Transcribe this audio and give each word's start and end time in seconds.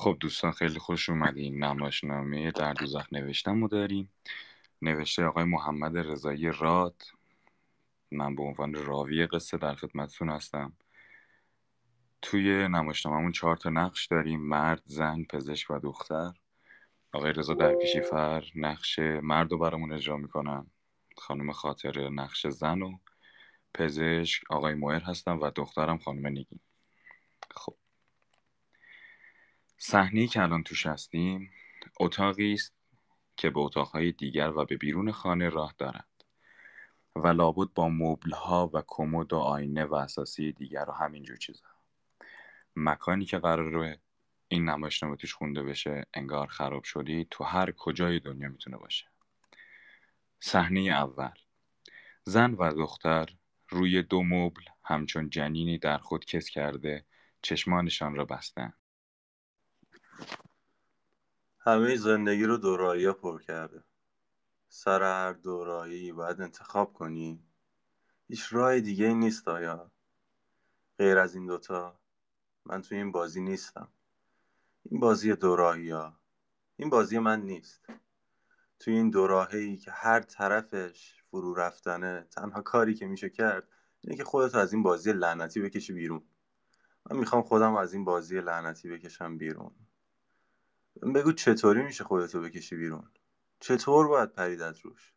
خب 0.00 0.16
دوستان 0.20 0.52
خیلی 0.52 0.78
خوش 0.78 1.10
اومدین. 1.10 1.64
نمایشنامه 1.64 2.50
در 2.50 2.72
دوزخ 2.72 3.12
نوشتم 3.12 3.60
رو 3.62 3.68
داریم. 3.68 4.12
نوشته 4.82 5.24
آقای 5.24 5.44
محمد 5.44 5.98
رضایی 5.98 6.52
راد. 6.58 7.02
من 8.10 8.34
به 8.36 8.42
عنوان 8.42 8.74
راوی 8.74 9.26
قصه 9.26 9.58
در 9.58 9.74
خدمتتون 9.74 10.30
هستم. 10.30 10.72
توی 12.22 12.68
نمایشنامهمون 12.68 13.32
چهار 13.32 13.56
تا 13.56 13.70
نقش 13.70 14.06
داریم. 14.06 14.40
مرد 14.40 14.82
زن 14.84 15.24
پزشک 15.24 15.70
و 15.70 15.78
دختر. 15.78 16.32
آقای 17.12 17.32
رضا 17.32 17.54
درکشی 17.54 18.00
فر 18.00 18.44
نقش 18.54 18.98
مرد 18.98 19.52
رو 19.52 19.58
برامون 19.58 19.92
اجرا 19.92 20.16
می‌کنن. 20.16 20.66
خانم 21.16 21.52
خاطر 21.52 22.08
نقش 22.08 22.46
زن 22.46 22.82
و 22.82 22.98
پزشک 23.74 24.42
آقای 24.50 24.74
مویر 24.74 25.02
هستم 25.02 25.40
و 25.40 25.50
دخترم 25.50 25.98
خانم 25.98 26.26
نگین. 26.26 26.60
خب. 27.50 27.79
صحنه‌ای 29.82 30.26
که 30.26 30.42
الان 30.42 30.62
توش 30.62 30.86
هستیم 30.86 31.50
اتاقی 32.00 32.52
است 32.52 32.74
که 33.36 33.50
به 33.50 33.60
اتاقهای 33.60 34.12
دیگر 34.12 34.50
و 34.56 34.64
به 34.64 34.76
بیرون 34.76 35.12
خانه 35.12 35.48
راه 35.48 35.74
دارد 35.78 36.24
و 37.16 37.28
لابد 37.28 37.68
با 37.74 37.88
مبلها 37.88 38.70
و 38.74 38.82
کمد 38.86 39.32
و 39.32 39.36
آینه 39.36 39.84
و 39.84 39.94
اساسی 39.94 40.52
دیگر 40.52 40.84
و 40.88 40.92
همینجور 40.92 41.36
چیزا. 41.36 41.66
مکانی 42.76 43.24
که 43.24 43.38
قراره 43.38 44.00
این 44.48 44.68
نمایشنامه 44.68 45.16
توش 45.16 45.34
خونده 45.34 45.62
بشه 45.62 46.06
انگار 46.14 46.46
خراب 46.46 46.84
شدی 46.84 47.26
تو 47.30 47.44
هر 47.44 47.72
کجای 47.72 48.20
دنیا 48.20 48.48
می‌تونه 48.48 48.76
باشه. 48.76 49.06
صحنه 50.40 50.80
اول. 50.80 51.34
زن 52.24 52.54
و 52.54 52.72
دختر 52.72 53.28
روی 53.68 54.02
دو 54.02 54.22
مبل 54.22 54.62
همچون 54.84 55.30
جنینی 55.30 55.78
در 55.78 55.98
خود 55.98 56.24
کس 56.24 56.48
کرده 56.48 57.04
چشمانشان 57.42 58.14
را 58.14 58.24
بستن 58.24 58.72
همه 61.58 61.96
زندگی 61.96 62.44
رو 62.44 62.56
دورایی 62.56 63.12
پر 63.12 63.42
کرده. 63.42 63.84
سر 64.68 65.02
هر 65.02 65.32
دورایی 65.32 66.12
باید 66.12 66.40
انتخاب 66.40 66.92
کنی. 66.92 67.44
هیچ 68.28 68.52
راه 68.52 68.80
دیگه 68.80 69.14
نیست 69.14 69.48
آیا. 69.48 69.90
غیر 70.98 71.18
از 71.18 71.34
این 71.34 71.46
دوتا 71.46 72.00
من 72.64 72.82
توی 72.82 72.98
این 72.98 73.12
بازی 73.12 73.40
نیستم. 73.40 73.88
این 74.82 75.00
بازی 75.00 75.34
دوراهی 75.34 75.90
ها. 75.90 76.20
این 76.76 76.90
بازی 76.90 77.18
من 77.18 77.40
نیست. 77.40 77.86
توی 78.78 78.94
این 78.94 79.10
دوراهی 79.10 79.76
که 79.76 79.90
هر 79.90 80.20
طرفش 80.20 81.22
فرو 81.30 81.54
رفتنه 81.54 82.26
تنها 82.30 82.62
کاری 82.62 82.94
که 82.94 83.06
میشه 83.06 83.30
کرد 83.30 83.68
اینه 84.00 84.16
که 84.16 84.24
خودتو 84.24 84.58
از 84.58 84.72
این 84.72 84.82
بازی 84.82 85.12
لعنتی 85.12 85.60
بکشی 85.60 85.92
بیرون. 85.92 86.22
من 87.10 87.16
می‌خوام 87.18 87.42
خودم 87.42 87.74
از 87.74 87.92
این 87.92 88.04
بازی 88.04 88.40
لعنتی 88.40 88.88
بکشم 88.88 89.38
بیرون. 89.38 89.74
بگو 91.14 91.32
چطوری 91.32 91.82
میشه 91.82 92.04
خودتو 92.04 92.40
بکشی 92.40 92.76
بیرون؟ 92.76 93.10
چطور 93.60 94.08
باید 94.08 94.32
پرید 94.32 94.62
از 94.62 94.78
روش؟ 94.78 95.12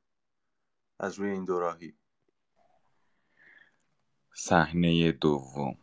از 1.00 1.20
روی 1.20 1.30
این 1.30 1.46
دوراهی 1.46 1.98
صحنه 4.36 5.12
دوم. 5.12 5.78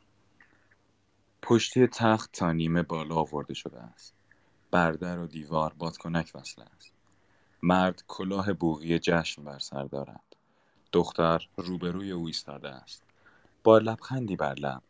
پشتی 1.43 1.87
تخت 1.87 2.33
تا 2.33 2.53
نیمه 2.53 2.83
بالا 2.83 3.15
آورده 3.15 3.55
شده 3.55 3.81
است. 3.81 4.15
بر 4.71 4.93
در 4.93 5.19
و 5.19 5.27
دیوار 5.27 5.73
بادکنک 5.73 6.33
وصله 6.35 6.65
است. 6.77 6.93
مرد 7.63 8.05
کلاه 8.09 8.53
بوغی 8.53 8.99
جشن 8.99 9.45
بر 9.45 9.59
سر 9.59 9.85
دارد. 9.85 10.37
دختر 10.93 11.49
روبروی 11.57 12.11
او 12.11 12.27
ایستاده 12.27 12.69
است. 12.69 13.03
با 13.65 13.79
لبخندی 13.79 14.37
بر 14.37 14.55
لب. 14.55 14.83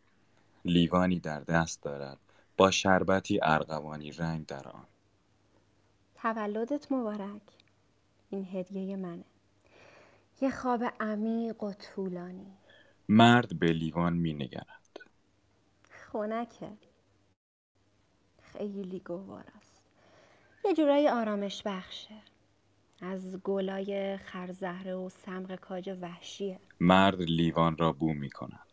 لیوانی 0.65 1.19
در 1.19 1.39
دست 1.39 1.83
دارد. 1.83 2.19
با 2.61 2.71
شربتی 2.71 3.39
ارغوانی 3.43 4.11
رنگ 4.11 4.45
در 4.45 4.67
آن. 4.67 4.85
تولدت 6.15 6.91
مبارک. 6.91 7.41
این 8.29 8.47
هدیه 8.53 8.95
منه. 8.95 9.23
یه 10.41 10.51
خواب 10.51 10.83
عمیق 10.99 11.63
و 11.63 11.73
طولانی. 11.73 12.57
مرد 13.09 13.59
به 13.59 13.67
لیوان 13.67 14.13
می 14.13 14.33
نگرد. 14.33 14.99
خونکه 16.11 16.71
خیلی 18.41 18.99
گوار 18.99 19.45
است. 19.57 19.81
یه 20.65 20.73
جورایی 20.73 21.07
آرامش 21.07 21.63
بخشه. 21.65 22.21
از 23.01 23.37
گلای 23.43 24.17
خرزهره 24.17 24.95
و 24.95 25.09
سمق 25.09 25.55
کاج 25.55 25.97
وحشیه. 26.01 26.59
مرد 26.79 27.21
لیوان 27.21 27.77
را 27.77 27.91
بو 27.93 28.13
می 28.13 28.29
کند. 28.29 28.70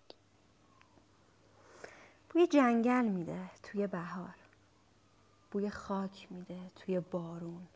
بوی 2.31 2.47
جنگل 2.47 3.05
میده 3.05 3.50
توی 3.62 3.87
بهار. 3.87 4.34
بوی 5.50 5.71
خاک 5.71 6.27
میده 6.31 6.71
توی 6.77 7.00
بارون. 7.00 7.66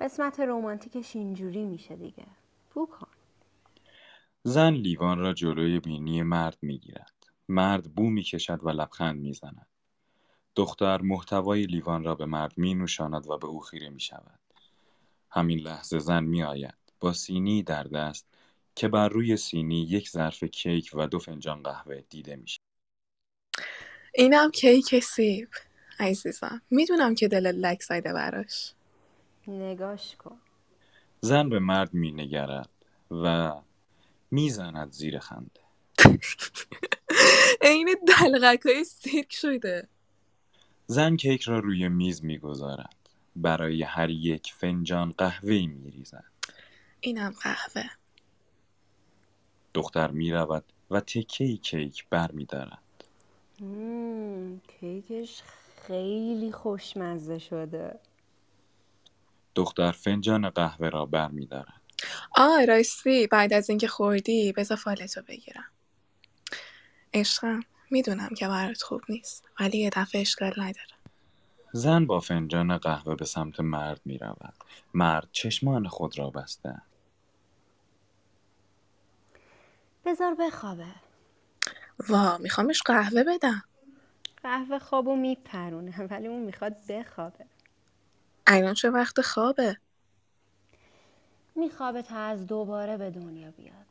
قسمت 0.00 0.40
رومانتیکش 0.40 1.16
اینجوری 1.16 1.64
میشه 1.64 1.96
دیگه. 1.96 2.26
بو 2.74 2.86
کن. 2.86 3.08
زن 4.44 4.72
لیوان 4.72 5.18
را 5.18 5.32
جلوی 5.32 5.80
بینی 5.80 6.22
مرد 6.22 6.58
می 6.62 6.78
گیرد 6.78 7.14
مرد 7.48 7.94
بو 7.94 8.10
می 8.10 8.22
کشد 8.22 8.64
و 8.64 8.68
لبخند 8.68 9.20
می 9.20 9.32
زند 9.32 9.66
دختر 10.56 11.00
محتوای 11.00 11.62
لیوان 11.62 12.04
را 12.04 12.14
به 12.14 12.26
مرد 12.26 12.58
می 12.58 12.74
نوشاند 12.74 13.30
و 13.30 13.38
به 13.38 13.46
او 13.46 13.60
خیره 13.60 13.88
می 13.88 14.00
شود 14.00 14.40
همین 15.30 15.58
لحظه 15.58 15.98
زن 15.98 16.24
می 16.24 16.42
آید 16.42 16.74
با 17.00 17.12
سینی 17.12 17.62
در 17.62 17.82
دست 17.82 18.26
که 18.74 18.88
بر 18.88 19.08
روی 19.08 19.36
سینی 19.36 19.82
یک 19.82 20.10
ظرف 20.10 20.44
کیک 20.44 20.90
و 20.94 21.06
دو 21.06 21.18
فنجان 21.18 21.62
قهوه 21.62 22.00
دیده 22.00 22.36
می 22.36 22.48
شود 22.48 22.71
اینم 24.14 24.50
کیک 24.50 24.98
سیب. 24.98 25.48
عزیزم 26.00 26.62
می‌دونم 26.70 27.14
که 27.14 27.28
دلت 27.28 27.54
لک 27.54 27.82
زده 27.82 28.12
براش. 28.12 28.72
نگاش 29.48 30.16
کن. 30.16 30.38
زن 31.20 31.48
به 31.48 31.58
مرد 31.58 31.94
می 31.94 32.12
نگرد 32.12 32.68
و 33.10 33.52
می‌زند 34.30 34.90
زیر 34.90 35.18
خنده. 35.18 35.60
عین 37.62 37.88
دلغک 38.08 38.60
های 38.66 38.84
سیرک 38.84 39.32
شده. 39.32 39.88
زن 40.86 41.16
کیک 41.16 41.42
را 41.42 41.58
روی 41.58 41.88
میز 41.88 42.24
می‌گذارد. 42.24 42.96
برای 43.36 43.82
هر 43.82 44.10
یک 44.10 44.52
فنجان 44.52 45.14
قهوه 45.18 45.66
می 45.66 45.90
ریزد 45.90 46.24
اینم 47.00 47.34
قهوه. 47.42 47.84
دختر 49.74 50.10
می 50.10 50.32
رود 50.32 50.64
و 50.90 51.00
تکه 51.00 51.56
کیک 51.56 52.06
بر 52.10 52.32
می 52.32 52.44
دارد. 52.44 52.81
مم، 53.62 54.60
کیکش 54.60 55.42
خیلی 55.86 56.52
خوشمزه 56.52 57.38
شده 57.38 57.98
دختر 59.54 59.92
فنجان 59.92 60.50
قهوه 60.50 60.88
را 60.88 61.06
بر 61.06 61.28
می 61.28 61.46
دارد. 61.46 61.80
آه 62.36 62.64
راستی 62.64 63.26
بعد 63.26 63.52
از 63.52 63.70
اینکه 63.70 63.88
خوردی 63.88 64.52
بذار 64.52 64.76
فالتو 64.76 65.22
بگیرم 65.28 65.70
عشقم 67.14 67.60
می‌دونم 67.90 68.28
که 68.28 68.48
برات 68.48 68.82
خوب 68.82 69.00
نیست 69.08 69.44
ولی 69.60 69.78
یه 69.78 69.90
دفعه 69.90 70.20
اشکال 70.20 70.52
نداره 70.56 70.92
زن 71.72 72.06
با 72.06 72.20
فنجان 72.20 72.78
قهوه 72.78 73.14
به 73.14 73.24
سمت 73.24 73.60
مرد 73.60 74.00
می 74.04 74.18
رود. 74.18 74.54
مرد 74.94 75.28
چشمان 75.32 75.88
خود 75.88 76.18
را 76.18 76.30
بسته. 76.30 76.82
بذار 80.04 80.34
بخوابه 80.34 80.94
وا 82.08 82.38
میخوامش 82.38 82.82
قهوه 82.82 83.24
بدم 83.24 83.64
قهوه 84.42 84.78
خوابو 84.78 85.16
میپرونه 85.16 86.02
ولی 86.02 86.28
اون 86.28 86.42
می‌خواد 86.42 86.76
بخوابه 86.88 87.46
الان 88.46 88.74
چه 88.74 88.90
وقت 88.90 89.20
خوابه 89.20 89.76
میخوابه 91.56 92.02
تا 92.02 92.16
از 92.16 92.46
دوباره 92.46 92.96
به 92.96 93.10
دنیا 93.10 93.50
بیاد 93.50 93.86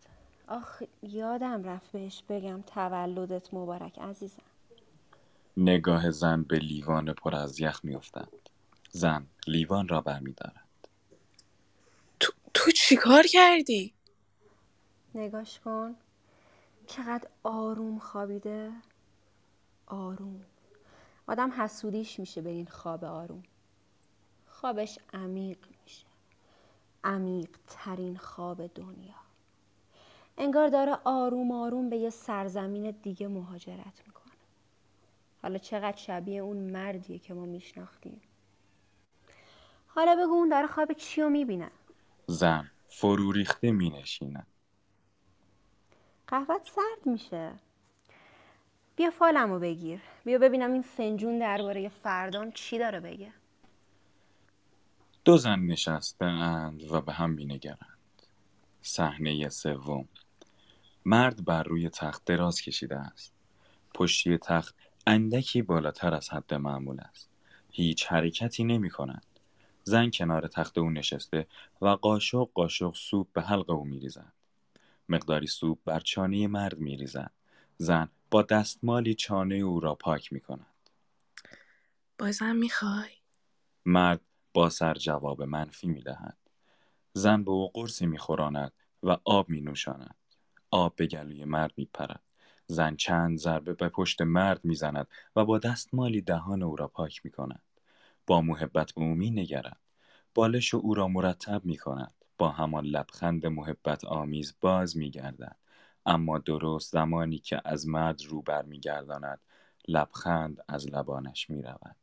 آخ 0.48 0.84
یادم 1.04 1.64
رفت 1.64 1.92
بهش 1.92 2.24
بگم 2.30 2.62
تولدت 2.62 3.54
مبارک 3.54 4.00
عزیزم 4.00 4.44
نگاه 5.58 6.12
زن 6.12 6.44
به 6.44 6.60
لیوان 6.60 7.14
پر 7.14 7.36
از 7.36 7.60
یخ 7.60 7.86
می 7.86 7.96
افتد. 7.96 8.30
زن 8.90 9.28
لیوان 9.48 9.88
را 9.88 10.02
بر 10.02 10.20
می 10.20 10.34
دارد. 10.34 10.68
تو, 12.20 12.34
تو 12.54 12.72
چیکار 12.72 13.24
کردی؟ 13.28 13.94
نگاش 15.16 15.60
کن 15.60 15.96
چقدر 16.92 17.28
آروم 17.44 18.00
خوابیده. 18.00 18.72
آروم. 19.88 20.42
آدم 21.28 21.52
حسودیش 21.52 22.20
میشه 22.20 22.42
به 22.42 22.50
این 22.50 22.66
خواب 22.66 23.04
آروم. 23.04 23.44
خوابش 24.48 25.00
عمیق 25.14 25.58
میشه. 25.84 26.06
عمیق 27.04 27.50
ترین 27.68 28.18
خواب 28.18 28.68
دنیا. 28.68 29.16
انگار 30.38 30.68
داره 30.68 30.98
آروم 31.04 31.52
آروم 31.52 31.90
به 31.90 31.98
یه 31.98 32.10
سرزمین 32.10 32.92
دیگه 32.92 33.28
مهاجرت 33.28 34.02
می‌کنه. 34.08 34.34
حالا 35.42 35.58
چقدر 35.58 35.98
شبیه 35.98 36.42
اون 36.42 36.58
مردیه 36.58 37.20
که 37.20 37.34
ما 37.34 37.46
میشناختیم. 37.46 38.22
حالا 39.88 40.16
بگو 40.16 40.34
اون 40.34 40.50
داره 40.50 40.68
خواب 40.68 40.94
چی 40.94 41.22
رو 41.22 41.30
می‌بینه؟ 41.30 41.72
زن. 42.28 42.72
فرو 42.88 43.32
ریخته 43.32 43.72
می 43.72 43.90
نشیند. 43.90 44.48
قهوت 46.32 46.72
سرد 46.76 47.06
میشه. 47.06 47.52
بیا 48.96 49.10
فالمو 49.10 49.60
بگیر. 49.60 50.02
بیا 50.26 50.38
ببینم 50.38 50.74
این 50.74 50.82
فنجون 50.82 51.40
درباره 51.40 51.90
فردام 51.90 52.52
چی 52.52 52.80
داره 52.80 53.00
بگه. 53.00 53.34
دو 55.26 55.38
زن 55.38 55.60
نشستهاند 55.60 56.92
و 56.92 57.02
به 57.02 57.14
هم 57.14 57.32
مینگرند 57.32 57.98
صحنه 58.82 59.50
سوم. 59.50 60.08
مرد 61.06 61.46
بر 61.46 61.64
روی 61.64 61.90
تخت 61.90 62.26
دراز 62.26 62.62
کشیده 62.62 62.98
است. 62.98 63.34
پشتی 63.94 64.38
تخت 64.38 64.76
اندکی 65.08 65.62
بالاتر 65.62 66.14
از 66.14 66.30
حد 66.30 66.54
معمول 66.54 67.00
است. 67.00 67.30
هیچ 67.72 68.08
حرکتی 68.08 68.64
نمی 68.64 68.90
کند 68.90 69.26
زن 69.84 70.10
کنار 70.14 70.48
تخت 70.48 70.78
او 70.78 70.90
نشسته 70.90 71.48
و 71.82 71.88
قاشق 71.88 72.50
قاشق 72.54 72.96
سوپ 72.96 73.28
به 73.34 73.42
حلق 73.42 73.70
او 73.70 73.86
میریزد. 73.86 74.41
مقداری 75.12 75.48
سوپ 75.48 75.80
بر 75.86 76.00
چانه 76.00 76.48
مرد 76.48 76.78
میریزد 76.78 77.32
زن 77.78 78.10
با 78.32 78.42
دستمالی 78.42 79.14
چانه 79.14 79.56
او 79.56 79.80
را 79.80 79.96
پاک 79.96 80.34
می 80.34 80.40
کند 80.40 80.68
بازم 82.18 82.56
می‌خوای 82.56 83.10
مرد 83.86 84.22
با 84.54 84.70
سر 84.70 84.94
جواب 84.94 85.44
منفی 85.44 85.88
می 85.88 86.02
دهد. 86.02 86.38
زن 87.14 87.44
به 87.44 87.52
او 87.52 87.72
قرصی 87.74 88.06
می 88.06 88.18
خوراند 88.18 88.74
و 89.04 89.18
آب 89.26 89.50
می 89.50 89.62
نوشاند. 89.62 90.16
آب 90.72 90.96
به 90.96 91.08
گلوی 91.08 91.46
مرد 91.46 91.74
می 91.78 91.86
پرد. 91.94 92.24
زن 92.68 92.96
چند 92.96 93.38
ضربه 93.38 93.74
به 93.74 93.90
پشت 93.90 94.22
مرد 94.22 94.66
می 94.66 94.76
زند 94.76 95.08
و 95.36 95.46
با 95.46 95.58
دستمالی 95.58 96.22
دهان 96.22 96.64
او 96.64 96.76
را 96.76 96.88
پاک 96.88 97.26
می 97.26 97.32
کند. 97.32 97.62
با 98.28 98.42
محبت 98.42 98.92
به 98.92 99.02
او 99.02 99.16
می 99.16 99.32
نگرد. 99.32 99.78
بالش 100.34 100.74
او 100.74 100.94
را 100.94 101.08
مرتب 101.08 101.66
می 101.66 101.78
کند. 101.78 102.21
با 102.42 102.50
همان 102.50 102.86
لبخند 102.86 103.46
محبت 103.46 104.06
آمیز 104.06 104.56
باز 104.62 104.98
می 104.98 105.12
گردد. 105.12 105.56
اما 106.06 106.38
درست 106.38 106.92
زمانی 106.92 107.38
که 107.38 107.62
از 107.66 107.88
مرد 107.88 108.22
رو 108.26 108.42
بر 108.42 108.62
می 108.62 108.80
گرداند 108.80 109.40
لبخند 109.88 110.64
از 110.68 110.88
لبانش 110.88 111.50
می 111.50 111.62
رود. 111.62 111.96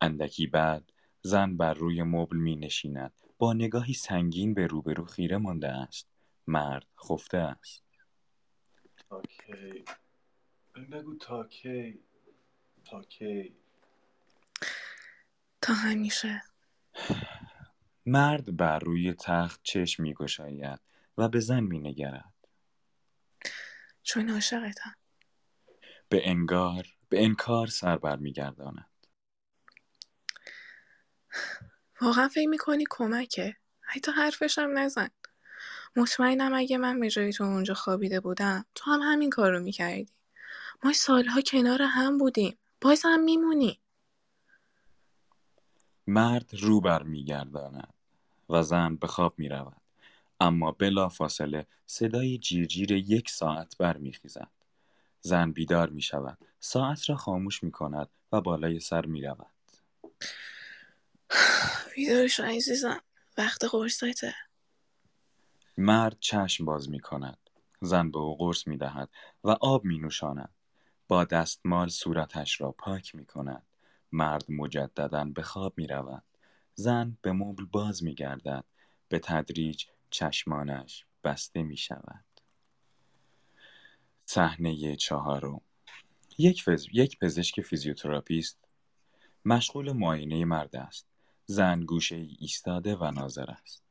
اندکی 0.00 0.46
بعد 0.46 0.92
زن 1.22 1.56
بر 1.56 1.74
روی 1.74 2.02
مبل 2.02 2.36
می 2.36 2.56
نشیند. 2.56 3.12
با 3.38 3.52
نگاهی 3.52 3.92
سنگین 3.92 4.54
به 4.54 4.66
روبرو 4.66 5.04
خیره 5.04 5.36
مانده 5.36 5.68
است. 5.68 6.08
مرد 6.46 6.86
خفته 7.08 7.38
است. 7.38 7.84
تاکی 9.08 9.84
بگو 10.92 11.14
تاکی 11.16 11.98
تاکی 12.84 13.56
تا 15.60 15.72
همیشه 15.72 16.42
مرد 18.06 18.56
بر 18.56 18.78
روی 18.78 19.14
تخت 19.14 19.60
چشم 19.62 20.02
می 20.02 20.14
گشاید 20.14 20.80
و 21.18 21.28
به 21.28 21.40
زن 21.40 21.60
می 21.60 21.78
نگرد. 21.78 22.34
چون 24.02 24.30
عاشقتم. 24.30 24.94
به 26.08 26.28
انگار 26.28 26.86
به 27.08 27.24
انکار 27.24 27.66
سر 27.66 27.98
بر 27.98 28.16
می 28.16 28.32
گرداند. 28.32 28.90
واقعا 32.00 32.28
فکر 32.28 32.48
می‌کنی 32.48 32.84
کمکه؟ 32.90 33.56
حتی 33.80 34.12
حرفش 34.12 34.58
هم 34.58 34.78
نزن. 34.78 35.08
مطمئنم 35.96 36.54
اگه 36.54 36.78
من 36.78 37.00
به 37.00 37.10
جای 37.10 37.32
تو 37.32 37.44
اونجا 37.44 37.74
خوابیده 37.74 38.20
بودم 38.20 38.66
تو 38.74 38.90
هم 38.90 39.00
همین 39.02 39.30
کار 39.30 39.52
رو 39.52 39.60
می‌کردی. 39.60 40.12
ما 40.84 40.92
سالها 40.92 41.40
کنار 41.40 41.82
هم 41.82 42.18
بودیم. 42.18 42.58
باز 42.80 43.02
هم 43.04 43.20
میمونی. 43.20 43.80
مرد 46.06 46.50
رو 46.54 46.80
بر 46.80 47.02
می 47.02 47.24
گرداند 47.24 47.94
و 48.48 48.62
زن 48.62 48.96
به 48.96 49.06
خواب 49.06 49.34
می 49.38 49.48
رود. 49.48 49.80
اما 50.40 50.72
بلا 50.72 51.08
فاصله 51.08 51.66
صدای 51.86 52.38
جیرجیر 52.38 52.92
یک 52.92 53.30
ساعت 53.30 53.76
بر 53.78 53.96
می 53.96 54.12
خیزد. 54.12 54.50
زن 55.20 55.52
بیدار 55.52 55.90
می 55.90 56.02
شود. 56.02 56.38
ساعت 56.60 57.10
را 57.10 57.16
خاموش 57.16 57.62
می 57.62 57.70
کند 57.70 58.08
و 58.32 58.40
بالای 58.40 58.80
سر 58.80 59.06
می 59.06 59.22
رود. 59.22 59.46
بیدار 61.96 62.26
شو 62.26 62.42
عزیزم 62.42 63.00
وقت 63.38 63.64
قرصته 63.64 64.34
مرد 65.78 66.16
چشم 66.20 66.64
باز 66.64 66.90
می 66.90 67.00
کند. 67.00 67.38
زن 67.80 68.10
به 68.10 68.18
او 68.18 68.36
قرص 68.36 68.66
می 68.66 68.76
دهد 68.76 69.10
و 69.44 69.50
آب 69.50 69.84
می 69.84 69.98
نوشاند. 69.98 70.54
با 71.08 71.24
دستمال 71.24 71.88
صورتش 71.88 72.60
را 72.60 72.72
پاک 72.72 73.14
می 73.14 73.26
کند. 73.26 73.62
مرد 74.14 74.50
مجددا 74.50 75.24
به 75.24 75.42
خواب 75.42 75.74
می 75.76 75.86
رود. 75.86 76.22
زن 76.74 77.16
به 77.22 77.32
مبل 77.32 77.64
باز 77.64 78.04
می 78.04 78.14
گردد. 78.14 78.64
به 79.08 79.18
تدریج 79.18 79.84
چشمانش 80.10 81.04
بسته 81.24 81.62
می 81.62 81.76
شود. 81.76 82.24
صحنه 84.26 84.96
چهارم 84.96 85.60
یک, 86.38 86.62
فز... 86.62 86.86
یک 86.92 87.18
پزشک 87.18 87.60
فیزیوتراپیست 87.60 88.58
مشغول 89.44 89.92
معاینه 89.92 90.44
مرد 90.44 90.76
است. 90.76 91.06
زن 91.46 91.80
گوشه 91.80 92.16
ای 92.16 92.36
ایستاده 92.40 92.96
و 92.96 93.10
ناظر 93.10 93.50
است. 93.50 93.82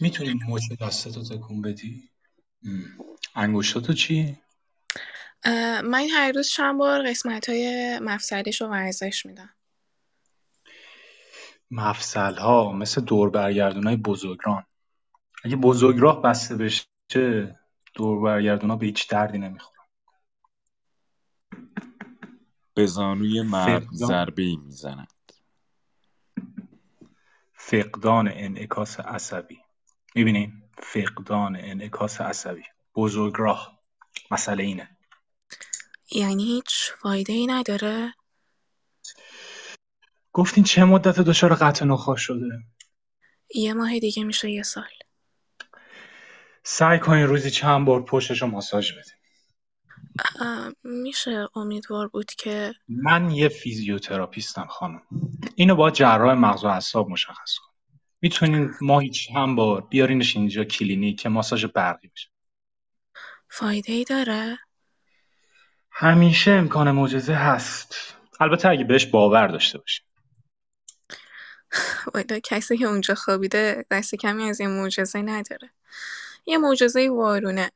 می‌تونی 0.00 0.34
مچ 0.48 0.62
دستتو 0.80 1.22
تکون 1.22 1.62
بدی؟ 1.62 2.10
انگشتاتو 3.34 3.92
چی؟ 3.92 4.38
من 5.84 6.06
هر 6.12 6.32
روز 6.32 6.48
چند 6.48 6.78
بار 6.78 7.08
قسمت 7.08 7.48
های 7.48 7.98
مفصلیش 7.98 8.60
رو 8.60 8.68
ورزش 8.68 9.26
میدم. 9.26 9.50
مفصل 11.70 12.34
ها 12.34 12.72
مثل 12.72 13.00
دور 13.00 13.30
برگردون 13.30 13.86
های 13.86 13.96
بزرگراهن. 13.96 14.66
اگه 15.44 15.56
بزرگراه 15.56 16.22
بسته 16.22 16.56
بشه 16.56 16.86
دور 17.94 18.22
برگردون 18.22 18.70
ها 18.70 18.76
به 18.76 18.86
هیچ 18.86 19.08
دردی 19.08 19.38
نمی‌خورن. 19.38 19.76
به 22.74 22.86
زانوی 22.86 23.42
مرد 23.42 23.82
فقدان 23.82 24.08
ضربه 24.08 24.42
ای 24.42 24.56
می 24.56 24.72
زند. 24.72 25.32
فقدان 27.52 28.30
انعکاس 28.32 29.00
عصبی. 29.00 29.58
می‌بینین 30.14 30.62
فقدان 30.78 31.56
انعکاس 31.60 32.20
عصبی. 32.20 32.62
بزرگراه. 32.94 33.82
مسئله 34.30 34.62
اینه. 34.62 34.95
یعنی 36.10 36.44
هیچ 36.44 36.92
فایده 36.98 37.32
ای 37.32 37.46
نداره؟ 37.46 38.14
گفتین 40.32 40.64
چه 40.64 40.84
مدت 40.84 41.20
دچار 41.20 41.54
قطع 41.54 41.84
نخاع 41.84 42.16
شده؟ 42.16 42.64
یه 43.54 43.72
ماه 43.74 43.98
دیگه 43.98 44.24
میشه 44.24 44.50
یه 44.50 44.62
سال. 44.62 44.88
سعی 46.62 46.98
کنین 46.98 47.26
روزی 47.26 47.50
چند 47.50 47.86
بار 47.86 48.04
پشتش 48.04 48.42
رو 48.42 48.48
ماساژ 48.48 48.92
بدین. 48.92 49.12
میشه 50.82 51.48
امیدوار 51.54 52.08
بود 52.08 52.26
که 52.26 52.74
من 52.88 53.30
یه 53.30 53.48
فیزیوتراپیستم 53.48 54.66
خانم. 54.66 55.02
اینو 55.54 55.74
با 55.74 55.90
جراح 55.90 56.34
مغز 56.34 56.64
و 56.64 56.66
اعصاب 56.66 57.10
مشخص 57.10 57.54
کنه 57.58 57.72
می‌تونین 58.20 58.70
ماهی 58.80 59.10
چند 59.10 59.56
بار 59.56 59.80
بیارینش 59.80 60.36
اینجا 60.36 60.64
کلینیک 60.64 61.20
که 61.20 61.28
ماساژ 61.28 61.64
برقی 61.64 62.08
بشه. 62.08 62.28
فایده 63.50 63.92
ای 63.92 64.04
داره؟ 64.04 64.58
همیشه 65.98 66.50
امکان 66.50 66.90
معجزه 66.90 67.34
هست. 67.34 67.96
البته 68.40 68.68
اگه 68.68 68.84
بهش 68.84 69.06
باور 69.06 69.46
داشته 69.46 69.78
باشی. 69.78 70.02
والا 72.14 72.38
کسی 72.44 72.76
که 72.78 72.84
اونجا 72.84 73.14
خوابیده 73.14 73.84
دست 73.90 74.14
کمی 74.14 74.48
از 74.48 74.60
یه 74.60 74.68
معجزه 74.68 75.22
نداره. 75.22 75.70
یه 76.46 76.58
معجزه 76.58 77.08
وارونه. 77.10 77.70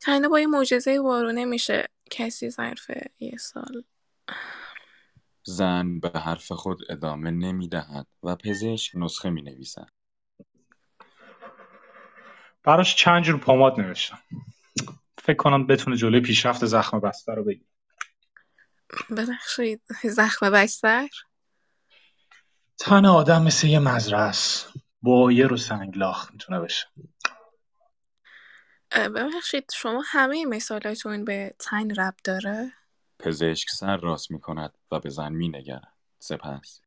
تنها 0.00 0.28
با 0.28 0.40
یه 0.40 0.46
معجزه 0.46 1.00
وارونه 1.00 1.44
میشه 1.44 1.88
کسی 2.10 2.50
ظرف 2.50 2.90
یه 3.20 3.36
سال. 3.36 3.84
زن 5.42 6.00
به 6.00 6.10
حرف 6.10 6.52
خود 6.52 6.78
ادامه 6.90 7.30
نمی 7.30 7.68
دهد 7.68 8.06
و 8.22 8.36
پزشک 8.36 8.92
نسخه 8.94 9.30
می 9.30 9.42
نویسد. 9.42 9.88
براش 12.62 12.96
چند 12.96 13.24
جور 13.24 13.40
پماد 13.40 13.80
نوشتم. 13.80 14.18
فکر 15.26 15.36
کنم 15.36 15.66
بتونه 15.66 15.96
جلوی 15.96 16.20
پیشرفت 16.20 16.64
زخم 16.64 17.00
بسته 17.00 17.34
رو 17.34 17.44
بگیره. 17.44 17.66
ببخشید 19.10 19.82
زخم 20.04 20.50
بستر؟ 20.50 21.08
تن 22.78 23.06
آدم 23.06 23.42
مثل 23.42 23.66
یه 23.66 23.78
مزرعه 23.78 24.20
است. 24.20 24.72
بایر 25.02 25.52
و 25.52 25.56
سنگلاخ 25.56 26.32
می‌تونه 26.32 26.60
بشه. 26.60 26.86
ببخشید 28.90 29.70
شما 29.74 30.02
همه 30.06 30.44
مثالاتون 30.44 31.24
به 31.24 31.54
تن 31.58 31.94
رب 31.94 32.14
داره؟ 32.24 32.72
پزشک 33.18 33.70
سر 33.70 33.96
راست 33.96 34.30
می 34.30 34.40
کند 34.40 34.72
و 34.90 35.00
به 35.00 35.10
زن 35.10 35.32
می 35.32 35.48
نگرد. 35.48 35.92
سپس. 36.18 36.80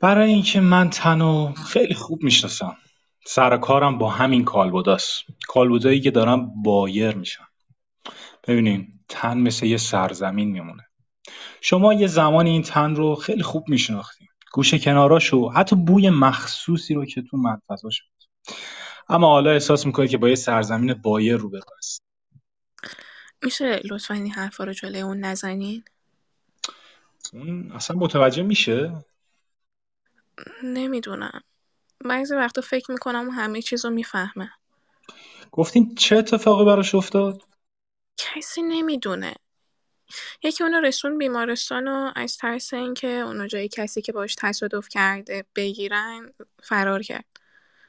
برای 0.00 0.32
اینکه 0.32 0.60
من 0.60 0.90
تنو 0.90 1.52
خیلی 1.52 1.94
خوب 1.94 2.22
می‌شناسم. 2.22 2.76
سر 3.26 3.56
کارم 3.56 3.98
با 3.98 4.10
همین 4.10 4.44
کالبداست 4.44 5.22
کالبدایی 5.48 6.00
که 6.00 6.10
دارم 6.10 6.62
بایر 6.62 7.14
میشن. 7.14 7.44
ببینین 8.48 8.92
تن 9.08 9.38
مثل 9.38 9.66
یه 9.66 9.76
سرزمین 9.76 10.50
میمونه. 10.50 10.86
شما 11.60 11.94
یه 11.94 12.06
زمانی 12.06 12.50
این 12.50 12.62
تن 12.62 12.94
رو 12.94 13.14
خیلی 13.14 13.42
خوب 13.42 13.68
میشناختین. 13.68 14.28
گوشه 14.52 14.78
کناراشو 14.78 15.48
حتی 15.48 15.76
بوی 15.76 16.10
مخصوصی 16.10 16.94
رو 16.94 17.04
که 17.04 17.22
تو 17.22 17.36
منفذاش 17.36 18.02
بود. 18.02 18.54
اما 19.08 19.26
حالا 19.26 19.50
احساس 19.50 19.86
می‌کنه 19.86 20.08
که 20.08 20.18
با 20.18 20.28
یه 20.28 20.34
سرزمین 20.34 20.94
بایر 20.94 21.36
روبرو 21.36 21.60
هست 21.78 22.02
میشه 23.42 23.80
لطفا 23.84 24.14
این 24.14 24.30
حرفا 24.30 24.64
رو 24.64 24.72
جلوی 24.72 25.00
اون 25.00 25.18
نزنین؟ 25.18 25.84
اون 27.32 27.72
اصلا 27.72 27.96
متوجه 27.96 28.42
میشه؟ 28.42 29.04
نمی‌دونم. 30.62 31.42
بعضی 32.04 32.34
وقتا 32.34 32.60
فکر 32.60 32.90
می‌کنم 32.92 33.30
همه 33.30 33.62
چیز 33.62 33.84
رو 33.84 33.90
می‌فهمه. 33.90 34.50
گفتین 35.52 35.94
چه 35.94 36.16
اتفاقی 36.16 36.64
براش 36.64 36.94
افتاد؟ 36.94 37.42
کسی 38.16 38.62
نمی‌دونه. 38.62 39.34
یکی 40.42 40.64
اونو 40.64 40.80
رسون 40.80 41.18
بیمارستان 41.18 41.88
و 41.88 42.12
از 42.16 42.36
ترس 42.36 42.74
اینکه 42.74 43.08
اونو 43.08 43.46
جای 43.46 43.68
کسی 43.68 44.02
که 44.02 44.12
باش 44.12 44.34
تصادف 44.38 44.88
کرده 44.88 45.44
بگیرن 45.56 46.32
فرار 46.62 47.02
کرد. 47.02 47.24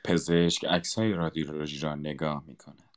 پزشک 0.05 0.65
عکسهای 0.65 1.13
رادیولوژی 1.13 1.79
را 1.79 1.95
نگاه 1.95 2.43
می 2.47 2.55
کند. 2.55 2.89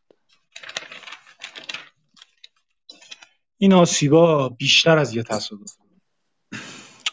این 3.58 3.72
آسیبا 3.72 4.48
بیشتر 4.48 4.98
از 4.98 5.14
یه 5.14 5.22
تصادف. 5.22 5.76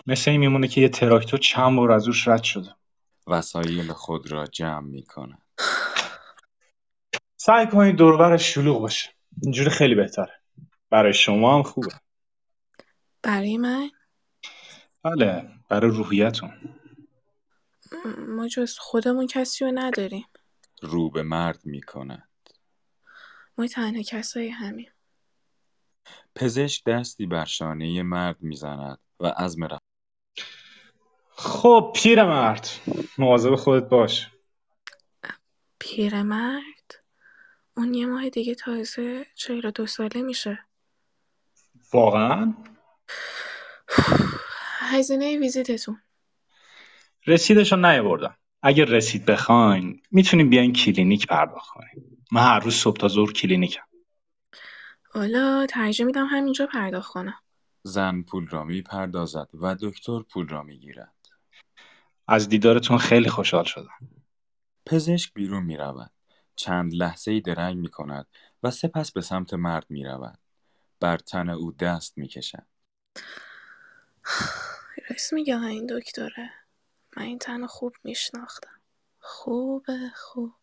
مثل 0.08 0.32
این 0.32 0.40
میمونه 0.40 0.68
که 0.68 0.82
یه 0.82 0.90
تراکتور 0.90 1.40
چند 1.40 1.78
بار 1.78 1.92
از 1.92 2.08
روش 2.08 2.28
رد 2.28 2.44
شده. 2.44 2.76
وسایل 3.30 3.94
خود 3.94 4.32
را 4.32 4.48
جمع 4.48 4.88
می 4.88 5.04
کند. 5.04 5.42
سعی 7.38 7.68
کنید 7.68 7.96
دوربرش 7.96 8.54
شلوغ 8.54 8.82
باشه. 8.82 9.10
اینجوری 9.44 9.70
خیلی 9.70 9.96
بهتره. 9.96 10.42
برای 10.90 11.14
شما 11.14 11.56
هم 11.56 11.64
خوبه. 11.64 11.92
برای 13.24 13.58
من؟ 13.58 13.90
بله 15.04 15.50
برای 15.70 15.92
روحیتون. 15.92 16.52
م- 18.06 18.36
ما 18.36 18.48
جز 18.48 18.78
خودمون 18.78 19.28
کسی 19.28 19.66
رو 19.66 19.72
نداریم. 19.76 20.26
رو 20.82 21.10
به 21.10 21.24
مرد 21.24 21.66
می 21.66 21.82
کند. 21.82 22.30
ما 23.58 23.68
تنها 23.68 24.02
کسای 24.02 24.50
همیم. 24.50 24.92
پزشک 26.36 26.84
دستی 26.84 27.26
بر 27.26 27.46
شانه 27.46 28.04
مرد 28.04 28.42
می‌زند 28.42 29.00
و 29.20 29.28
عزم 29.28 29.64
رفت 29.64 29.89
خب 31.40 31.94
پیرمرد. 31.96 32.68
مواظب 33.18 33.56
خودت 33.56 33.90
باش. 33.90 34.28
پیرمرد؟ 35.80 37.04
اون 37.78 37.94
یه 37.94 38.06
ماه 38.06 38.30
دیگه 38.30 38.56
تازه 38.56 39.26
چهل 39.36 39.66
و 39.66 39.72
دو 39.72 39.86
ساله 39.86 40.22
میشه. 40.22 40.60
واقعا؟ 41.94 42.54
هزینه 44.80 45.40
ویزیتتون. 45.40 46.02
رسیدشو 47.28 47.76
نیاوردم. 47.76 48.38
اگه 48.62 48.86
رسید 48.86 49.26
بخواین 49.26 50.02
می‌تونین 50.12 50.50
بیاین 50.50 50.74
کلینیک 50.74 51.28
پرداخت 51.28 51.70
کنیم 51.70 52.26
من 52.32 52.42
هر 52.42 52.60
روز 52.60 52.76
صبح 52.76 52.98
تا 52.98 53.08
ظهر 53.08 53.32
کلینیکم. 53.32 53.84
حالا 55.14 55.66
ترجیح 55.70 56.06
میدم 56.06 56.26
همینجا 56.26 56.66
پرداخت 56.66 57.12
کنم. 57.12 57.40
زن 57.84 58.22
پول 58.22 58.48
را 58.48 58.64
می 58.64 58.82
پردازد 58.82 59.50
و 59.54 59.76
دکتر 59.82 60.20
پول 60.20 60.48
را 60.48 60.64
می 60.64 60.78
گیرد. 60.78 61.19
از 62.32 62.50
دیدارتون 62.50 62.98
خیلی 62.98 63.30
خوشحال 63.30 63.64
شدم 63.64 64.00
پزشک 64.86 65.34
بیرون 65.34 65.64
می 65.64 65.78
رود. 65.78 66.12
چند 66.56 66.94
لحظه 66.94 67.32
ای 67.32 67.42
درنگ 67.42 67.78
می 67.78 67.88
کند 67.90 68.28
و 68.64 68.72
سپس 68.72 69.12
به 69.12 69.22
سمت 69.22 69.54
مرد 69.54 69.86
می 69.90 70.04
رود. 70.04 70.40
بر 71.00 71.18
تن 71.18 71.50
او 71.50 71.72
دست 71.72 72.18
می 72.18 72.28
کشد. 72.28 72.66
راست 75.10 75.34
میگه 75.34 75.64
این 75.64 75.88
دکتره 76.00 76.50
من 77.18 77.24
این 77.24 77.40
تن 77.40 77.68
خوب 77.68 77.94
میشناختم 78.04 78.82
خوبه 79.20 80.12
خوب 80.16 80.56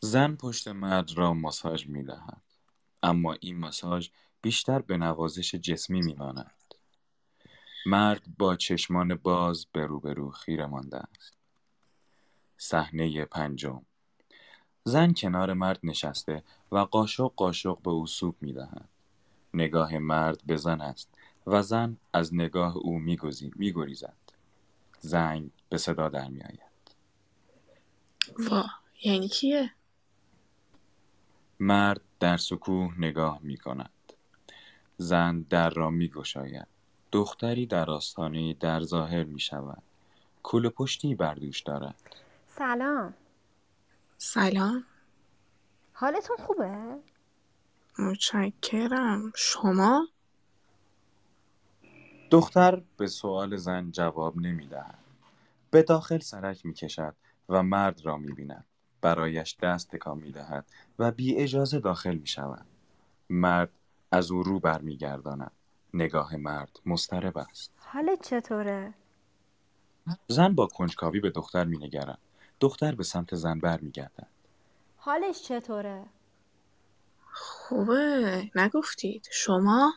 زن 0.00 0.36
پشت 0.36 0.68
مرد 0.68 1.10
را 1.16 1.34
ماساژ 1.34 1.86
می 1.86 2.04
دهد. 2.04 2.42
اما 3.02 3.32
این 3.40 3.58
ماساژ 3.58 4.08
بیشتر 4.42 4.78
به 4.78 4.96
نوازش 4.96 5.54
جسمی 5.54 6.00
می 6.00 6.14
ماند. 6.14 6.57
مرد 7.86 8.22
با 8.38 8.56
چشمان 8.56 9.14
باز 9.14 9.66
به 9.72 9.86
روبرو 9.86 10.30
خیره 10.30 10.66
مانده 10.66 10.96
است. 10.96 11.36
صحنه 12.56 13.24
پنجم 13.24 13.82
زن 14.84 15.12
کنار 15.12 15.52
مرد 15.52 15.80
نشسته 15.82 16.44
و 16.72 16.78
قاشق 16.78 17.32
قاشق 17.36 17.78
به 17.82 17.90
او 17.90 18.06
سوپ 18.06 18.34
می 18.40 18.52
دهد. 18.52 18.88
نگاه 19.54 19.98
مرد 19.98 20.40
به 20.46 20.56
زن 20.56 20.80
است 20.80 21.14
و 21.46 21.62
زن 21.62 21.96
از 22.12 22.34
نگاه 22.34 22.76
او 22.76 22.98
می 22.98 23.72
گریزد. 23.72 24.16
زنگ 25.00 25.50
به 25.68 25.78
صدا 25.78 26.08
در 26.08 26.28
می 26.28 26.42
آید. 26.42 26.60
وا 28.38 28.64
یعنی 29.04 29.28
کیه 29.28 29.70
مرد 31.60 32.00
در 32.20 32.36
سکوه 32.36 32.94
نگاه 32.98 33.38
می 33.42 33.56
کند. 33.56 33.90
زن 34.96 35.40
در 35.40 35.70
را 35.70 35.90
می 35.90 36.08
گشاید. 36.08 36.77
دختری 37.12 37.66
در 37.66 37.90
آستانه 37.90 38.54
در 38.54 38.80
ظاهر 38.80 39.24
می 39.24 39.40
شود. 39.40 39.82
کل 40.42 40.68
پشتی 40.68 41.14
بر 41.14 41.34
دوش 41.34 41.60
دارد. 41.60 41.94
سلام 42.46 43.14
سلام 44.18 44.84
حالتون 45.92 46.36
خوبه؟ 46.36 46.98
متشکرم 47.98 49.32
شما 49.36 50.08
دختر 52.30 52.82
به 52.96 53.06
سؤال 53.06 53.56
زن 53.56 53.90
جواب 53.90 54.36
نمی 54.36 54.66
دهد. 54.66 54.98
به 55.70 55.82
داخل 55.82 56.18
سرک 56.18 56.66
می 56.66 56.74
کشد 56.74 57.14
و 57.48 57.62
مرد 57.62 58.00
را 58.06 58.16
می 58.16 58.32
بیند. 58.32 58.64
برایش 59.00 59.56
دست 59.62 59.90
تکان 59.90 60.18
می 60.18 60.32
دهد 60.32 60.66
و 60.98 61.10
بی 61.10 61.36
اجازه 61.36 61.80
داخل 61.80 62.14
می 62.14 62.26
شود. 62.26 62.66
مرد 63.30 63.70
از 64.10 64.30
او 64.30 64.42
رو 64.42 64.60
بر 64.60 64.80
می 64.80 64.96
گرداند. 64.96 65.52
نگاه 65.94 66.36
مرد 66.36 66.80
مضطرب 66.86 67.38
است. 67.38 67.72
حالت 67.78 68.28
چطوره؟ 68.28 68.94
زن 70.28 70.54
با 70.54 70.66
کنجکاوی 70.66 71.20
به 71.20 71.30
دختر 71.30 71.64
می 71.64 71.78
نگرد. 71.78 72.18
دختر 72.60 72.94
به 72.94 73.04
سمت 73.04 73.34
زن 73.34 73.58
بر 73.58 73.80
می 73.80 73.90
گردد. 73.90 74.26
حالش 74.96 75.42
چطوره؟ 75.42 76.04
خوبه 77.32 78.50
نگفتید 78.54 79.28
شما 79.32 79.92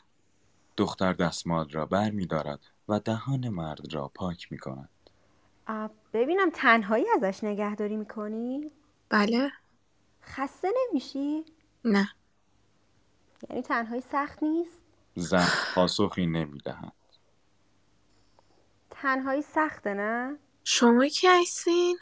دختر 0.77 1.13
دستمال 1.13 1.69
را 1.69 1.85
بر 1.85 2.11
می 2.11 2.25
دارد 2.25 2.59
و 2.89 2.99
دهان 2.99 3.49
مرد 3.49 3.93
را 3.93 4.07
پاک 4.07 4.51
می 4.51 4.57
کند. 4.57 4.89
آ، 5.67 5.87
ببینم 6.13 6.49
تنهایی 6.53 7.05
ازش 7.15 7.43
نگهداری 7.43 7.95
می‌کنی؟ 7.95 8.71
بله 9.09 9.51
خسته 10.23 10.67
نمیشی؟ 10.77 11.45
نه 11.85 12.09
یعنی 13.49 13.61
تنهایی 13.61 14.01
سخت 14.01 14.43
نیست؟ 14.43 14.80
زن 15.15 15.47
پاسخی 15.75 16.25
نمی 16.25 16.59
دهد. 16.65 16.93
تنهایی 18.89 19.41
سخته 19.41 19.93
نه؟ 19.93 20.37
شما 20.63 21.07
کی 21.07 21.27
هستین 21.27 21.97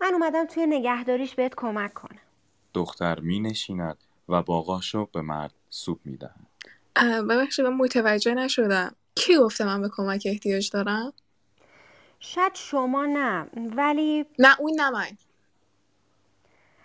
من 0.00 0.12
اومدم 0.14 0.46
توی 0.46 0.66
نگهداریش 0.66 1.34
بهت 1.34 1.54
کمک 1.54 1.94
کنم 1.94 2.18
دختر 2.74 3.20
می 3.20 3.40
نشیند 3.40 3.98
و 4.28 4.42
با 4.42 4.62
قاشق 4.62 5.10
به 5.10 5.22
مرد 5.22 5.54
سوپ 5.70 5.98
می 6.04 6.16
دهد. 6.16 6.46
اه، 6.96 7.22
ببخشید 7.22 7.64
من 7.64 7.74
متوجه 7.76 8.34
نشدم 8.34 8.94
کی 9.14 9.36
گفته 9.36 9.64
من 9.64 9.82
به 9.82 9.88
کمک 9.92 10.22
احتیاج 10.26 10.70
دارم 10.70 11.12
شاید 12.20 12.54
شما 12.54 13.06
نه 13.06 13.46
ولی 13.76 14.26
نه 14.38 14.60
اون 14.60 14.72
نه 14.76 14.90
من 14.90 15.10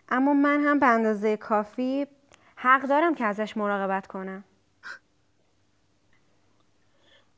اما 0.10 0.34
من 0.34 0.64
هم 0.66 0.80
به 0.80 0.86
اندازه 0.86 1.38
کافی 1.38 2.08
حق 2.56 2.82
دارم 2.82 3.16
که 3.16 3.26
ازش 3.26 3.58
مراقبت 3.58 4.08
کنم 4.08 4.44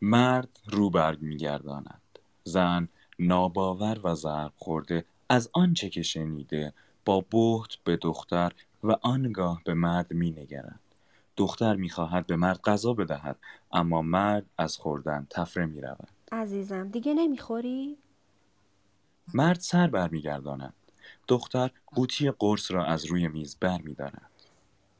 مرد 0.04 0.60
رو 0.66 0.90
برگ 0.90 1.22
میگرداند. 1.22 2.02
زن 2.44 2.88
ناباور 3.20 4.00
و 4.04 4.16
ضرب 4.16 4.52
خورده 4.58 5.06
از 5.30 5.50
آنچه 5.54 5.90
که 5.90 6.02
شنیده 6.02 6.74
با 7.06 7.22
بهت 7.22 7.76
به 7.84 7.98
دختر 7.98 8.52
و 8.84 8.96
آنگاه 9.02 9.62
به 9.66 9.74
مرد 9.74 10.14
مینگرد 10.14 10.80
دختر 11.38 11.76
می‌خواهد 11.76 12.28
به 12.28 12.36
مرد 12.36 12.62
غذا 12.62 12.94
بدهد 12.94 13.38
اما 13.72 14.02
مرد 14.02 14.46
از 14.58 14.78
خوردن 14.78 15.28
تفره 15.30 15.66
می‌رود. 15.66 16.10
عزیزم 16.32 16.88
دیگه 16.88 17.14
نمی‌خوری؟ 17.14 17.98
مرد 19.34 19.60
سر 19.60 19.88
برمیگرداند 19.88 20.74
دختر 21.28 21.72
قوطی 21.88 22.32
قرص 22.32 22.72
را 22.72 22.86
از 22.86 23.06
روی 23.06 23.28
میز 23.28 23.58
برمیدارد. 23.60 24.32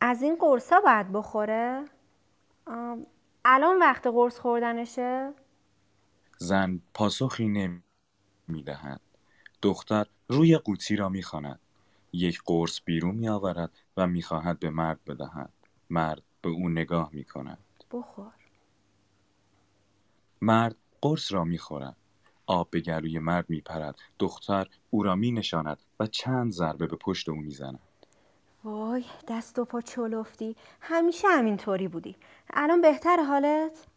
از 0.02 0.22
این 0.22 0.36
قرصا 0.36 0.80
باید 0.80 1.12
بخوره؟ 1.12 1.86
الان 3.46 3.80
وقت 3.80 4.08
قرص 4.08 4.40
خوردنشه؟ 4.40 5.34
زن 6.38 6.80
پاسخی 6.94 7.48
نمی‌دهد. 8.50 9.02
دختر 9.62 10.06
روی 10.28 10.58
قوطی 10.58 10.96
را 10.96 11.10
می‌خواند. 11.10 11.60
یک 12.14 12.42
قرص 12.46 12.82
بیرون 12.86 13.16
میآورد 13.16 13.72
و 13.98 14.08
می‌خواهد 14.08 14.60
به 14.60 14.70
مرد 14.70 15.00
بدهد. 15.06 15.54
مرد 15.90 16.24
به 16.42 16.50
او 16.50 16.70
نگاه 16.70 17.10
می‌کند. 17.14 17.58
بخور. 17.92 18.34
مرد 20.42 20.76
قرص 21.02 21.34
را 21.34 21.44
می‌خورد. 21.44 21.96
آب 22.46 22.70
به 22.70 22.80
گلوی 22.80 23.20
مرد 23.20 23.50
میپرد. 23.50 24.00
دختر 24.20 24.68
او 24.90 25.04
را 25.04 25.16
مینشاند 25.16 25.78
و 26.00 26.08
چند 26.08 26.52
ضربه 26.52 26.88
به 26.88 26.96
پشت 26.96 27.30
او 27.30 27.36
می‌زند. 27.36 27.80
وای 28.64 29.06
دست 29.28 29.60
و 29.60 29.66
پا 29.66 29.82
چلفتی 29.82 30.56
همیشه 30.82 31.28
همینطوری 31.28 31.88
بودی 31.88 32.16
الان 32.50 32.82
بهتر 32.82 33.24
حالت؟ 33.24 33.88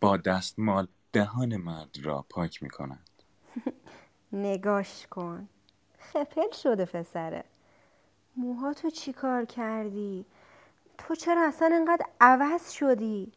با 0.00 0.16
دستمال 0.16 0.88
دهان 1.12 1.56
مرد 1.56 1.96
را 2.02 2.24
پاک 2.30 2.62
می 2.62 2.70
کند 2.70 3.08
نگاش 4.32 5.06
کن 5.06 5.48
خپل 5.98 6.52
شده 6.52 6.84
پسره 6.84 7.44
موهاتو 8.36 8.90
چی 8.90 9.12
کار 9.12 9.44
کردی؟ 9.44 10.24
تو 10.98 11.14
چرا 11.14 11.48
اصلا 11.48 11.70
انقدر 11.72 12.06
عوض 12.20 12.70
شدی؟ 12.70 13.32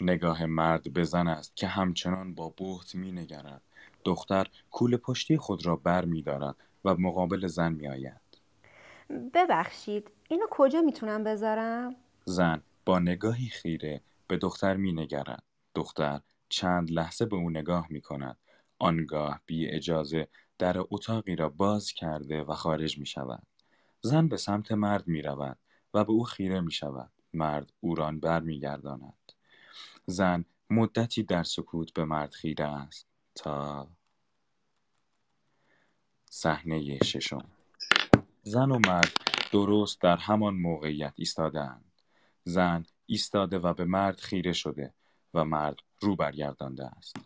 نگاه 0.00 0.46
مرد 0.46 0.92
به 0.92 1.04
زن 1.04 1.28
است 1.28 1.56
که 1.56 1.66
همچنان 1.66 2.34
با 2.34 2.48
بهت 2.48 2.94
می 2.94 3.12
نگرد. 3.12 3.62
دختر 4.04 4.46
کول 4.70 4.96
پشتی 4.96 5.36
خود 5.36 5.66
را 5.66 5.76
بر 5.76 6.04
می 6.04 6.22
دارد 6.22 6.56
و 6.84 6.94
مقابل 6.94 7.46
زن 7.46 7.72
می 7.72 7.88
آید. 7.88 8.29
ببخشید 9.34 10.10
اینو 10.28 10.46
کجا 10.50 10.80
می‌تونم 10.80 11.24
بذارم؟ 11.24 11.96
زن 12.24 12.62
با 12.84 12.98
نگاهی 12.98 13.48
خیره 13.48 14.00
به 14.26 14.36
دختر 14.36 14.76
می 14.76 14.92
نگرد. 14.92 15.42
دختر 15.74 16.20
چند 16.48 16.90
لحظه 16.90 17.26
به 17.26 17.36
او 17.36 17.50
نگاه 17.50 17.86
می 17.90 18.00
کند. 18.00 18.36
آنگاه 18.78 19.40
بی 19.46 19.66
اجازه 19.68 20.28
در 20.58 20.76
اتاقی 20.78 21.36
را 21.36 21.48
باز 21.48 21.92
کرده 21.92 22.42
و 22.42 22.54
خارج 22.54 22.98
می 22.98 23.06
شود. 23.06 23.42
زن 24.00 24.28
به 24.28 24.36
سمت 24.36 24.72
مرد 24.72 25.08
می 25.08 25.22
رود 25.22 25.58
و 25.94 26.04
به 26.04 26.10
او 26.10 26.24
خیره 26.24 26.60
می 26.60 26.72
شود. 26.72 27.10
مرد 27.32 27.72
او 27.80 27.94
را 27.94 28.12
بر 28.12 28.40
می 28.40 28.60
گرداند. 28.60 29.32
زن 30.06 30.44
مدتی 30.70 31.22
در 31.22 31.42
سکوت 31.42 31.92
به 31.92 32.04
مرد 32.04 32.32
خیره 32.32 32.64
است 32.64 33.06
تا 33.34 33.88
صحنه 36.30 36.98
ششم 37.04 37.48
زن 38.42 38.70
و 38.70 38.78
مرد 38.78 39.12
درست 39.52 40.00
در 40.00 40.16
همان 40.16 40.54
موقعیت 40.54 41.12
ایستادهاند. 41.16 41.92
زن 42.44 42.86
ایستاده 43.06 43.58
و 43.58 43.74
به 43.74 43.84
مرد 43.84 44.20
خیره 44.20 44.52
شده 44.52 44.94
و 45.34 45.44
مرد 45.44 45.76
رو 46.00 46.16
برگردانده 46.16 46.86
است. 46.86 47.16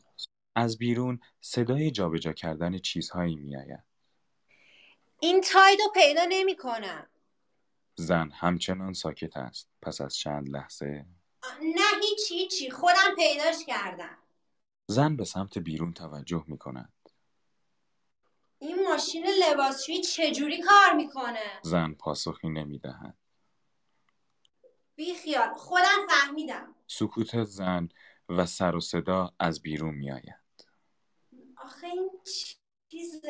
از 0.54 0.78
بیرون 0.78 1.20
صدای 1.40 1.90
جابجا 1.90 2.32
کردن 2.32 2.78
چیزهایی 2.78 3.34
میآید. 3.34 3.84
این 5.20 5.40
تایدو 5.40 5.82
پیدا 5.94 6.22
نمی‌کنم. 6.28 7.06
زن 7.96 8.30
همچنان 8.30 8.92
ساکت 8.92 9.36
است. 9.36 9.68
پس 9.82 10.00
از 10.00 10.16
چند 10.16 10.48
لحظه؟ 10.48 11.06
نه 11.62 12.00
هیچی 12.02 12.34
هیچی. 12.34 12.70
خودم 12.70 13.14
پیداش 13.16 13.64
کردم. 13.66 14.18
زن 14.86 15.16
به 15.16 15.24
سمت 15.24 15.58
بیرون 15.58 15.92
توجه 15.92 16.44
می 16.46 16.58
کند 16.58 16.92
این 18.64 18.88
ماشین 18.88 19.26
لباسشویی 19.26 20.00
چجوری 20.00 20.62
کار 20.62 20.92
می‌کنه؟ 20.96 21.60
زن 21.62 21.92
پاسخی 21.92 22.48
نمی 22.48 22.78
دهد 22.78 23.16
بی 24.96 25.14
خیال. 25.14 25.54
خودم 25.54 26.06
فهمیدم. 26.08 26.74
سکوت 26.86 27.44
زن 27.44 27.88
و 28.28 28.46
سر 28.46 28.76
و 28.76 28.80
صدا 28.80 29.34
از 29.38 29.62
بیرون 29.62 29.94
می 29.94 30.10
آید 30.12 30.44
آخه 31.56 31.86
این 31.86 32.10
چیز 32.90 33.22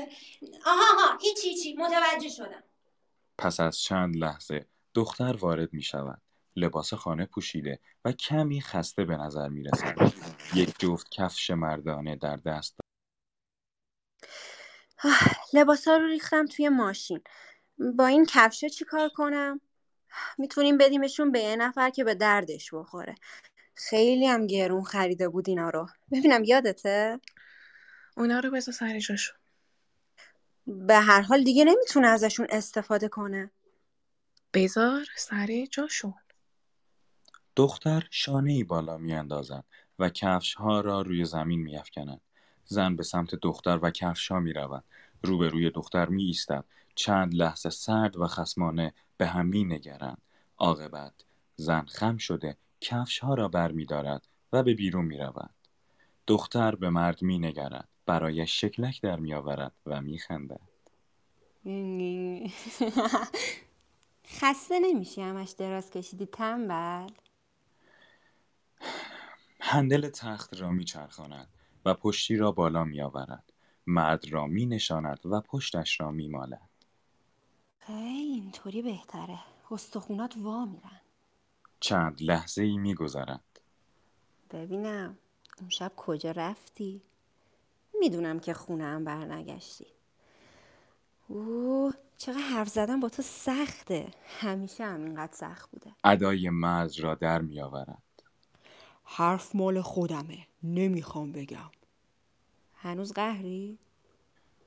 آها 0.66 1.08
ها 1.10 1.18
هیچی 1.18 1.48
هیچی 1.48 1.76
متوجه 1.76 2.28
شدم. 2.28 2.62
پس 3.38 3.60
از 3.60 3.78
چند 3.78 4.16
لحظه 4.16 4.66
دختر 4.94 5.36
وارد 5.36 5.72
می 5.72 5.82
شود. 5.82 6.22
لباس 6.56 6.94
خانه 6.94 7.26
پوشیده 7.26 7.80
و 8.04 8.12
کمی 8.12 8.60
خسته 8.60 9.04
به 9.04 9.16
نظر 9.16 9.48
می 9.48 9.62
رسد. 9.62 10.12
یک 10.54 10.78
جفت 10.78 11.10
کفش 11.10 11.50
مردانه 11.50 12.16
در 12.16 12.36
دست 12.36 12.83
لباسا 15.52 15.96
رو 15.96 16.06
ریختم 16.06 16.46
توی 16.46 16.68
ماشین 16.68 17.20
با 17.96 18.06
این 18.06 18.26
کفشه 18.28 18.70
چی 18.70 18.84
کار 18.84 19.08
کنم؟ 19.08 19.60
می‌تونیم 20.38 20.78
بدیمشون 20.78 21.32
به 21.32 21.40
یه 21.40 21.56
نفر 21.56 21.90
که 21.90 22.04
به 22.04 22.14
دردش 22.14 22.74
بخوره 22.74 23.14
خیلی 23.74 24.26
هم 24.26 24.46
گرون 24.46 24.84
خریده 24.84 25.28
بود 25.28 25.48
اینا 25.48 25.70
رو 25.70 25.86
ببینم 26.12 26.44
یادته؟ 26.44 27.20
اونا 28.16 28.40
رو 28.40 28.50
بذار 28.50 28.74
سر 28.74 28.98
جاشون 28.98 29.36
به 30.66 30.94
هر 30.94 31.20
حال 31.20 31.44
دیگه 31.44 31.64
نمی‌تونه 31.64 32.08
ازشون 32.08 32.46
استفاده 32.50 33.08
کنه 33.08 33.50
بذار 34.54 35.06
سر 35.16 35.66
جاشون 35.70 36.14
دختر 37.56 38.08
شانه 38.10 38.52
ای 38.52 38.64
بالا 38.64 38.98
می 38.98 39.14
اندازد 39.14 39.64
و 39.98 40.08
کفش 40.08 40.54
ها 40.54 40.80
را 40.80 41.02
روی 41.02 41.24
زمین 41.24 41.60
می 41.60 41.76
افکند. 41.76 42.20
زن 42.66 42.96
به 42.96 43.02
سمت 43.02 43.34
دختر 43.34 43.78
و 43.82 43.90
کفش 43.90 44.30
ها 44.30 44.40
می 44.40 44.52
رود. 44.52 44.84
روبروی 45.22 45.70
دختر 45.70 46.08
می 46.08 46.24
ایستد. 46.24 46.64
چند 46.94 47.34
لحظه 47.34 47.70
سرد 47.70 48.16
و 48.16 48.26
خسمانه 48.26 48.94
به 49.16 49.26
هم 49.26 49.46
می 49.46 49.64
نگرند. 49.64 50.22
عاقبت 50.58 51.14
زن 51.56 51.84
خم 51.84 52.16
شده 52.16 52.56
کفش 52.80 53.18
ها 53.18 53.34
را 53.34 53.48
بر 53.48 53.72
می 53.72 53.84
دارد 53.84 54.26
و 54.52 54.62
به 54.62 54.74
بیرون 54.74 55.04
می 55.04 55.18
رود. 55.18 55.50
دختر 56.26 56.74
به 56.74 56.90
مرد 56.90 57.22
می 57.22 57.38
نگرد. 57.38 57.88
برایش 58.06 58.60
شکلک 58.60 59.00
در 59.00 59.16
می 59.16 59.34
آورد 59.34 59.72
و 59.86 60.00
می 60.00 60.18
خندد. 60.18 60.60
خسته 64.40 64.80
نمیشی 64.80 65.22
همش 65.22 65.50
دراز 65.50 65.90
کشیدی 65.90 66.26
تنبل 66.26 67.08
هندل 69.60 70.08
تخت 70.08 70.60
را 70.60 70.70
می 70.70 70.84
چرخاند 70.84 71.48
و 71.84 71.94
پشتی 71.94 72.36
را 72.36 72.52
بالا 72.52 72.84
می 72.84 73.00
آورد. 73.00 73.52
مرد 73.86 74.28
را 74.28 74.46
می 74.46 74.66
نشاند 74.66 75.20
و 75.24 75.40
پشتش 75.40 76.00
را 76.00 76.10
می 76.10 76.28
مالد. 76.28 76.70
ای 77.88 77.94
اینطوری 77.94 78.82
بهتره 78.82 79.38
استخونات 79.70 80.36
وا 80.36 80.64
میرن 80.64 81.00
چند 81.80 82.22
لحظه 82.22 82.62
ای 82.62 82.78
می 82.78 82.94
گذرد. 82.94 83.60
ببینم 84.50 85.18
اون 85.60 85.68
شب 85.68 85.92
کجا 85.96 86.30
رفتی؟ 86.30 87.02
می‌دونم 88.00 88.40
که 88.40 88.54
خونه 88.54 88.84
هم 88.84 89.04
برنگشتی 89.04 89.86
اوه 91.28 91.94
چقدر 92.18 92.38
حرف 92.38 92.68
زدن 92.68 93.00
با 93.00 93.08
تو 93.08 93.22
سخته 93.22 94.10
همیشه 94.40 94.84
هم 94.84 95.04
اینقدر 95.04 95.32
سخت 95.32 95.70
بوده 95.70 95.92
ادای 96.04 96.50
مرد 96.50 96.98
را 96.98 97.14
در 97.14 97.42
می 97.42 97.60
آورد. 97.60 98.02
حرف 99.04 99.54
مال 99.54 99.80
خودمه 99.80 100.46
نمی‌خوام 100.62 101.32
بگم 101.32 101.70
هنوز 102.74 103.12
قهری؟ 103.12 103.78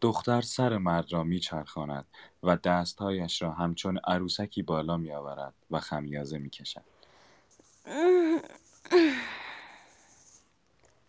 دختر 0.02 0.42
سر 0.42 0.78
مرد 0.78 1.14
را 1.14 1.24
می 1.24 1.40
چرخاند 1.40 2.06
و 2.44 2.58
دستهایش 2.58 3.42
را 3.42 3.52
همچون 3.52 3.98
عروسکی 3.98 4.62
بالا 4.62 4.98
می 4.98 5.12
آورد 5.12 5.54
و 5.72 5.80
خمیازه 5.80 6.38
می 6.38 6.50
کشد. 6.50 6.84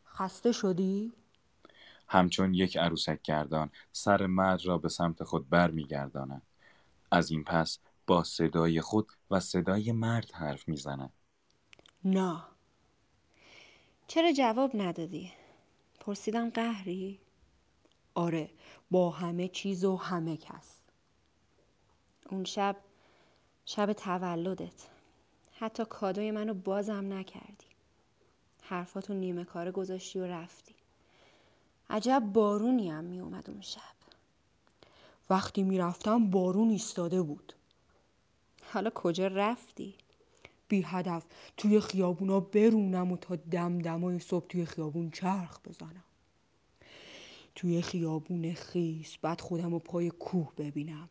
خسته 0.06 0.52
شدی؟ 0.52 1.12
همچون 2.08 2.54
یک 2.54 2.76
عروسک 2.76 3.22
گردان 3.22 3.70
سر 3.92 4.26
مرد 4.26 4.66
را 4.66 4.78
به 4.78 4.88
سمت 4.88 5.24
خود 5.24 5.48
بر 5.48 5.70
می 5.70 5.84
گرداند. 5.84 6.42
از 7.10 7.30
این 7.30 7.44
پس 7.44 7.78
با 8.06 8.24
صدای 8.24 8.80
خود 8.80 9.12
و 9.30 9.40
صدای 9.40 9.92
مرد 9.92 10.30
حرف 10.32 10.68
می 10.68 10.76
زند. 10.76 11.12
نه 12.04 12.42
چرا 14.08 14.32
جواب 14.32 14.70
ندادی؟ 14.74 15.32
پرسیدم 16.00 16.50
قهری؟ 16.50 17.18
آره 18.14 18.50
با 18.90 19.10
همه 19.10 19.48
چیز 19.48 19.84
و 19.84 19.96
همه 19.96 20.36
کس 20.36 20.74
اون 22.30 22.44
شب 22.44 22.76
شب 23.66 23.92
تولدت 23.92 24.88
حتی 25.58 25.84
کادوی 25.84 26.30
منو 26.30 26.54
بازم 26.54 27.12
نکردی 27.12 27.66
حرفاتو 28.62 29.14
نیمه 29.14 29.44
کاره 29.44 29.70
گذاشتی 29.70 30.18
و 30.18 30.26
رفتی 30.26 30.74
عجب 31.90 32.22
بارونی 32.32 32.90
هم 32.90 33.04
می 33.04 33.20
اومد 33.20 33.50
اون 33.50 33.60
شب 33.60 33.80
وقتی 35.30 35.62
می‌رفتم 35.62 36.30
بارون 36.30 36.70
ایستاده 36.70 37.22
بود 37.22 37.52
حالا 38.72 38.90
کجا 38.90 39.26
رفتی؟ 39.26 39.94
بی 40.68 40.82
هدف 40.82 41.26
توی 41.56 41.80
خیابونا 41.80 42.40
برونم 42.40 43.12
و 43.12 43.16
تا 43.16 43.36
دم 43.36 43.78
دمای 43.78 44.18
صبح 44.18 44.46
توی 44.46 44.64
خیابون 44.64 45.10
چرخ 45.10 45.60
بزنم. 45.60 46.04
توی 47.54 47.82
خیابون 47.82 48.54
خیس 48.54 49.16
بعد 49.16 49.40
خودم 49.40 49.70
رو 49.70 49.78
پای 49.78 50.10
کوه 50.10 50.52
ببینم. 50.56 51.08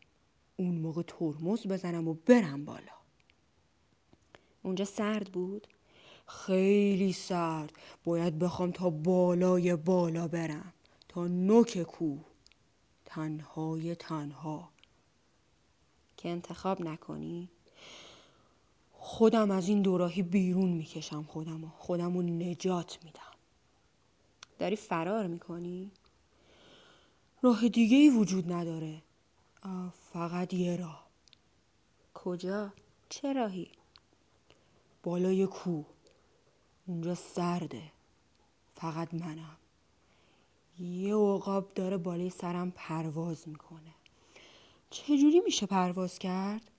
اون 0.56 0.74
موقع 0.74 1.02
ترمز 1.02 1.66
بزنم 1.66 2.08
و 2.08 2.14
برم 2.14 2.64
بالا. 2.64 2.98
اونجا 4.62 4.84
سرد 4.84 5.32
بود؟ 5.32 5.66
خیلی 6.26 7.12
سرد. 7.12 7.72
باید 8.04 8.38
بخوام 8.38 8.70
تا 8.70 8.90
بالای 8.90 9.76
بالا 9.76 10.28
برم. 10.28 10.72
تا 11.08 11.26
نوک 11.26 11.82
کوه. 11.82 12.24
تنهای 13.04 13.94
تنها. 13.94 14.68
که 16.16 16.28
انتخاب 16.28 16.80
نکنی؟ 16.80 17.48
خودم 19.00 19.50
از 19.50 19.68
این 19.68 19.82
دوراهی 19.82 20.22
بیرون 20.22 20.68
می‌کشم 20.68 21.22
خودمو 21.22 21.68
خودمو 21.68 22.22
نجات 22.22 22.98
میدم 23.04 23.20
داری 24.58 24.76
فرار 24.76 25.26
می‌کنی؟ 25.26 25.90
راه 27.42 27.68
دیگه 27.68 27.96
ای 27.96 28.10
وجود 28.10 28.52
نداره 28.52 29.02
فقط 30.12 30.54
یه 30.54 30.76
راه 30.76 31.08
کجا؟ 32.14 32.72
چه 33.08 33.32
راهی؟ 33.32 33.70
بالای 35.02 35.46
کوه 35.46 35.86
اونجا 36.86 37.14
سرده 37.14 37.82
فقط 38.74 39.14
منم 39.14 39.56
یه 40.78 41.14
عقاب 41.14 41.74
داره 41.74 41.96
بالای 41.96 42.30
سرم 42.30 42.70
پرواز 42.70 43.48
می‌کنه 43.48 43.94
چجوری 44.90 45.40
میشه 45.40 45.66
پرواز 45.66 46.18
کرد؟ 46.18 46.70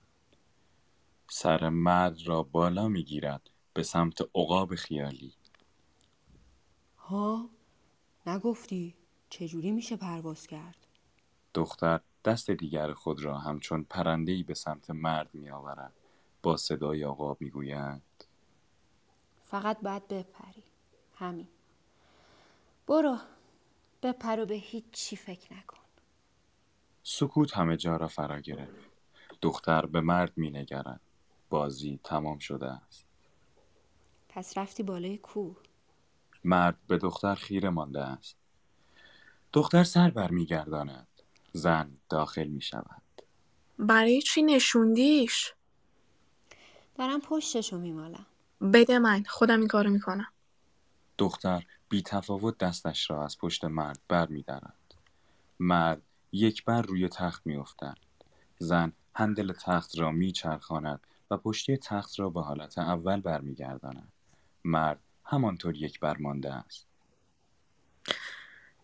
سر 1.32 1.68
مرد 1.68 2.22
را 2.26 2.42
بالا 2.42 2.88
می‌گیرد 2.88 3.50
به 3.74 3.82
سمت 3.82 4.20
عقاب 4.34 4.74
خیالی. 4.74 5.32
ها؟ 6.98 7.48
نگفتی 8.26 8.94
چجوری 9.30 9.70
میشه 9.70 9.96
پرواز 9.96 10.46
کرد؟ 10.46 10.86
دختر 11.54 12.00
دست 12.24 12.50
دیگر 12.50 12.92
خود 12.92 13.24
را 13.24 13.38
همچون 13.38 13.84
پرنده‌ای 13.84 14.42
به 14.42 14.54
سمت 14.54 14.90
مرد 14.90 15.34
میآورد. 15.34 15.92
با 16.42 16.56
صدای 16.56 17.02
عقاب 17.02 17.40
می‌گوید. 17.40 18.02
فقط 19.44 19.80
باید 19.80 20.08
بپری. 20.08 20.62
همین. 21.16 21.48
برو. 22.86 23.18
بپر 24.02 24.40
و 24.40 24.46
به 24.46 24.54
هیچ 24.54 24.84
چی 24.92 25.16
فکر 25.16 25.54
نکن. 25.54 25.76
سکوت 27.02 27.56
همه 27.56 27.76
جا 27.76 27.96
را 27.96 28.08
فرا 28.08 28.40
گرفت. 28.40 28.90
دختر 29.42 29.86
به 29.86 30.00
مرد 30.00 30.32
مینگرد. 30.36 31.00
بازی 31.50 32.00
تمام 32.04 32.38
شده 32.38 32.66
است. 32.66 33.06
پس 34.28 34.58
رفتی 34.58 34.82
بالای 34.82 35.18
کوه. 35.18 35.56
مرد 36.44 36.76
به 36.86 36.98
دختر 36.98 37.34
خیره 37.34 37.70
مانده 37.70 38.00
است. 38.00 38.36
دختر 39.52 39.84
سر 39.84 40.10
برمیگرداند 40.10 41.06
زن 41.52 41.96
داخل 42.08 42.46
می 42.46 42.62
شود. 42.62 43.02
برای 43.78 44.22
چی 44.22 44.42
نشوندیش؟ 44.42 45.54
دارم 46.94 47.20
پشتشو 47.20 47.78
میمالم. 47.78 48.26
بده 48.72 48.98
من 48.98 49.24
خودم 49.28 49.58
این 49.58 49.68
کارو 49.68 49.90
می‌کنم. 49.90 50.32
دختر 51.18 51.66
بی 51.88 52.02
تفاوت 52.02 52.58
دستش 52.58 53.10
را 53.10 53.24
از 53.24 53.38
پشت 53.38 53.64
مرد 53.64 54.00
بر 54.08 54.26
می 54.26 54.42
دارد. 54.42 54.94
مرد 55.60 56.02
یک 56.32 56.64
بر 56.64 56.82
روی 56.82 57.08
تخت 57.08 57.46
می 57.46 57.56
افتد. 57.56 57.98
زن 58.58 58.92
هندل 59.14 59.52
تخت 59.52 59.98
را 59.98 60.10
می 60.12 60.32
چرخاند. 60.32 61.00
و 61.30 61.36
پشتی 61.36 61.76
تخت 61.76 62.18
را 62.18 62.30
به 62.30 62.42
حالت 62.42 62.78
اول 62.78 63.20
برمیگرداند. 63.20 64.12
مرد 64.64 65.00
همانطور 65.24 65.76
یک 65.76 66.00
بر 66.00 66.16
مانده 66.16 66.54
است. 66.54 66.86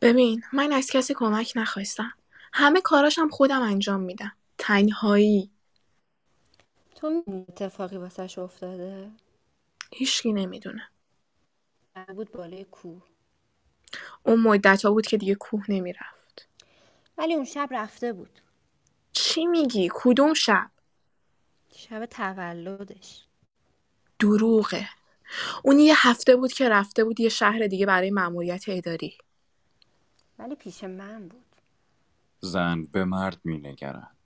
ببین 0.01 0.43
من 0.53 0.73
از 0.73 0.91
کسی 0.91 1.15
کمک 1.15 1.53
نخواستم. 1.57 2.13
همه 2.53 2.81
کاراشم 2.81 3.29
خودم 3.29 3.63
انجام 3.63 4.01
میدم. 4.01 4.33
تنهایی. 4.59 5.51
تو 6.95 7.11
می‌دونی 7.11 7.47
اتفاقی 7.49 7.97
واسش 7.97 8.39
افتاده؟ 8.39 9.11
هیچکی 9.93 10.33
نمی‌دونه. 10.33 10.89
بود 12.15 12.33
بالای 12.33 12.65
کوه. 12.65 13.03
اون 14.23 14.41
مدت 14.41 14.85
ها 14.85 14.91
بود 14.91 15.07
که 15.07 15.17
دیگه 15.17 15.35
کوه 15.35 15.65
نمی‌رفت. 15.69 16.49
ولی 17.19 17.35
اون 17.35 17.45
شب 17.45 17.69
رفته 17.71 18.13
بود. 18.13 18.41
چی 19.13 19.47
میگی؟ 19.47 19.91
کدوم 19.95 20.35
شب؟ 20.35 20.71
شب 21.77 22.07
تولدش. 22.07 23.25
دروغه. 24.19 24.89
اون 25.65 25.79
یه 25.79 25.95
هفته 25.97 26.37
بود 26.37 26.53
که 26.53 26.69
رفته 26.69 27.05
بود 27.05 27.21
یه 27.21 27.29
شهر 27.29 27.67
دیگه 27.67 27.87
برای 27.87 28.11
مأموریت 28.11 28.65
اداری. 28.69 29.19
ولی 30.39 30.55
پیش 30.55 30.85
من 30.85 31.29
بود. 31.29 31.45
زن 32.41 32.83
به 32.83 33.05
مرد 33.05 33.41
می 33.45 33.59
نگرد. 33.59 34.17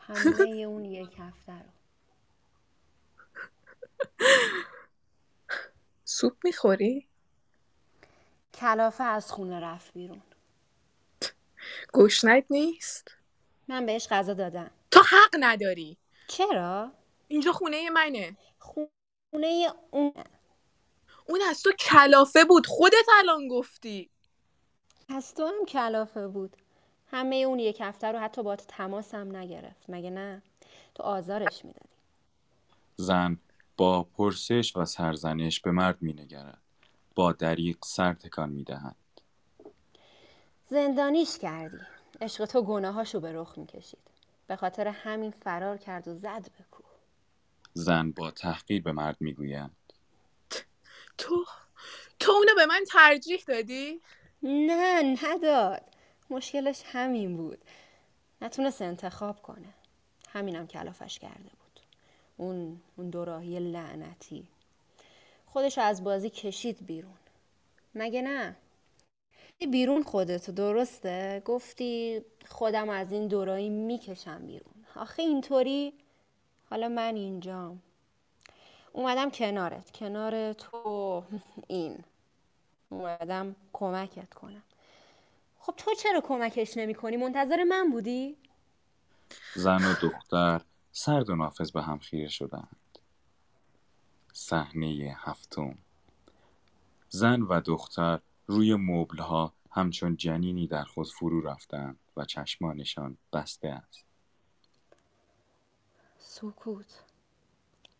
همه 0.00 0.48
اون 0.48 0.84
یک 0.84 1.16
هفته 1.18 1.52
رو. 1.52 1.70
سوپ 6.04 6.36
می‌خوری؟ 6.44 7.08
کلافه 8.54 9.04
از 9.04 9.32
خونه 9.32 9.60
رفت 9.60 9.92
بیرون. 9.92 10.22
گشنت 11.92 12.44
نیست؟ 12.50 13.16
من 13.68 13.86
بهش 13.86 14.08
غذا 14.08 14.34
دادم. 14.34 14.70
تو 14.90 15.00
حق 15.00 15.36
نداری. 15.40 15.96
چرا؟ 16.28 16.92
اینجا 17.28 17.52
خونه 17.52 17.90
منه. 17.90 18.36
خونه 18.58 19.72
اون. 19.90 20.12
اون 21.28 21.40
از 21.50 21.62
تو 21.62 21.72
کلافه 21.72 22.44
بود. 22.44 22.66
خودت 22.66 23.06
الان 23.18 23.48
گفتی. 23.48 24.10
از 25.08 25.34
تو 25.34 25.46
هم 25.46 25.64
کلافه 25.68 26.28
بود. 26.28 26.56
همه 27.10 27.36
اون 27.36 27.58
یک 27.58 27.80
هفته 27.80 28.12
رو 28.12 28.18
حتی 28.18 28.42
با 28.42 28.56
تماس 28.56 29.14
هم 29.14 29.36
نگرفت. 29.36 29.84
مگه 29.88 30.10
نه؟ 30.10 30.42
تو 30.94 31.02
آزارش 31.02 31.64
می‌دادی. 31.64 31.88
زن 32.96 33.38
با 33.76 34.02
پرسش 34.02 34.76
و 34.76 34.84
سرزنش 34.84 35.60
به 35.60 35.70
مرد 35.70 36.02
می 36.02 36.12
نگرد. 36.12 36.58
با 37.14 37.32
دریق 37.32 37.76
سر 37.84 38.14
تکان 38.14 38.50
می 38.50 38.64
دهد. 38.64 38.96
زندانیش 40.68 41.38
کردی. 41.38 41.80
عشق 42.20 42.44
تو 42.44 42.62
گناهاشو 42.62 43.20
به 43.20 43.32
رخ 43.32 43.58
می‌کشید. 43.58 44.13
به 44.46 44.56
خاطر 44.56 44.88
همین 44.88 45.30
فرار 45.30 45.76
کرد 45.76 46.08
و 46.08 46.14
زد 46.14 46.42
به 46.58 46.64
کوه. 46.70 46.86
زن 47.72 48.10
با 48.10 48.30
تحقیر 48.30 48.82
به 48.82 48.92
مرد 48.92 49.16
می 49.20 49.32
گوید. 49.34 49.70
تو 51.18 51.44
تو 52.18 52.32
اونو 52.32 52.54
به 52.56 52.66
من 52.66 52.84
ترجیح 52.88 53.44
دادی؟ 53.48 54.00
نه 54.42 55.16
نداد. 55.24 55.82
مشکلش 56.30 56.82
همین 56.86 57.36
بود. 57.36 57.58
نتونست 58.42 58.82
انتخاب 58.82 59.42
کنه. 59.42 59.74
همینم 60.28 60.66
کلافش 60.66 61.18
کرده 61.18 61.50
بود. 61.50 61.80
اون 62.36 62.80
اون 62.96 63.10
دوراهی 63.10 63.60
لعنتی. 63.60 64.48
خودشو 65.46 65.80
از 65.80 66.04
بازی 66.04 66.30
کشید 66.30 66.86
بیرون. 66.86 67.18
مگه 67.94 68.22
نه؟ 68.22 68.56
بیرون 69.66 70.02
خودتو 70.02 70.52
درسته؟ 70.52 71.42
گفتی 71.44 72.22
خودم 72.48 72.88
از 72.88 73.12
این 73.12 73.28
دوراهی 73.28 73.68
می‌کشم 73.68 74.46
بیرون. 74.46 74.74
آخه 74.96 75.22
اینطوری؟ 75.22 75.94
حالا 76.70 76.88
من 76.88 77.14
اینجام. 77.16 77.82
اومدم 78.92 79.30
کنارت. 79.30 79.90
کنار 79.90 80.52
تو 80.52 81.24
این. 81.68 82.04
اومدم 82.88 83.56
کمکت 83.72 84.34
کنم. 84.34 84.62
خب 85.58 85.74
تو 85.76 85.94
چرا 85.94 86.20
کمکش 86.20 86.76
نمی 86.76 86.94
کنی؟ 86.94 87.16
منتظر 87.16 87.64
من 87.64 87.90
بودی؟ 87.90 88.36
زن 89.54 89.84
و 89.84 89.94
دختر 90.02 90.60
سرد 90.92 91.30
و 91.30 91.36
نافذ 91.36 91.70
به 91.70 91.82
هم 91.82 91.98
خیره 91.98 92.28
شدند. 92.28 92.76
صحنه 94.32 95.16
هفتم. 95.18 95.78
زن 97.08 97.42
و 97.42 97.60
دختر 97.60 98.20
روی 98.46 98.74
مبلها 98.74 99.52
همچون 99.70 100.16
جنینی 100.16 100.66
در 100.66 100.84
خود 100.84 101.08
فرو 101.08 101.40
رفتند 101.40 101.98
و 102.16 102.24
چشمانشان 102.24 103.16
بسته 103.32 103.68
است. 103.68 104.04
سکوت. 106.18 107.02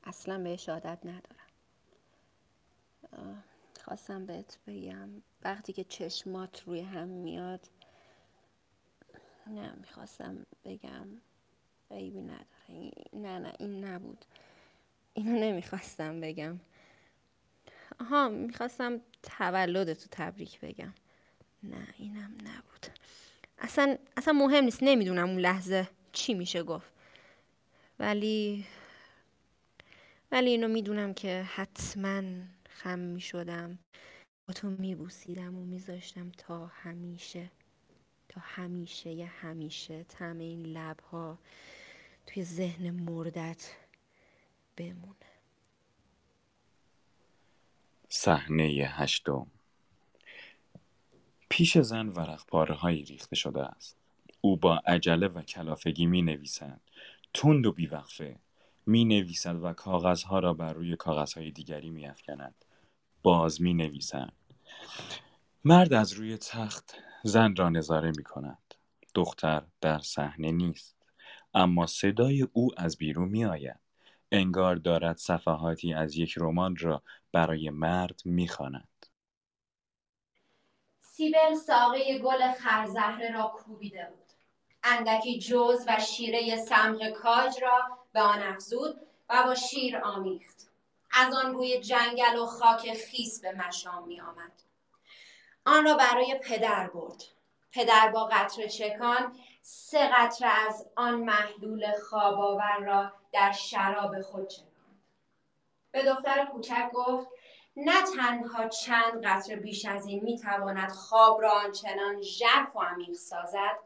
اصلا 0.05 0.39
بهش 0.39 0.69
عادت 0.69 0.99
ندارم. 1.05 1.45
خواستم 3.85 4.27
بهت 4.27 4.59
بگم 4.67 5.09
وقتی 5.43 5.73
که 5.73 5.85
چشمات 5.85 6.63
روی 6.63 6.81
هم 6.81 7.09
میاد 7.09 7.69
نه 9.47 9.75
می‌خواستم 9.81 10.47
بگم 10.65 11.07
عیبی 11.91 12.21
نداره. 12.21 12.93
نه 13.13 13.39
نه 13.39 13.53
این 13.59 13.85
نبود. 13.85 14.25
اینو 15.15 15.41
نمی‌خواستم 15.41 16.21
بگم. 16.21 16.61
آها 18.01 18.29
می‌خواستم 18.29 19.01
تولدتو 19.25 20.07
تبریک 20.11 20.61
بگم. 20.61 20.95
نه 21.63 21.87
اینم 21.99 22.35
نبود. 22.41 22.87
اصلا 23.59 23.97
اصلا 24.17 24.33
مهم 24.33 24.65
نیست. 24.65 24.79
نمی‌دونم 24.83 25.29
اون 25.29 25.39
لحظه 25.39 25.89
چی 26.13 26.35
میشه 26.35 26.63
گفت. 26.63 26.93
ولی 27.99 28.65
ولی 30.33 30.51
اینو 30.51 30.69
می‌دونم 30.69 31.15
که 31.15 31.43
حتما 31.43 32.23
خم 32.69 32.99
می‌شدم. 32.99 33.79
با 34.49 34.55
تو 34.55 34.71
میبوسیدم 34.71 35.55
و 35.57 35.65
میذاشتم 35.65 36.31
تا 36.31 36.67
همیشه 36.67 37.51
تا 38.29 38.41
همیشه 38.45 39.11
یه 39.11 39.27
همیشه 39.27 40.05
طعم 40.09 40.39
این 40.39 40.67
لبها 40.67 41.39
توی 42.27 42.45
ذهن 42.45 42.91
مردت 42.91 43.71
بمونه. 44.77 45.34
صحنه 48.17 48.65
هشتم 48.89 49.47
پیش 51.49 51.79
زن 51.79 52.09
ورق 52.09 52.47
پاره 52.47 52.75
هایی 52.75 53.05
ریخته 53.05 53.37
شده 53.37 53.63
است. 53.63 53.97
او 54.41 54.57
با 54.57 54.77
عجله 54.77 55.29
و 55.29 55.43
کلافگی 55.43 56.07
می 56.07 56.23
نویسد. 56.23 56.81
تند 57.35 57.67
و 57.67 57.73
بیوقفه 57.73 58.37
می 58.87 59.05
نویسد 59.05 59.57
و 59.63 59.73
کاغذها 59.73 60.39
را 60.39 60.55
بر 60.55 60.73
روی 60.73 60.97
کاغذهای 60.97 61.51
دیگری 61.51 61.91
می 61.91 62.07
افکند. 62.07 62.55
باز 63.23 63.63
می 63.63 63.75
نویسد. 63.75 64.33
مرد 65.65 65.93
از 65.93 66.13
روی 66.13 66.37
تخت 66.37 66.95
زن 67.25 67.57
را 67.57 67.69
نظاره 67.69 68.13
می 68.17 68.25
کند. 68.25 68.75
دختر 69.15 69.63
در 69.81 69.99
صحنه 69.99 70.51
نیست. 70.53 70.97
اما 71.55 71.87
صدای 71.87 72.43
او 72.53 72.71
از 72.77 72.99
بیرون 72.99 73.29
می 73.29 73.45
آید. 73.45 73.84
انگار 74.35 74.77
دارد 74.77 75.17
صفحاتی 75.17 75.95
از 75.95 76.17
یک 76.17 76.35
رمان 76.37 76.77
را 76.77 77.03
برای 77.33 77.71
مرد 77.71 78.21
می 78.25 78.49
خاند. 78.49 79.07
سیبل 80.99 81.55
ساقه 81.55 82.19
گل 82.19 82.53
خرزهره 82.53 83.33
را 83.33 83.53
کوبیده 83.57 84.09
بود. 84.11 84.25
اندکی 84.83 85.39
جوز 85.39 85.85
و 85.89 86.01
شیره 86.01 86.57
سمق 86.57 87.11
کاج 87.11 87.63
را 87.63 87.99
به 88.13 88.21
آن 88.21 88.43
افزود 88.43 89.01
و 89.29 89.43
با 89.43 89.55
شیر 89.55 89.97
آمیخت. 89.97 90.71
از 91.11 91.35
آن 91.35 91.53
بوی 91.53 91.81
جنگل 91.81 92.39
و 92.39 92.47
خاک 92.47 92.95
خیس 92.95 93.41
به 93.41 93.53
مشام 93.53 94.09
می 94.09 94.21
آمد. 94.21 94.53
آن 95.67 95.85
را 95.85 95.95
برای 95.95 96.41
پدر 96.43 96.91
برد. 96.91 97.23
پدر 97.73 98.09
با 98.09 98.25
قطر 98.25 98.67
چکان 98.67 99.37
سه 99.63 100.09
قطره 100.09 100.49
از 100.49 100.87
آن 100.97 101.15
محلول 101.15 101.93
خواباور 102.09 102.79
را 102.81 103.13
در 103.35 103.53
شراب 103.53 104.21
خود 104.21 104.49
چکاند. 104.49 105.03
به 105.93 106.03
دختر 106.03 106.45
کوچک 106.45 106.91
گفت 106.95 107.29
نه 107.77 108.03
تنها 108.17 108.69
چند 108.69 109.27
قطره 109.27 109.57
بیش 109.57 109.85
از 109.85 110.07
این 110.07 110.25
می‌تواند 110.25 110.91
خواب 110.91 111.43
را 111.43 111.51
آنچنان 111.51 112.23
ژرف 112.23 112.77
و 112.77 112.81
عمیق 112.81 113.13
سازد 113.13 113.79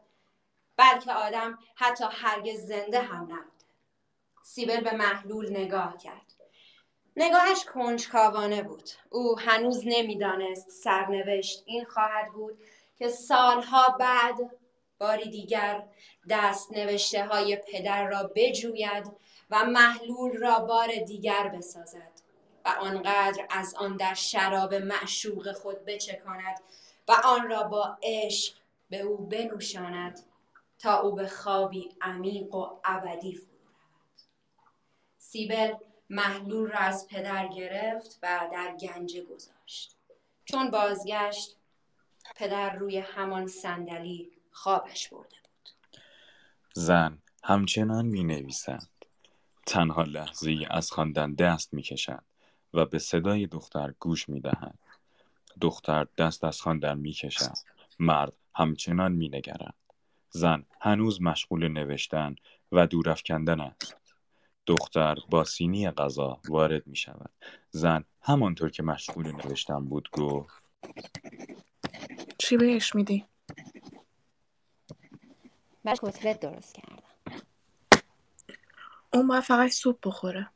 بلکه 0.77 1.13
آدم 1.13 1.59
حتی 1.75 2.05
هرگز 2.11 2.65
زنده 2.65 3.01
هم 3.01 3.21
نبوده 3.21 3.65
سیبل 4.43 4.81
به 4.81 4.95
محلول 4.95 5.51
نگاه 5.51 5.97
کرد. 5.97 6.33
نگاهش 7.17 7.65
کنجکاوانه 7.65 8.63
بود. 8.63 8.89
او 9.09 9.39
هنوز 9.39 9.83
نمی‌دانست 9.85 10.69
سرنوشت 10.69 11.63
این 11.65 11.85
خواهد 11.85 12.31
بود 12.31 12.57
که 12.97 13.09
سالها 13.09 13.97
بعد 13.99 14.35
باری 14.99 15.29
دیگر 15.29 15.83
دست 16.29 16.71
نوشته 16.71 17.25
های 17.25 17.55
پدر 17.55 18.07
را 18.07 18.31
بجوید 18.35 19.11
و 19.49 19.65
محلول 19.65 20.37
را 20.37 20.59
بار 20.59 20.95
دیگر 20.95 21.47
بسازد 21.47 22.11
و 22.65 22.69
آنقدر 22.69 23.47
از 23.49 23.75
آن 23.75 23.97
در 23.97 24.13
شراب 24.13 24.73
معشوق 24.73 25.51
خود 25.51 25.85
بچکاند 25.85 26.59
و 27.07 27.15
آن 27.25 27.49
را 27.49 27.63
با 27.63 27.97
عشق 28.03 28.53
به 28.89 28.99
او 28.99 29.17
بنوشاند 29.17 30.19
تا 30.79 30.99
او 30.99 31.15
به 31.15 31.27
خوابی 31.27 31.89
عمیق 32.01 32.55
و 32.55 32.79
ابدی 32.83 33.35
فرو 33.35 33.47
رود. 33.47 34.21
سیبل 35.17 35.73
محلول 36.09 36.71
را 36.71 36.79
از 36.79 37.07
پدر 37.07 37.47
گرفت 37.47 38.19
و 38.23 38.49
در 38.51 38.75
گنجه 38.81 39.21
گذاشت. 39.21 39.95
چون 40.45 40.71
بازگشت 40.71 41.55
پدر 42.35 42.75
روی 42.75 42.97
همان 42.97 43.47
صندلی 43.47 44.31
خوابش 44.51 45.09
برده 45.09 45.35
بود. 45.43 45.69
زن 46.73 47.17
همچنان 47.43 48.05
می 48.05 48.23
نویسد. 48.23 48.98
تنها 49.69 50.03
لحظه 50.03 50.51
ای 50.51 50.65
از 50.69 50.91
خواندن 50.91 51.33
دست 51.33 51.73
می 51.73 51.81
کشد 51.81 52.23
و 52.73 52.85
به 52.85 52.99
صدای 52.99 53.47
دختر 53.47 53.93
گوش 53.99 54.29
می 54.29 54.39
دهد. 54.39 54.79
دختر 55.61 56.07
دست 56.17 56.43
از 56.43 56.61
خواندن 56.61 56.97
می 56.97 57.11
کشد. 57.11 57.53
مرد 57.99 58.33
همچنان 58.55 59.11
می 59.11 59.29
نگرد. 59.29 59.75
زن 60.29 60.65
هنوز 60.81 61.21
مشغول 61.21 61.67
نوشتن 61.67 62.35
و 62.71 62.87
دورافکندن 62.87 63.61
است. 63.61 63.97
دختر 64.65 65.15
با 65.29 65.43
سینی 65.43 65.89
غذا 65.89 66.41
وارد 66.49 66.87
می 66.87 66.95
شود. 66.95 67.31
زن 67.69 68.03
همانطور 68.21 68.69
که 68.69 68.83
مشغول 68.83 69.31
نوشتن 69.31 69.85
بود 69.85 70.09
گفت 70.11 70.63
چی 72.37 72.57
بهش 72.57 72.95
میدی؟ 72.95 73.25
براش 75.83 75.97
کتلت 76.03 76.39
درست 76.39 76.75
کردم 76.75 76.98
اون 79.13 79.27
باید 79.27 79.43
فقط 79.43 79.69
سوپ 79.69 80.07
بخوره. 80.07 80.49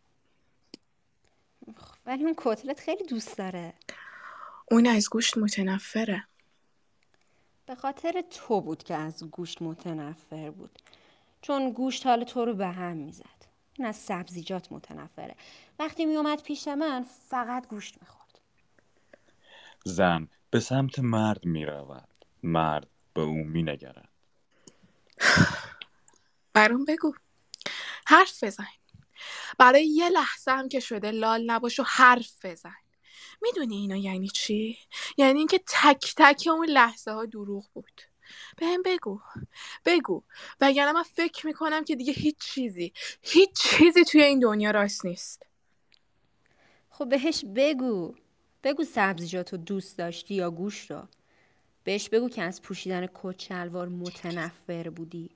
ولی 2.06 2.24
اون 2.24 2.34
کتلت 2.38 2.80
خیلی 2.80 3.06
دوست 3.06 3.38
داره. 3.38 3.74
اون 4.72 4.88
از 4.88 5.10
گوشت 5.10 5.38
متنفره. 5.38 6.28
به 7.66 7.76
خاطر 7.76 8.22
تو 8.22 8.62
بود 8.62 8.84
که 8.84 8.96
از 8.96 9.24
گوشت 9.24 9.62
متنفر 9.62 10.50
بود. 10.52 10.80
چون 11.42 11.72
گوشت 11.72 12.08
حال 12.08 12.24
تو 12.24 12.46
رو 12.46 12.54
به 12.54 12.68
هم 12.68 12.98
می‌زد. 12.98 13.44
اون 13.80 13.88
از 13.88 13.96
سبزیجات 13.96 14.72
متنفره. 14.72 15.36
وقتی 15.80 16.06
میومد 16.06 16.44
پیش 16.44 16.68
من 16.68 17.06
فقط 17.30 17.68
گوشت 17.68 17.98
می‌خورد. 18.02 18.40
زن 19.86 20.28
به 20.50 20.60
سمت 20.60 21.00
مرد 21.00 21.46
می 21.46 21.66
رود. 21.66 22.26
مرد 22.44 22.88
به 23.14 23.22
او 23.22 23.36
می 23.36 23.64
نگرد. 23.64 24.10
برام 26.54 26.86
بگو. 26.86 27.14
حرف 28.06 28.44
بزن. 28.44 28.68
برای 29.58 29.88
یه 29.88 30.10
لحظه 30.10 30.52
هم 30.52 30.70
که 30.70 30.80
شده 30.80 31.12
لال 31.12 31.52
نباش 31.52 31.80
و 31.80 31.84
حرف 31.84 32.46
بزن. 32.46 32.76
می‌دونی 33.42 33.76
اینا 33.76 33.98
یعنی 33.98 34.28
چی؟ 34.28 34.78
یعنی 35.18 35.40
اینکه 35.40 35.62
تک 35.68 36.14
تک 36.18 36.48
اون 36.52 36.70
لحظه 36.70 37.12
ها 37.12 37.26
دروغ 37.26 37.66
بود. 37.74 38.02
بهم 38.58 38.82
بگو. 38.82 39.22
بگو. 39.86 40.24
وگرنه 40.62 40.92
من 40.92 41.04
فکر 41.04 41.48
می‌کنم 41.48 41.84
که 41.84 41.96
دیگه 41.96 42.14
هیچ 42.14 42.38
چیزی 42.40 42.94
هیچ 43.22 43.50
چیزی 43.54 44.04
توی 44.04 44.24
این 44.24 44.40
دنیا 44.40 44.72
راست 44.72 45.06
نیست. 45.06 45.44
خب 46.90 47.10
بهش 47.10 47.46
بگو. 47.56 48.16
بگو 48.64 48.84
سبزیجات 48.84 49.52
رو 49.54 49.58
دوست 49.58 49.98
داشتی 49.98 50.36
یا 50.36 50.52
گوشت 50.52 50.92
رو. 50.92 51.08
بهش 51.84 52.10
بگو 52.10 52.30
که 52.30 52.44
از 52.44 52.62
پوشیدن 52.62 53.08
کت 53.14 53.42
شلوار 53.42 53.88
متنفر 53.88 54.90
بودی. 54.90 55.30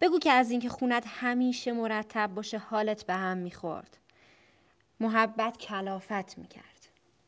بگو 0.00 0.18
که 0.18 0.30
از 0.30 0.50
اینکه 0.50 0.68
خونت 0.68 1.04
همیشه 1.06 1.72
مرتب 1.72 2.30
باشه 2.34 2.58
حالت 2.58 3.06
به 3.06 3.14
هم 3.14 3.38
می‌خورد. 3.38 3.96
محبت 5.00 5.56
کلافت 5.56 6.38
می‌کرد. 6.38 6.64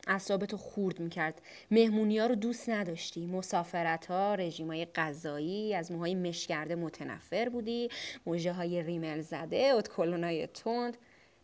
اعصابتو 0.06 0.56
خورد 0.56 1.00
می‌کرد. 1.00 1.42
مهمونی 1.70 2.18
ها 2.18 2.26
رو 2.26 2.34
دوست 2.34 2.68
نداشتی. 2.68 3.26
مسافرت 3.26 4.06
ها 4.06 4.34
رژیم 4.34 4.66
های 4.66 4.84
غذایی 4.84 5.74
از 5.74 5.92
موهای 5.92 6.14
مشکرده 6.14 6.74
متنفر 6.74 7.48
بودی 7.48 7.88
موجه 8.26 8.52
های 8.52 8.82
ریمل 8.82 9.20
زده 9.20 9.72
اتکلونای 9.74 10.46
تند. 10.46 10.96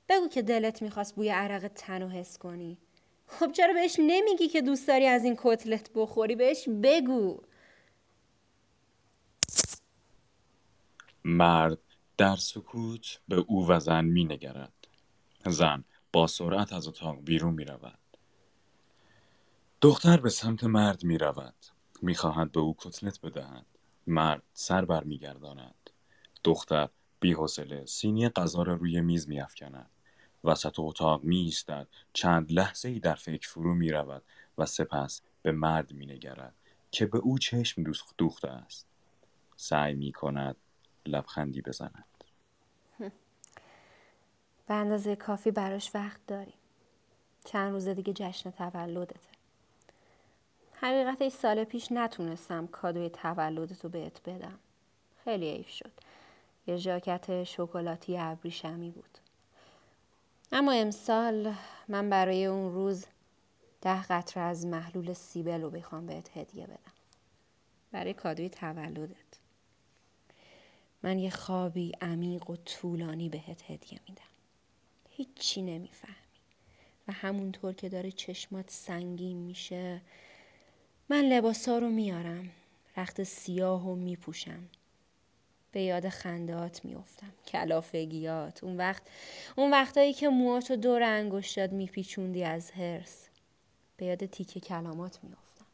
بگو 0.09 0.29
که 0.29 0.43
دلت 0.43 0.83
می‌خواست 0.83 1.15
بوی 1.15 1.29
عرق 1.29 1.69
تن 1.75 2.03
رو 2.03 2.09
حس 2.09 2.39
کنی. 2.39 2.79
خب 3.27 3.53
چرا 3.53 3.75
بهش 3.75 3.97
نمیگی 3.99 4.49
که 4.49 4.63
دوست 4.63 4.89
داری 4.89 5.07
از 5.07 5.25
این 5.25 5.37
کتلت 5.39 5.91
بخوری؟ 5.95 6.37
بهش 6.37 6.69
بگو. 6.83 7.41
مرد 11.29 11.79
در 12.17 12.37
سکوت 12.37 13.21
به 13.29 13.37
او 13.37 13.69
و 13.69 13.81
زن 13.81 14.05
می 14.05 14.25
نگرد. 14.25 14.89
زن 15.47 15.85
با 16.13 16.27
سرعت 16.27 16.73
از 16.73 16.89
اتاق 16.89 17.21
بیرون 17.25 17.55
می 17.55 17.65
رود. 17.65 17.99
دختر 19.81 20.17
به 20.17 20.31
سمت 20.31 20.65
مرد 20.65 21.05
می 21.05 21.19
رود. 21.19 21.55
می 22.03 22.15
خواهد 22.15 22.53
به 22.53 22.61
او 22.61 22.75
کتلت 22.79 23.21
بدهد. 23.21 23.67
مرد 24.07 24.43
سر 24.53 24.85
بر 24.85 25.05
می 25.05 25.19
گرداند. 25.19 25.91
دختر 26.45 26.89
بی 27.21 27.33
حوصله 27.33 27.87
سینی 27.87 28.29
غذا 28.29 28.63
را 28.63 28.75
روی 28.75 29.01
میز 29.01 29.29
می 29.29 29.41
افکند. 29.41 29.91
وسط 30.45 30.75
اتاق 30.79 31.25
می 31.25 31.37
ایستد. 31.39 31.89
چند 32.13 32.53
لحظه 32.53 32.89
ای 32.89 33.01
در 33.01 33.15
فکر 33.15 33.49
فرو 33.49 33.75
می 33.75 33.91
رود 33.91 34.23
و 34.59 34.67
سپس 34.67 35.23
به 35.43 35.53
مرد 35.53 35.93
می 35.93 36.07
نگرد 36.07 36.55
که 36.91 37.07
به 37.07 37.19
او 37.19 37.39
چشم 37.39 37.85
دوخ- 37.85 38.15
دوخته 38.19 38.49
است. 38.49 38.87
سعی 39.57 39.95
می 39.95 40.13
کند 40.13 40.57
لبخندی 41.09 41.63
بزند. 41.63 42.05
به 44.67 44.75
اندازه 44.75 45.17
کافی 45.17 45.51
براش 45.51 45.91
وقت 45.95 46.21
داریم 46.27 46.55
چند 47.45 47.73
روز 47.73 47.89
دیگه 47.89 48.13
جشن 48.13 48.51
تولدته. 48.51 49.21
حقیقتش 50.81 51.33
سال 51.33 51.65
پیش 51.65 51.93
نتونستم 51.93 52.67
کادوی 52.67 53.09
تولدتو 53.09 53.89
بهت 53.89 54.23
بدم. 54.29 54.59
خیلی 55.25 55.51
حیف 55.51 55.69
شد. 55.69 55.93
یه 56.67 56.77
ژاکت 56.77 57.45
شکلاتی 57.45 58.19
ابریشمی 58.19 58.91
بود. 58.91 59.19
اما 60.53 60.73
امسال 60.73 61.55
من 61.89 62.11
برای 62.11 62.47
اون 62.47 62.73
روز 62.73 63.07
ده 63.81 64.03
قطره 64.03 64.43
از 64.43 64.67
محلول 64.67 65.13
سیبل 65.13 65.63
رو 65.63 65.71
بخوام 65.71 66.07
بهت 66.07 66.37
هدیه 66.37 66.67
بدم. 66.67 66.93
برای 67.93 68.15
کادوی 68.15 68.49
تولدت. 68.49 69.38
من 71.03 71.19
یه 71.19 71.31
خوابی 71.31 71.93
عمیق 72.01 72.51
و 72.51 72.57
طولانی 72.57 73.29
بهت 73.29 73.71
هدیه 73.71 74.01
میدم. 74.09 74.23
هیچی 75.11 75.63
نمی‌فهمی. 75.63 76.15
و 77.09 77.13
همونطور 77.13 77.73
که 77.73 77.89
داره 77.89 78.13
چشمات 78.13 78.71
سنگین 78.71 79.37
میشه 79.37 80.01
من 81.09 81.25
لباسا 81.25 81.79
رو 81.79 81.89
میارم 81.89 82.51
رخت 82.97 83.23
سیاه 83.23 83.89
و 83.89 83.95
میپوشم. 83.95 84.69
به 85.73 85.83
یاد 85.83 86.09
خندهات 86.09 86.85
میافتم. 86.85 87.33
کلافگیات. 87.47 88.65
اون 88.65 88.77
وقت 88.77 89.03
اون 89.57 89.71
وقتایی 89.71 90.13
که 90.13 90.29
موهاتو 90.29 90.77
دور 90.77 91.03
انگشتات 91.03 91.73
میپیچوندی 91.73 92.45
از 92.45 92.71
هرس 92.71 93.29
به 93.97 94.07
یاد 94.07 94.27
تیکه 94.27 94.61
کلامات 94.61 95.19
میافتم. 95.25 95.65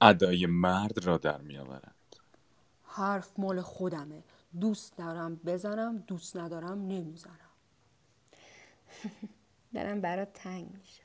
ادای 0.00 0.46
مرد 0.46 1.04
را 1.04 1.18
در 1.18 1.40
می 1.40 1.58
آورد. 1.58 1.93
حرف 2.94 3.38
مال 3.38 3.60
خودمه. 3.60 4.22
دوست 4.60 4.96
دارم 4.96 5.36
بزنم 5.36 5.98
دوست 5.98 6.36
ندارم 6.36 6.86
نمی‌زنم. 6.86 7.50
دلم 9.74 10.00
برات 10.00 10.32
تنگ 10.32 10.72
میشه 10.78 11.02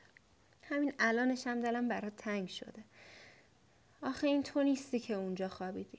همین 0.62 0.92
الانش 0.98 1.46
هم 1.46 1.60
دلم 1.60 1.88
برات 1.88 2.16
تنگ 2.16 2.48
شده. 2.48 2.84
آخه 4.02 4.26
این 4.26 4.42
تو 4.42 4.62
نیستی 4.62 5.00
که 5.00 5.14
اونجا 5.14 5.48
خوابیدی. 5.48 5.98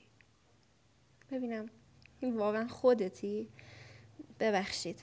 ببینم 1.30 1.68
این 2.20 2.36
واقعا 2.36 2.68
خودتی؟ 2.68 3.48
ببخشید. 4.40 5.02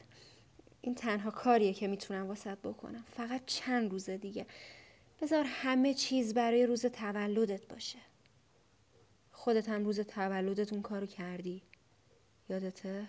این 0.82 0.96
تنها 0.96 1.32
کاریه 1.32 1.74
که 1.74 1.88
می‌تونم 1.88 2.28
واسط 2.28 2.58
بکنم. 2.58 3.04
فقط 3.12 3.42
چند 3.46 3.92
روز 3.92 4.10
دیگه. 4.10 4.46
بذار 5.22 5.46
همه 5.48 5.94
چیز 5.94 6.34
برای 6.34 6.66
روز 6.66 6.86
تولدت 6.86 7.68
باشه. 7.68 8.00
خودت 9.40 9.70
هم 9.70 9.86
روز 9.86 10.00
تولدت 10.00 10.74
اون 10.74 10.82
کارو 10.82 11.06
کردی. 11.06 11.62
یادته؟ 12.50 13.08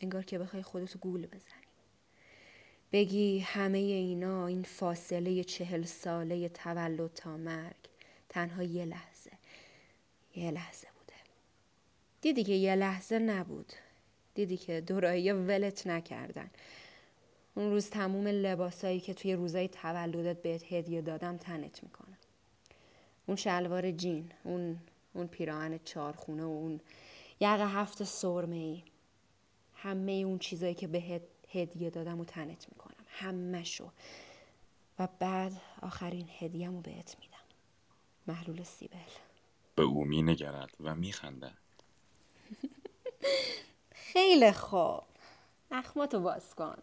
انگار 0.00 0.24
که 0.24 0.38
بخوای 0.38 0.62
خودتو 0.62 0.98
گول 0.98 1.26
بزنی. 1.26 1.68
بگی 2.92 3.38
همه 3.38 3.78
اینا 3.78 4.46
این 4.46 4.62
فاصله 4.62 5.44
چهل 5.44 5.82
ساله 5.82 6.48
تولد 6.48 7.14
تا 7.14 7.36
مرگ 7.36 7.76
تنها 8.28 8.62
یه 8.62 8.84
لحظه. 8.84 9.30
یه 10.36 10.50
لحظه 10.50 10.88
بوده. 10.98 11.18
دیدی 12.20 12.44
که 12.44 12.52
یه 12.52 12.74
لحظه 12.74 13.18
نبود. 13.18 13.72
دیدی 14.34 14.56
که 14.56 14.80
دورایی 14.80 15.32
ولت 15.32 15.86
نکردن. 15.86 16.50
اون 17.54 17.70
روز 17.70 17.90
تموم 17.90 18.26
لباسایی 18.26 19.00
که 19.00 19.14
توی 19.14 19.34
روزای 19.34 19.68
تولدت 19.68 20.42
بهت 20.42 20.72
هدیه 20.72 21.02
دادم 21.02 21.36
تنت 21.36 21.82
می‌کنم. 21.82 22.18
اون 23.26 23.36
شلوار 23.36 23.90
جین 23.90 24.30
اون 24.44 24.78
اون 25.18 25.26
پیراهن 25.26 25.78
چارخونه 25.84 26.44
و 26.44 26.46
اون 26.46 26.80
یقه 27.40 27.66
هفت 27.66 28.04
سرمه 28.04 28.56
ای. 28.56 28.82
همه 29.74 30.12
اون 30.12 30.38
چیزایی 30.38 30.74
که 30.74 30.86
بهت 30.86 31.22
هدیه 31.52 31.90
دادم 31.90 32.20
و 32.20 32.24
تنت 32.24 32.66
می‌کنم. 32.68 33.04
همه 33.08 33.64
شو 33.64 33.90
و 34.98 35.08
بعد 35.18 35.52
آخرین 35.82 36.28
هدیه‌مو 36.38 36.76
رو 36.76 36.82
بهت 36.82 37.16
میدم. 37.20 37.38
محلول 38.26 38.62
سیبل. 38.62 38.96
به 39.74 39.82
او 39.82 40.04
مینگرد 40.04 40.70
و 40.80 40.94
میخندد. 40.94 41.58
خیلی 44.12 44.52
خوب. 44.52 45.02
اخماتو 45.70 46.20
باز 46.20 46.54
کن. 46.54 46.78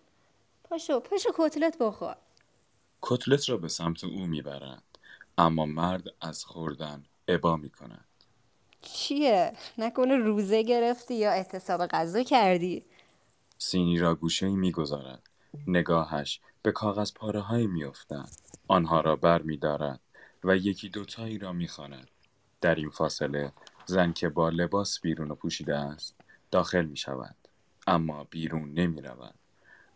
پاشو 0.63 0.99
پاشو 0.99 1.29
کتلت 1.37 1.77
بخور. 1.77 2.15
کتلت 3.01 3.49
را 3.49 3.57
به 3.57 3.67
سمت 3.67 4.03
او 4.03 4.27
می‌برد. 4.27 4.83
اما 5.37 5.65
مرد 5.65 6.07
از 6.21 6.45
خوردن 6.45 7.05
ابا 7.27 7.55
می‌کند. 7.55 8.05
چیه؟ 8.85 9.53
نکنه 9.77 10.15
روزه 10.15 10.63
گرفتی 10.63 11.15
یا 11.15 11.31
اعتصاب 11.31 11.87
غذا 11.87 12.23
کردی؟ 12.23 12.85
سینی 13.57 13.97
را 13.97 14.15
گوشه 14.15 14.49
می‌گذارد. 14.49 15.21
نگاهش 15.67 16.39
به 16.61 16.71
کاغذ 16.71 17.13
پاره 17.13 17.39
های 17.39 17.67
میافتند 17.67 18.31
آنها 18.67 19.01
را 19.01 19.15
بر 19.15 19.41
می 19.41 19.57
دارد 19.57 19.99
و 20.43 20.57
یکی 20.57 20.89
دوتایی 20.89 21.37
را 21.37 21.53
می‌خواند. 21.53 22.07
در 22.61 22.75
این 22.75 22.89
فاصله 22.89 23.51
زن 23.85 24.13
که 24.13 24.29
با 24.29 24.49
لباس 24.49 24.99
بیرون 25.01 25.35
پوشیده 25.35 25.75
است 25.75 26.15
داخل 26.51 26.85
می 26.85 26.97
شود 26.97 27.35
اما 27.87 28.23
بیرون 28.23 28.73
نمی 28.73 29.01
رود 29.01 29.35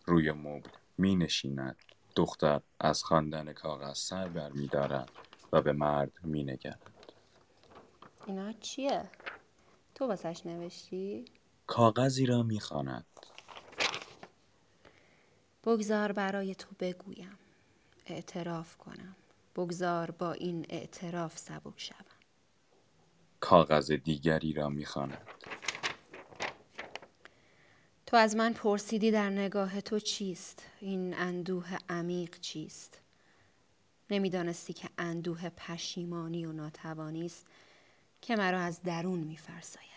روی 0.06 0.32
مبل 0.32 0.70
می 0.98 1.16
نشیند 1.16 1.76
دختر 2.16 2.62
از 2.80 3.04
خواندن 3.04 3.54
کاغذ 3.54 3.98
سر 3.98 4.28
بر 4.28 4.50
می 4.52 4.68
دارد 4.68 5.10
و 5.54 5.62
به 5.62 5.74
مرد 5.74 6.12
می 6.24 6.44
نگرد. 6.44 6.99
اینا 8.30 8.52
چیه؟ 8.52 9.10
تو 9.96 10.08
واسش 10.08 10.46
نوشتی؟ 10.46 11.26
کاغذی 11.68 12.26
را 12.26 12.44
می 12.44 12.60
خاند. 12.60 13.06
بگذار 15.64 16.12
برای 16.12 16.56
تو 16.56 16.68
بگویم. 16.80 17.38
اعتراف 18.06 18.78
کنم. 18.78 19.16
بگذار 19.56 20.12
با 20.12 20.34
این 20.34 20.66
اعتراف 20.70 21.38
سبک 21.38 21.74
شوم. 21.78 22.06
کاغذ 23.40 23.92
دیگری 23.92 24.54
را 24.54 24.70
می‌خواند. 24.70 25.28
تو 28.06 28.18
از 28.18 28.36
من 28.36 28.54
پرسیدی 28.54 29.12
در 29.12 29.30
نگاه 29.30 29.82
تو 29.82 30.00
چیست؟ 30.00 30.66
این 30.80 31.14
اندوه 31.14 31.78
عمیق 31.90 32.40
چیست؟ 32.40 33.02
نمی‌دانستی 34.10 34.74
که 34.74 34.90
اندوه 34.98 35.50
پشیمانی 35.50 36.46
و 36.46 36.52
ناتوانی 36.52 37.26
است. 37.26 37.48
که 38.22 38.36
مرا 38.36 38.60
از 38.60 38.82
درون 38.82 39.20
میفرساید. 39.20 39.90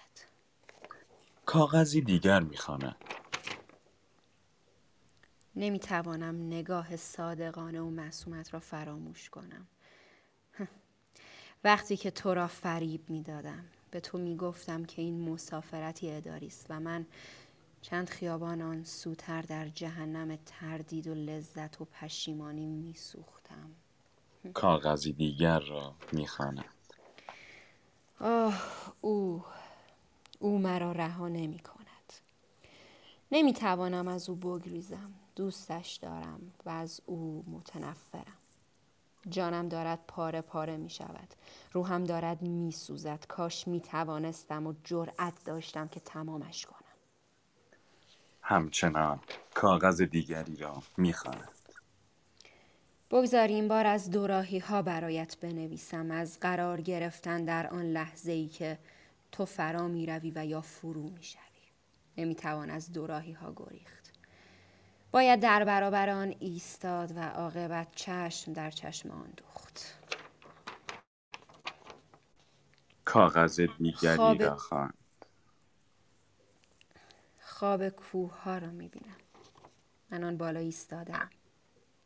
کاغذی 1.46 2.00
دیگر 2.00 2.40
می‌خواند 2.40 2.96
نمی‌توانم 5.56 6.46
نگاه 6.46 6.96
صادقانه 6.96 7.80
و 7.80 7.90
معصومت 7.90 8.54
را 8.54 8.60
فراموش 8.60 9.30
کنم. 9.30 9.66
وقتی 11.64 11.96
که 11.96 12.10
تو 12.10 12.34
را 12.34 12.46
فریب 12.46 13.10
می‌دادم 13.10 13.64
به 13.90 14.00
تو 14.00 14.18
می‌گفتم 14.18 14.84
که 14.84 15.02
این 15.02 15.28
مسافرتی 15.30 16.10
اداری 16.10 16.46
است 16.46 16.66
و 16.68 16.80
من 16.80 17.06
چند 17.82 18.08
خیابان 18.08 18.62
آن 18.62 18.84
سوتر 18.84 19.42
در 19.42 19.68
جهنم 19.68 20.38
تردید 20.46 21.06
و 21.06 21.14
لذت 21.14 21.80
و 21.80 21.84
پشیمانی 21.84 22.66
میسوختم. 22.66 23.70
کاغذی 24.54 25.12
دیگر 25.12 25.58
را 25.58 25.94
می‌خواند 26.12 26.64
آه 28.22 28.62
او 29.00 29.44
او 30.38 30.58
مرا 30.58 30.92
رها 30.92 31.28
نمی 31.28 31.58
کند. 31.58 32.12
نمی 33.32 33.52
توانم 33.52 34.08
از 34.08 34.28
او 34.28 34.36
بگریزم. 34.36 35.12
دوستش 35.36 35.96
دارم 36.02 36.52
و 36.66 36.70
از 36.70 37.00
او 37.06 37.44
متنفرم. 37.50 38.36
جانم 39.28 39.68
دارد 39.68 40.00
پاره 40.08 40.40
پاره 40.40 40.76
می 40.76 40.90
شود. 40.90 41.34
روحم 41.72 42.04
دارد 42.04 42.42
می 42.42 42.72
سوزد. 42.72 43.24
کاش 43.28 43.68
می 43.68 43.80
توانستم 43.80 44.66
و 44.66 44.74
جرأت 44.84 45.44
داشتم 45.44 45.88
که 45.88 46.00
تمامش 46.00 46.66
کنم. 46.66 46.78
همچنان 48.42 49.20
کاغذ 49.54 50.02
دیگری 50.02 50.56
را 50.56 50.82
می 50.96 51.12
خواند. 51.12 51.61
بگذار 53.12 53.48
این 53.48 53.68
بار 53.68 53.86
از 53.86 54.10
دوراهی 54.10 54.58
ها 54.58 54.82
برایت 54.82 55.36
بنویسم 55.40 56.10
از 56.10 56.40
قرار 56.40 56.80
گرفتن 56.80 57.44
در 57.44 57.66
آن 57.66 57.82
لحظه 57.82 58.32
ای 58.32 58.48
که 58.48 58.78
تو 59.32 59.44
فرا 59.44 59.88
می 59.88 60.06
روی 60.06 60.32
و 60.34 60.46
یا 60.46 60.60
فرو 60.60 61.02
می 61.02 61.22
شوی. 61.22 61.42
نمی 62.18 62.34
توان 62.34 62.70
از 62.70 62.92
دوراهی 62.92 63.32
ها 63.32 63.52
گریخت. 63.56 64.12
باید 65.12 65.40
در 65.40 65.64
برابر 65.64 66.08
آن 66.08 66.34
ایستاد 66.40 67.16
و 67.16 67.20
عاقبت 67.20 67.88
چشم 67.94 68.52
در 68.52 68.70
چشم 68.70 69.10
آن 69.10 69.32
دوخت 69.36 69.94
کاغذ 73.04 73.60
دیگری 73.60 74.16
خواب... 74.16 74.42
را 74.42 74.56
خواند 74.56 74.94
خواب 77.40 77.88
کوه 77.88 78.42
ها 78.42 78.58
را 78.58 78.70
می 78.70 78.88
بینم 78.88 79.16
من 80.10 80.24
آن 80.24 80.36
بالا 80.36 80.60
ایستادم 80.60 81.30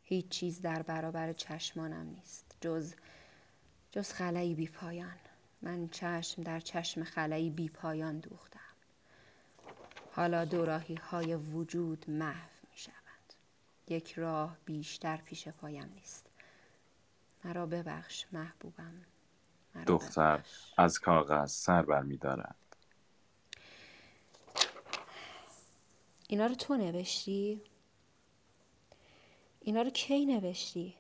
هیچ 0.09 0.29
چیز 0.29 0.63
در 0.63 0.83
برابر 0.83 1.33
چشمانم 1.33 2.07
نیست 2.07 2.57
جز 2.61 2.95
جز 3.93 4.13
خلایی 4.13 4.55
بی 4.55 4.69
پایان 4.69 5.17
من 5.63 5.89
چشم 5.89 6.43
در 6.43 6.61
چشم 6.61 7.05
خلایی 7.05 7.51
بی 7.51 7.69
پایان 7.69 8.19
دوختم 8.19 8.61
حالا 10.13 10.45
دوراهی 10.45 10.95
های 10.95 11.35
وجود 11.35 12.11
محو 12.11 12.51
می 12.71 12.79
شود 12.79 12.95
یک 13.89 14.13
راه 14.13 14.57
بیشتر 14.65 15.17
پیش 15.17 15.49
پایم 15.49 15.93
نیست 15.95 16.27
مرا 17.45 17.67
ببخش 17.67 18.27
محبوبم 18.33 18.95
مرا 19.75 19.85
دختر 19.85 20.37
ببخش. 20.37 20.73
از 20.77 20.99
کاغذ 20.99 21.51
سر 21.51 21.83
بر 21.83 22.03
می 22.03 22.17
دارد. 22.17 22.57
اینا 26.29 26.47
رو 26.47 26.55
تو 26.55 26.77
نوشتی؟ 26.77 27.63
اینا 29.67 29.83
رو 29.83 29.91
کی 29.91 30.27
نوشتی؟ 30.27 30.95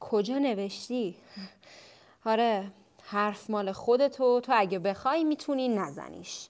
کجا 0.00 0.38
نوشتی؟ 0.38 1.16
آره 2.24 2.70
حرف 3.02 3.50
مال 3.50 3.72
خودتو 3.72 4.40
تو 4.40 4.52
اگه 4.56 4.78
بخوای 4.78 5.24
می‌تونی 5.24 5.68
نزنیش. 5.68 6.48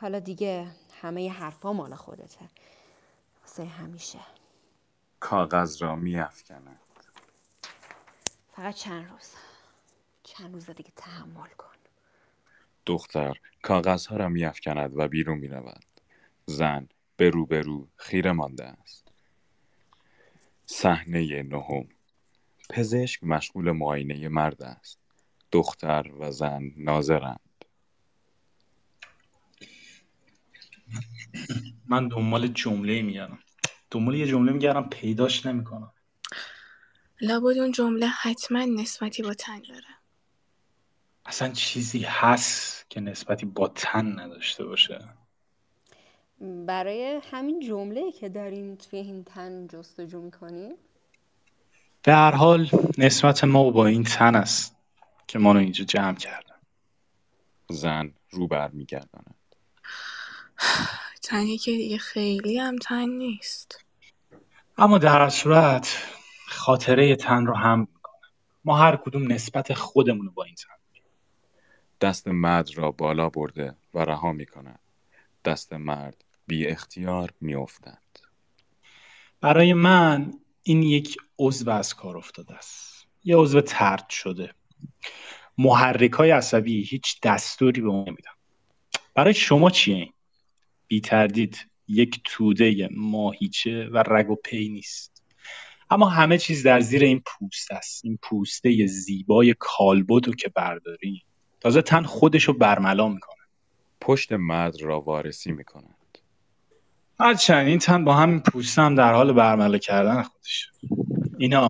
حالا 0.00 0.18
دیگه 0.18 0.66
همه 1.02 1.30
حرفا 1.30 1.72
مال 1.72 1.94
خودته. 1.94 2.48
واسه 3.40 3.64
همیشه. 3.64 4.18
کاغذ 5.20 5.82
را 5.82 5.96
میافکند. 5.96 6.80
فقط 8.52 8.74
چند 8.74 9.10
روز. 9.10 9.30
چند 10.22 10.54
روز 10.54 10.70
دیگه 10.70 10.92
تحمل 10.96 11.48
کن. 11.58 11.76
دختر 12.86 13.40
کاغذها 13.62 14.16
را 14.16 14.28
میافکند 14.28 14.98
و 14.98 15.08
بیرون 15.08 15.38
می‌رود. 15.38 15.84
زن 16.46 16.88
به 17.16 17.30
روبرو 17.30 17.88
خیره 17.96 18.32
مانده 18.32 18.64
است. 18.64 19.09
صحنه 20.72 21.42
نهم. 21.42 21.88
پزشک 22.70 23.24
مشغول 23.24 23.70
معاینه 23.70 24.28
مرد 24.28 24.62
است. 24.62 24.98
دختر 25.52 26.12
و 26.18 26.30
زن 26.30 26.72
ناظرند. 26.76 27.64
من 31.88 32.08
دنبال 32.08 32.48
جمله 32.48 33.02
میگردم. 33.02 33.38
دنبال 33.90 34.14
یه 34.14 34.26
جمله 34.26 34.52
میگردم 34.52 34.88
پیداش 34.88 35.46
نمی‌کنم. 35.46 35.92
لابد 37.20 37.58
اون 37.58 37.72
جمله 37.72 38.06
حتما 38.06 38.64
نسبتی 38.64 39.22
با 39.22 39.34
تن 39.34 39.62
داره. 39.68 39.94
اصلا 41.26 41.48
چیزی 41.48 42.02
هست 42.02 42.90
که 42.90 43.00
نسبتی 43.00 43.46
با 43.46 43.68
تن 43.68 44.20
نداشته 44.20 44.64
باشه. 44.64 45.08
برای 46.40 47.20
همین 47.30 47.60
جمله 47.60 48.12
که 48.12 48.28
دارین 48.28 48.76
توی 48.76 48.98
این 48.98 49.24
تن 49.24 49.66
جستجو 49.66 50.20
می‌کنین؟ 50.20 50.76
به 52.02 52.14
هر 52.14 52.30
حال 52.30 52.70
نسبت 52.98 53.44
ما 53.44 53.70
با 53.70 53.86
این 53.86 54.04
تن 54.04 54.34
است 54.34 54.76
که 55.26 55.38
ما 55.38 55.52
رو 55.52 55.58
اینجا 55.58 55.84
جمع 55.84 56.14
کردن. 56.14 56.56
زن 57.70 58.12
رو 58.30 58.46
بر 58.46 58.70
میگرداند. 58.70 59.34
تنی 61.22 61.58
که 61.58 61.70
دیگه 61.70 61.98
خیلی 61.98 62.58
هم 62.58 62.76
تن 62.76 63.08
نیست. 63.08 63.84
اما 64.78 64.98
در 64.98 65.22
هر 65.22 65.28
صورت 65.28 66.02
خاطره 66.48 67.16
تن 67.16 67.46
رو 67.46 67.56
هم 67.56 67.80
می‌کنه 67.80 68.28
ما 68.64 68.76
هر 68.76 68.96
کدوم 68.96 69.32
نسبت 69.32 69.74
خودمون 69.74 70.26
رو 70.26 70.32
با 70.32 70.44
این 70.44 70.54
تن 70.54 70.74
دست 72.00 72.28
مرد 72.28 72.70
را 72.74 72.90
بالا 72.90 73.28
برده 73.28 73.76
و 73.94 73.98
رها 73.98 74.32
می 74.32 74.46
کند. 74.46 74.80
دست 75.44 75.72
مرد 75.72 76.24
بی 76.50 76.66
اختیار 76.66 77.30
می 77.40 77.54
افتد. 77.54 78.02
برای 79.40 79.72
من 79.72 80.32
این 80.62 80.82
یک 80.82 81.16
عضو 81.38 81.70
از 81.70 81.94
کار 81.94 82.16
افتاده 82.16 82.54
است. 82.54 83.06
یه 83.24 83.36
عضو 83.36 83.60
ترد 83.60 84.10
شده. 84.10 84.54
محرک 85.58 86.12
های 86.12 86.30
عصبی 86.30 86.82
هیچ 86.82 87.20
دستوری 87.22 87.80
به 87.80 87.88
اون 87.88 88.08
نمیدن. 88.08 88.30
برای 89.14 89.34
شما 89.34 89.70
چیه 89.70 89.96
این؟ 89.96 90.12
بی 90.86 91.00
تردید 91.00 91.70
یک 91.88 92.20
توده 92.24 92.88
ماهیچه 92.92 93.88
و 93.92 94.02
رگ 94.06 94.30
و 94.30 94.36
پی 94.44 94.68
نیست. 94.68 95.22
اما 95.90 96.08
همه 96.08 96.38
چیز 96.38 96.62
در 96.62 96.80
زیر 96.80 97.04
این 97.04 97.22
پوست 97.26 97.72
است. 97.72 98.04
این 98.04 98.18
پوسته 98.22 98.86
زیبای 98.86 99.54
کالبد 99.58 100.26
رو 100.26 100.34
که 100.34 100.48
برداری 100.48 101.22
تازه 101.60 101.82
تن 101.82 102.02
خودش 102.02 102.44
رو 102.44 102.54
برملا 102.54 103.08
می‌کنه. 103.08 103.44
پشت 104.00 104.32
مرد 104.32 104.82
را 104.82 105.00
وارسی 105.00 105.52
می 105.52 105.64
کند. 105.64 105.99
هرچند 107.20 107.66
این 107.66 107.78
تن 107.78 108.04
با 108.04 108.14
همین 108.14 108.40
پوسته 108.40 108.82
هم 108.82 108.94
در 108.94 109.12
حال 109.12 109.32
برملا 109.32 109.78
کردن 109.78 110.22
خودش. 110.22 110.70
اینا. 111.38 111.68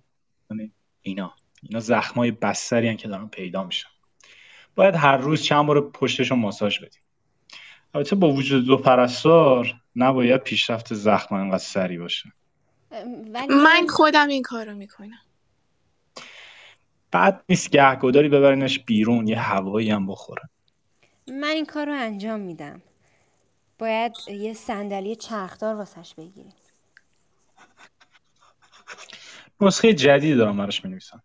اینا. 1.01 1.33
اینا 1.63 1.79
زخمای 1.79 2.31
بستری 2.31 2.95
که 2.95 3.07
دارن 3.07 3.27
پیدا 3.27 3.63
میشن. 3.63 3.89
باید 4.75 4.95
هر 4.95 5.17
روز 5.17 5.43
چند 5.43 5.65
بار 5.65 5.91
پشتش 5.91 6.31
رو 6.31 6.37
ماساژ 6.37 6.79
بدیم. 6.79 7.01
البته 7.93 8.15
با 8.15 8.31
وجود 8.31 8.65
دو 8.65 8.77
پرستار 8.77 9.73
نباید 9.95 10.41
پیشرفت 10.41 10.93
زخم 10.93 11.35
انقدر 11.35 11.57
سریع 11.57 11.99
باشه. 11.99 12.31
ولی 13.33 13.55
من 13.55 13.87
خودم 13.89 14.27
این 14.27 14.41
کارو 14.41 14.75
می‌کنم. 14.75 15.21
بعد 17.11 17.43
نیست 17.49 17.69
گهگداری 17.69 18.29
ببرینش 18.29 18.79
بیرون 18.79 19.27
یه 19.27 19.39
هوایی 19.39 19.91
هم 19.91 20.07
بخوره. 20.07 20.41
من 21.27 21.43
این 21.43 21.65
کار 21.65 21.85
رو 21.85 21.93
انجام 21.93 22.39
میدم. 22.39 22.81
باید 23.81 24.13
یه 24.27 24.53
صندلی 24.53 25.15
چرخدار 25.15 25.75
واسش 25.75 26.15
بگیریم 26.15 26.53
نسخه 29.61 29.93
جدید 29.93 30.37
دارم 30.37 30.57
براش 30.57 30.85
می‌نویسم 30.85 31.23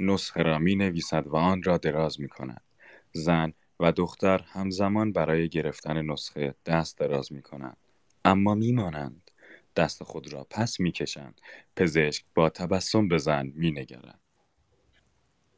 نسخه 0.00 0.42
را 0.42 0.58
می 0.58 0.76
نویسد 0.76 1.26
و 1.26 1.36
آن 1.36 1.62
را 1.62 1.78
دراز 1.78 2.20
می 2.20 2.28
کند. 2.28 2.62
زن 3.12 3.52
و 3.80 3.92
دختر 3.92 4.38
همزمان 4.38 5.12
برای 5.12 5.48
گرفتن 5.48 6.02
نسخه 6.02 6.54
دست 6.66 6.98
دراز 6.98 7.32
می 7.32 7.42
کنند. 7.42 7.76
اما 8.24 8.54
می 8.54 8.72
مانند. 8.72 9.30
دست 9.76 10.04
خود 10.04 10.32
را 10.32 10.46
پس 10.50 10.80
می 10.80 10.92
کشند. 10.92 11.40
پزشک 11.76 12.24
با 12.34 12.50
تبسم 12.50 13.08
به 13.08 13.18
زن 13.18 13.52
می 13.54 13.70
نگرد. 13.70 14.20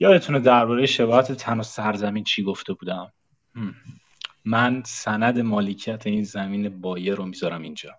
یادتونه 0.00 0.40
درباره 0.40 0.86
شباهت 0.86 1.32
تن 1.32 1.60
و 1.60 1.62
سرزمین 1.62 2.24
چی 2.24 2.42
گفته 2.42 2.72
بودم 2.72 3.12
هم. 3.54 3.74
من 4.44 4.82
سند 4.86 5.38
مالکیت 5.38 6.06
این 6.06 6.24
زمین 6.24 6.80
بایر 6.80 7.14
رو 7.14 7.24
می‌ذارم 7.24 7.62
اینجا. 7.62 7.98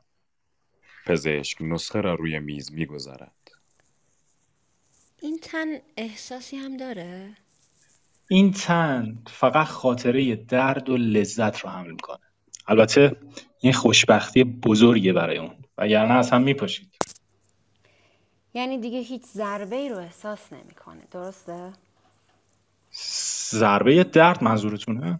پزشک 1.05 1.57
نسخه 1.61 2.01
را 2.01 2.15
روی 2.15 2.39
میز 2.39 2.71
می 2.71 2.85
گذارد. 2.85 3.51
این 5.21 5.39
تن 5.41 5.67
احساسی 5.97 6.57
هم 6.57 6.77
داره؟ 6.77 7.37
این 8.27 8.51
تن 8.51 9.17
فقط 9.27 9.67
خاطره 9.67 10.35
درد 10.35 10.89
و 10.89 10.97
لذت 10.97 11.59
رو 11.59 11.69
حمل 11.69 11.91
می‌کنه. 11.91 12.19
البته 12.67 13.15
این 13.59 13.73
خوشبختی 13.73 14.43
بزرگه 14.43 15.13
برای 15.13 15.37
اون. 15.37 15.55
وگرنه 15.77 16.13
از 16.13 16.31
هم 16.31 16.41
میپاشید. 16.41 16.93
یعنی 18.53 18.77
دیگه 18.77 18.99
هیچ 18.99 19.23
ضربه 19.25 19.75
ای 19.75 19.89
رو 19.89 19.97
احساس 19.97 20.53
نمی‌کنه. 20.53 21.07
درسته؟ 21.11 21.73
ضربه 23.49 24.03
درد 24.03 24.43
منظورتونه؟ 24.43 25.19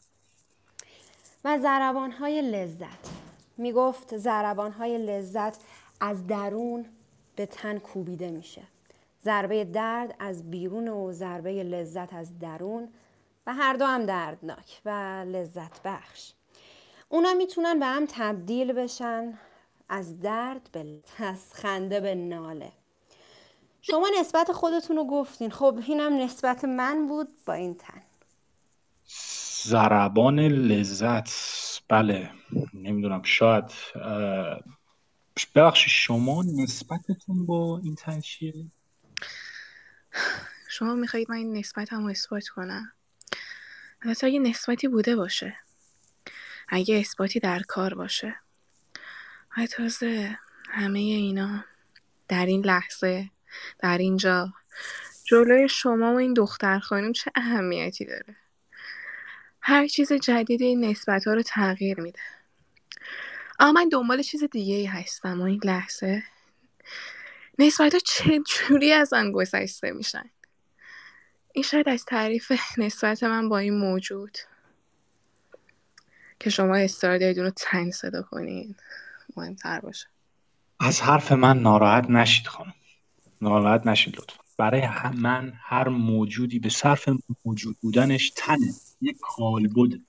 و 1.46 1.60
ضربان 1.60 2.12
های 2.12 2.41
لذت. 2.41 3.10
می‌گفت 3.58 4.18
ضربان 4.18 4.72
های 4.72 4.98
لذت 4.98 5.58
از 6.00 6.28
درون 6.28 6.86
به 7.36 7.46
تن 7.46 7.80
کوبیده 7.80 8.32
میشه. 8.32 8.62
ضربه 9.24 9.66
درد 9.66 10.16
از 10.20 10.52
بیرون 10.52 10.88
و 10.88 11.12
ضربه 11.12 11.64
لذت 11.64 12.14
از 12.14 12.39
درون 12.39 12.88
و 13.48 13.54
هر 13.54 13.74
دو 13.74 13.86
هم 13.86 14.06
دردناک 14.06 14.82
و 14.86 14.89
لذت 15.28 15.82
بخش. 15.84 16.34
اونا 17.10 17.34
می‌تونن 17.34 17.80
به 17.80 17.86
هم 17.86 18.06
تبدیل 18.06 18.74
بشن 18.74 19.39
از 19.89 20.20
درد 20.20 20.70
به 20.72 21.00
از 21.20 21.54
خنده 21.54 22.00
به 22.00 22.16
ناله. 22.16 22.72
شما 23.82 24.10
نسبت 24.20 24.52
خودتون 24.52 24.98
رو 24.98 25.08
گفتین. 25.08 25.50
خب 25.50 25.80
اینم 25.88 26.22
نسبت 26.22 26.66
من 26.66 27.08
بود 27.08 27.28
با 27.46 27.54
این 27.54 27.76
تن. 27.76 28.02
ضربان 29.68 30.39
لذت. 30.39 31.30
بله 31.89 32.30
نمی‌دونم 32.74 33.24
شاید 33.24 33.72
ببخشید 35.55 35.89
شما 35.89 36.43
نسبتتون 36.43 37.45
با 37.45 37.82
این 37.84 37.95
تن 37.95 38.22
شما 40.70 40.95
می‌خواید 40.95 41.32
من 41.32 41.38
این 41.38 41.57
نسبت 41.57 41.93
هم 41.93 42.05
اثبات 42.05 42.47
کنم؟ 42.47 42.91
البته 44.01 44.28
اگه 44.28 44.39
نسبتی 44.39 44.88
بوده 44.88 45.16
باشه. 45.16 45.55
اگه 46.68 46.99
اثباتی 46.99 47.39
در 47.39 47.61
کار 47.68 47.93
باشه. 47.93 48.36
های 49.51 49.68
تازه 49.68 50.39
همه 50.70 50.99
اینا 50.99 51.66
در 52.28 52.45
این 52.45 52.66
لحظه 52.66 53.30
در 53.80 53.97
اینجا 53.97 54.53
جلوی 55.24 55.70
شما 55.70 56.14
و 56.14 56.18
این 56.18 56.34
دختر 56.34 56.80
خانم 56.80 57.11
چه 57.11 57.32
اهمیتی 57.36 58.05
داره؟ 58.05 58.43
هر 59.66 59.88
چیز 59.88 60.14
جدیدی 60.14 60.66
این 60.66 60.86
نسبت 60.86 61.28
ها 61.28 61.34
رو 61.34 61.41
تغییر 61.41 61.99
میده. 61.99 62.20
اما 63.59 63.72
من 63.72 63.89
دنبال 63.89 64.22
چیز 64.22 64.43
دیگه 64.43 64.76
ای 64.76 64.86
هستم 64.86 65.41
و 65.41 65.43
این 65.43 65.61
لحظه. 65.64 66.24
نسبت 67.59 67.93
ها 67.93 67.99
چه 67.99 68.39
جوری 68.47 68.91
از 68.91 69.14
آن 69.14 69.32
گذشته 69.32 69.91
میشن؟ 69.91 70.30
این 71.53 71.64
شاید 71.64 71.89
از 71.89 72.05
تعریف 72.05 72.51
نسبت 72.78 73.24
من 73.24 73.49
با 73.49 73.57
این 73.57 73.78
موجود 73.78 74.38
که 76.39 76.49
شما 76.49 76.76
اصرار 76.76 77.18
دارید 77.18 77.38
اون 77.38 77.45
رو 77.45 77.53
تن 77.55 77.91
صدا 77.91 78.22
کنید 78.22 78.76
مهمتر 79.38 79.80
باشه. 79.80 80.07
از 80.80 81.01
حرف 81.01 81.32
من 81.32 81.59
ناراحت 81.59 82.09
نشید 82.09 82.47
خانم. 82.47 82.74
ناراحت 83.41 83.88
نشید 83.88 84.18
لطفا. 84.18 84.43
برای 84.57 84.88
من 85.18 85.53
هر 85.61 85.89
موجودی 85.89 86.59
به 86.59 86.70
صرف 86.70 87.09
موجود 87.45 87.78
بودنش 87.82 88.32
تنه. 88.36 88.74
یک 89.04 89.18
کالبد 89.22 89.99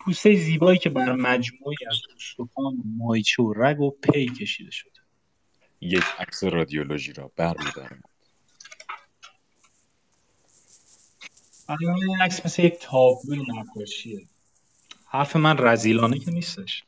پوسته 0.00 0.34
زیبایی 0.34 0.78
که 0.78 0.90
بر 0.90 1.12
مجموعی 1.12 1.76
از 1.90 1.96
استخوان 2.16 2.74
و 2.74 2.82
مایچه 2.84 3.42
و 3.42 3.52
رگ 3.56 3.80
و 3.80 3.90
پی 3.90 4.26
کشیده 4.26 4.70
شده 4.70 4.90
یک 5.80 6.04
عکس 6.18 6.44
رادیولوژی 6.44 7.12
را 7.12 7.30
من 11.68 11.94
این 11.94 12.22
عکس 12.22 12.46
مثل 12.46 12.62
یک 12.62 12.74
تابلوی 12.80 13.42
نقاشیه. 13.48 14.26
حرف 15.06 15.36
من 15.36 15.56
رزیلانه 15.58 16.18
که 16.18 16.30
نیستش. 16.30 16.84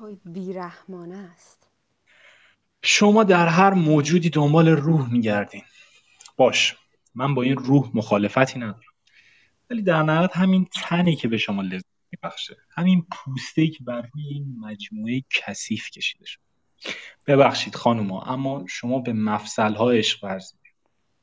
وای 0.00 0.18
بیرحمانه 0.24 1.30
است. 1.34 1.68
شما 2.82 3.24
در 3.24 3.46
هر 3.46 3.74
موجودی 3.74 4.30
دنبال 4.30 4.68
روح 4.68 5.12
میگردین. 5.12 5.62
باش 6.36 6.76
من 7.14 7.34
با 7.34 7.42
این 7.42 7.56
روح 7.56 7.90
مخالفتی 7.94 8.58
ندارم. 8.58 8.91
ولی 9.72 9.82
در 9.82 10.02
نهایت 10.02 10.36
همین 10.36 10.68
تنی 10.82 11.16
که 11.16 11.28
به 11.28 11.38
شما 11.38 11.62
لذت 11.62 11.84
میبخشه 12.12 12.56
همین 12.70 13.06
پوسته 13.10 13.66
که 13.66 13.84
بر 13.84 14.00
روی 14.14 14.26
این 14.28 14.56
مجموعه 14.60 15.22
کثیف 15.30 15.90
کشیده 15.90 16.26
شده. 16.26 16.42
ببخشید 17.26 17.74
خانوما 17.74 18.22
اما 18.22 18.64
شما 18.68 18.98
به 18.98 19.12
مفصل 19.12 19.74
ها 19.74 19.90
عشق 19.90 20.24
ورزیدید 20.24 20.72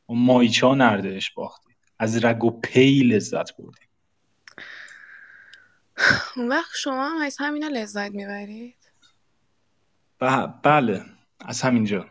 و 0.10 0.76
نرده 0.76 1.16
عشق 1.16 1.34
باختید. 1.36 1.78
از 2.00 2.26
رگ 2.26 2.43
و 2.43 2.60
پی 2.60 3.04
لذت 3.04 3.58
بردید. 3.58 3.89
اون 6.36 6.47
وقت 6.47 6.76
شما 6.76 7.10
هم 7.10 7.22
از 7.22 7.38
همینا 7.39 7.68
لذت 7.68 8.12
می‌برید؟ 8.12 8.91
ب- 10.22 10.54
بله. 10.64 11.06
از 11.39 11.62
همینجا. 11.62 12.10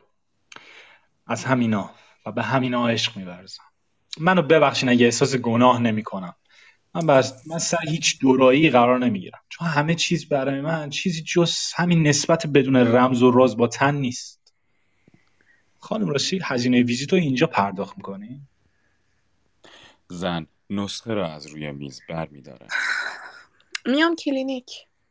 از 1.27 1.45
همینا. 1.45 1.95
و 2.27 2.33
به 2.33 2.43
همینا 2.43 2.89
عشق 2.89 3.17
میورزم. 3.17 3.68
منو 4.21 4.43
ببخشین 4.43 4.89
اگه 4.89 5.05
احساس 5.05 5.37
گناه 5.37 5.81
نمی‌کنم 5.81 6.35
من 6.95 7.07
بس 7.07 7.47
من 7.47 7.59
سر 7.59 7.89
هیچ 7.89 8.21
دورایی 8.21 8.71
قرار 8.71 8.99
نمی‌گیرم 8.99 9.41
چون 9.49 9.69
همه 9.69 9.95
چیز 9.95 10.29
برای 10.29 10.61
من 10.61 10.91
چیزی 10.91 11.23
جز 11.23 11.57
همین 11.77 12.07
نسبت 12.07 12.47
بدون 12.47 12.77
رمز 12.77 13.23
و 13.23 13.31
راز 13.31 13.57
با 13.57 13.67
تن 13.67 13.95
نیست 13.95 14.55
خانم 15.79 16.09
راستی 16.09 16.41
هزینه 16.45 16.83
ویزیت 16.83 17.13
رو 17.13 17.19
اینجا 17.19 17.47
پرداخت 17.47 17.97
می‌کنی؟ 17.97 18.41
زن 20.09 20.47
نسخه 20.71 21.15
را 21.15 21.33
از 21.33 21.47
روی 21.47 21.73
میز 21.73 22.01
بر 22.09 22.29
می 22.29 22.43
دارد. 22.43 22.73
میام 23.87 24.17
کلینیک 24.17 24.71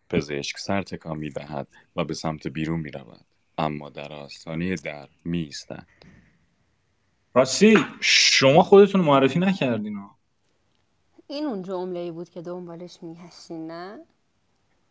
پزشک 0.09 0.57
سر 0.57 0.81
تکان 0.81 1.17
می 1.17 1.29
دهد 1.29 1.67
و 1.95 2.03
به 2.03 2.13
سمت 2.13 2.47
بیرون 2.47 2.79
می 2.79 2.91
رود. 2.91 3.25
اما 3.57 3.89
در 3.89 4.13
آستانه 4.13 4.75
در 4.75 5.07
می 5.25 5.39
ایستد. 5.39 5.87
راستی 7.38 7.85
شما 8.01 8.63
خودتون 8.63 9.01
رو 9.01 9.07
معرفی 9.07 9.39
نکردین 9.39 9.95
ها. 9.95 10.15
این 11.27 11.45
اون 11.45 11.61
جمله 11.61 11.99
ای 11.99 12.11
بود 12.11 12.29
که 12.29 12.41
دنبالش 12.41 12.97
میگشتین 13.01 13.67
نه 13.71 13.99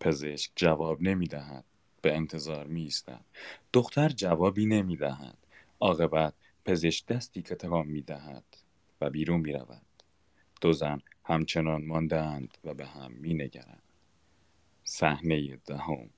پزشک 0.01 0.51
جواب 0.57 1.03
نمی 1.03 1.27
دهد. 1.27 1.65
به 2.03 2.17
انتظار 2.17 2.67
می 2.67 2.83
ایستد. 2.83 3.25
دختر 3.73 4.09
جوابی 4.09 4.67
نمی 4.67 4.97
دهد. 4.97 5.37
عاقبت 5.81 6.35
پزشک 6.65 7.07
دستی 7.07 7.43
که 7.43 7.55
تکان 7.55 7.87
می 7.87 8.03
دهد 8.03 8.45
و 9.01 9.11
بیرون 9.11 9.41
می 9.41 9.53
رود. 9.53 9.87
دو 10.61 10.73
زن 10.73 11.01
همچنان 11.25 11.85
ماندهاند 11.85 12.59
و 12.65 12.75
به 12.75 12.87
هم 12.87 13.13
می 13.13 13.35
نگرند. 13.35 13.83
صحنه 14.85 15.57
دهم 15.57 16.11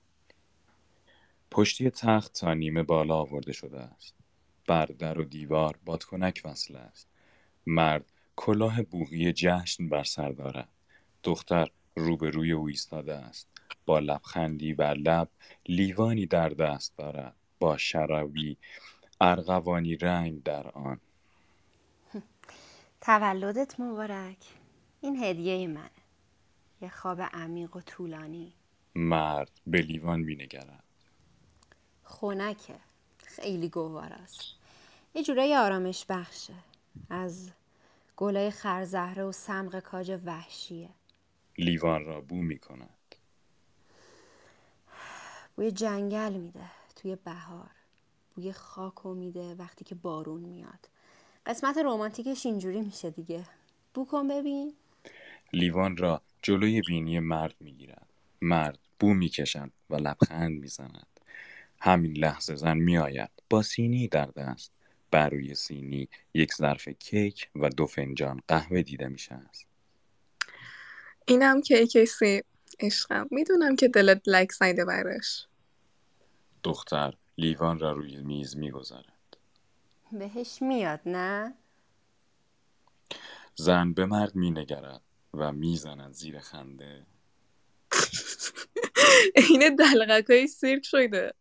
پشتی 1.51 1.91
تخت 1.91 2.41
تا 2.41 2.55
نیمه 2.55 2.83
بالا 2.83 3.17
آورده 3.17 3.53
شده 3.53 3.81
است. 3.81 4.18
بر 4.69 4.87
در 4.87 5.21
و 5.21 5.25
دیوار 5.25 5.79
بادکنک 5.85 6.43
وصل 6.45 6.77
است. 6.77 7.09
مرد 7.67 8.05
کلاه 8.37 8.83
بوغی 8.83 9.33
جشن 9.33 9.89
بر 9.89 10.05
سر 10.05 10.31
دارد. 10.31 10.69
دختر 11.23 11.71
روبروی 11.97 12.53
او 12.53 12.69
ایستاده 12.69 13.15
است. 13.15 13.49
با 13.87 13.99
لبخندی 13.99 14.75
بر 14.75 14.95
لب 14.95 15.29
لیوانی 15.67 16.27
در 16.27 16.49
دست 16.49 16.97
دارد. 16.99 17.35
با 17.59 17.77
شرابی 17.77 18.57
ارغوانی 19.21 19.97
رنگ 19.97 20.43
در 20.43 20.69
آن. 20.69 21.01
تولدت 23.01 23.81
مبارک 23.81 24.45
این 25.01 25.25
هدیه 25.25 25.67
منه 25.67 25.91
یه 26.81 26.89
خواب 26.89 27.21
عمیق 27.21 27.77
و 27.77 27.81
طولانی 27.81 28.53
مرد 28.95 29.51
به 29.67 29.83
لیوان 29.83 30.21
می 30.21 30.35
نگرد. 30.35 30.85
خونکه 32.03 32.75
خیلی 33.19 33.69
گوار 33.69 34.13
است 34.13 34.58
یه 35.15 35.23
جورایی 35.23 35.55
آرامش 35.55 36.05
بخشه 36.09 36.55
از 37.11 37.51
گلای 38.17 38.51
خرزهره 38.51 39.25
و 39.25 39.33
سمق 39.33 39.81
کاج 39.81 40.21
وحشیه 40.25 40.89
لیوان 41.59 42.05
را 42.05 42.21
بو 42.21 42.37
می 42.37 42.59
کند. 42.59 42.89
بوی 45.57 45.71
جنگل 45.71 46.33
میده 46.33 46.65
توی 46.97 47.17
بهار 47.17 47.71
بوی 48.35 48.53
خاکو 48.53 49.15
میده 49.15 49.55
وقتی 49.55 49.85
که 49.85 49.95
بارون 49.95 50.41
میاد 50.41 50.89
قسمت 51.47 51.79
رومانتیکش 51.79 52.47
اینجوری 52.47 52.81
میشه 52.81 53.11
دیگه 53.11 53.45
بو 53.95 54.05
کن 54.05 54.29
ببین 54.29 54.75
لیوان 55.53 55.97
را 55.97 56.23
جلوی 56.43 56.83
بینی 56.83 57.21
مرد 57.21 57.55
می 57.61 57.73
گیرد. 57.73 58.07
مرد 58.43 58.79
بو 59.01 59.15
می 59.15 59.29
کشد 59.29 59.71
و 59.91 59.97
لبخند 59.97 60.61
می 60.61 60.69
زند. 60.69 61.07
همین 61.81 62.13
لحظه 62.13 62.55
زن 62.55 62.77
می 62.77 62.99
آید 62.99 63.31
با 63.51 63.63
سینی 63.63 64.09
در 64.09 64.27
دست. 64.27 64.73
بر 65.11 65.29
روی 65.29 65.55
سینی 65.55 66.09
یک 66.35 66.55
ظرف 66.55 66.89
کیک 66.89 67.49
و 67.55 67.69
دو 67.69 67.87
فنجان 67.87 68.41
قهوه 68.49 68.83
دیده 68.83 69.09
میشه 69.09 69.35
است. 69.35 69.67
اینم 71.27 71.61
کیک 71.61 72.05
سیب 72.05 72.45
عشقم 72.81 73.29
می‌دونم 73.31 73.77
که 73.77 73.89
دلت 73.89 74.23
لک 74.27 74.53
زده 74.53 74.85
براش 74.85 75.47
دختر 76.63 77.15
لیوان 77.39 77.79
را 77.79 77.93
روی 77.93 78.17
میز 78.17 78.57
می‌گذارد. 78.57 79.37
بهش 80.13 80.63
میاد 80.63 81.01
نه 81.07 81.55
زن 83.55 83.93
به 83.93 84.07
مرد 84.07 84.37
مینگرد 84.37 85.03
و 85.35 85.53
می‌زند 85.53 86.13
زیر 86.13 86.39
خنده. 86.39 87.07
عین 89.37 89.77
دلغک 89.77 90.31
های 90.31 90.47
سیرک 90.47 90.85
شده 90.85 91.35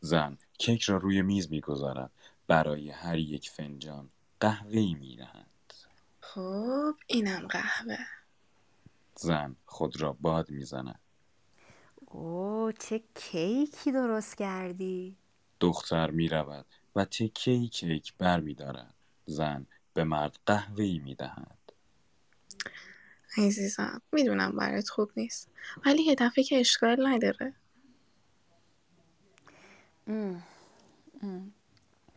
زن 0.00 0.38
کیک 0.58 0.82
را 0.82 0.96
روی 0.96 1.22
میز 1.22 1.50
می‌گذارد. 1.50 2.10
برای 2.48 2.90
هر 2.90 3.18
یک 3.18 3.50
فنجان 3.50 4.10
قهوه 4.40 4.78
ای 4.78 4.94
می‌دهد. 4.94 5.46
خب 6.20 6.94
اینم 7.06 7.46
قهوه 7.46 7.98
زن 9.16 9.56
خود 9.66 10.00
را 10.00 10.12
باد 10.12 10.50
می‌زند. 10.50 11.00
اوه 12.06 12.72
چه 12.72 13.02
کیکی 13.14 13.92
درست 13.92 14.36
کردی 14.36 15.16
دختر 15.60 16.10
می 16.10 16.28
رود 16.28 16.66
و 16.96 17.04
تکه 17.04 17.66
کیک 17.66 18.14
بر 18.18 18.40
می 18.40 18.54
دارد. 18.54 18.94
زن 19.26 19.66
به 19.94 20.04
مرد 20.04 20.38
قهوه 20.46 20.84
ای 20.84 20.98
می 20.98 21.14
دهد. 21.14 21.58
عزیزم 23.38 24.02
می‌دونم 24.12 24.56
برات 24.56 24.88
خوب 24.88 25.10
نیست 25.16 25.50
ولی 25.86 26.02
یه 26.02 26.14
دفعه 26.14 26.44
که 26.44 26.60
اشکال 26.60 27.06
نداره 27.06 27.54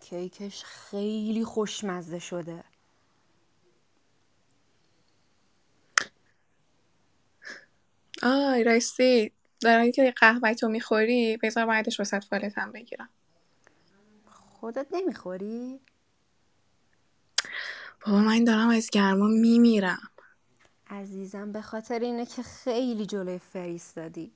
کیکش 0.09 0.63
خیلی 0.63 1.43
خوشمزه 1.45 2.19
شده. 2.19 2.63
آی 8.23 8.63
راستی. 8.63 9.31
دارم 9.61 9.91
که 9.91 10.13
قهوه 10.17 10.53
تو 10.53 10.67
می‌خوری؟ 10.67 11.37
بذار 11.37 11.65
بعدش 11.65 11.99
وسط 11.99 12.23
فالتم 12.23 12.71
بگیرم. 12.71 13.09
خودت 14.25 14.87
نمی‌خوری؟ 14.91 15.79
بابا 18.05 18.19
من 18.19 18.43
دارم 18.43 18.69
از 18.69 18.89
گرما 18.89 19.27
میمیرم. 19.27 20.11
عزیزم 20.87 21.51
به 21.51 21.61
خاطر 21.61 21.99
اینه 21.99 22.25
که 22.25 22.43
خیلی 22.43 23.05
جلوی 23.05 23.39
فریستادی 23.39 24.31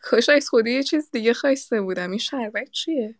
کاش 0.00 0.28
از 0.28 0.48
خودی 0.48 0.70
یه 0.70 0.82
چیز 0.82 1.10
دیگه 1.10 1.34
خواسته 1.34 1.80
بودم. 1.80 2.10
این 2.10 2.18
شربت 2.18 2.70
چیه؟ 2.70 3.14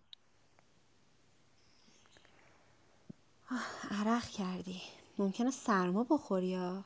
عرق 3.91 4.25
کردی. 4.29 4.83
ممکنه 5.19 5.51
سرما 5.51 6.07
بخوری 6.11 6.47
یا؟ 6.47 6.85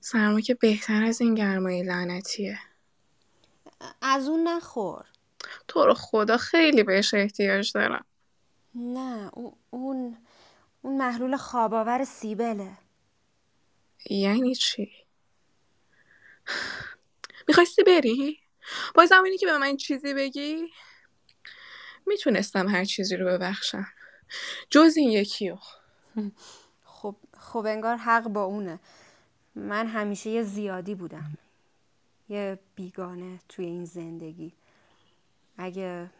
سرما 0.00 0.40
که 0.40 0.54
بهتر 0.54 1.04
از 1.04 1.20
این 1.20 1.34
گرمای 1.34 1.82
لعنتیه. 1.82 2.58
از 4.02 4.28
اون 4.28 4.48
نخور. 4.48 5.06
تو 5.68 5.86
رو 5.86 5.94
خدا 5.94 6.36
خیلی 6.36 6.82
بهش 6.82 7.14
احتیاج 7.14 7.72
دارم. 7.72 8.04
نه 8.74 9.30
او- 9.32 9.58
اون 9.70 10.16
اون 10.82 10.98
محلول 10.98 11.36
خواباور 11.36 12.04
سیبله. 12.04 12.70
یعنی 14.10 14.54
چی؟ 14.54 14.90
می‌خواستی 17.48 17.82
بری؟ 17.82 18.40
با 18.94 19.06
زمانی 19.06 19.38
که 19.38 19.46
به 19.46 19.58
من 19.58 19.76
چیزی 19.76 20.14
بگی 20.14 20.72
می‌تونستم 22.06 22.68
هر 22.68 22.84
چیزی 22.84 23.16
رو 23.16 23.26
ببخشم. 23.26 23.86
جز 24.70 24.94
این 24.96 25.10
یکیو. 25.10 25.56
خب 26.84 27.16
خب 27.38 27.66
انگار 27.66 27.96
حق 27.96 28.28
با 28.28 28.44
اونه. 28.44 28.78
من 29.54 29.86
همیشه 29.86 30.30
یه 30.30 30.42
زیادی 30.42 30.94
بودم. 30.94 31.38
یه 32.28 32.58
بیگانه 32.74 33.40
توی 33.48 33.64
این 33.64 33.84
زندگی. 33.84 34.52
اگه 35.58 36.10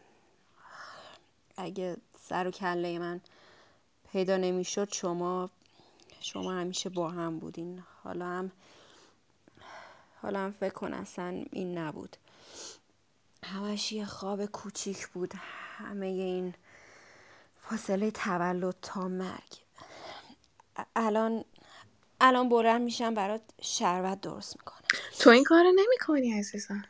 اگه 1.57 1.97
سر 2.19 2.47
و 2.47 2.51
کله 2.51 2.99
من 2.99 3.21
پیدا 4.11 4.37
نمی‌شد 4.37 4.93
شما 4.93 5.49
شما 6.19 6.53
همیشه 6.53 6.89
با 6.89 7.09
هم 7.09 7.39
بودین. 7.39 7.83
حالا 8.03 8.25
هم 8.25 8.51
حالا 10.21 10.39
هم 10.39 10.51
فکر 10.51 10.73
کن 10.73 10.93
اصلا 10.93 11.45
این 11.51 11.77
نبود. 11.77 12.17
همش 13.43 13.91
یه 13.91 14.05
خواب 14.05 14.45
کوچیک 14.45 15.07
بود. 15.07 15.33
همه 15.77 16.05
این 16.05 16.53
فاصله 17.69 18.11
تولد 18.11 18.75
تا 18.81 19.07
مرگ 19.07 19.53
الان 20.95 21.45
الان 22.21 22.49
بلند 22.49 22.81
میشم 22.81 23.13
برات 23.13 23.41
شربت 23.61 24.21
درست 24.21 24.57
می‌کنم 24.57 24.87
تو 25.19 25.29
این 25.29 25.43
کارو 25.43 25.71
نمی 25.71 25.97
کنی 26.01 26.39
عزیزم 26.39 26.83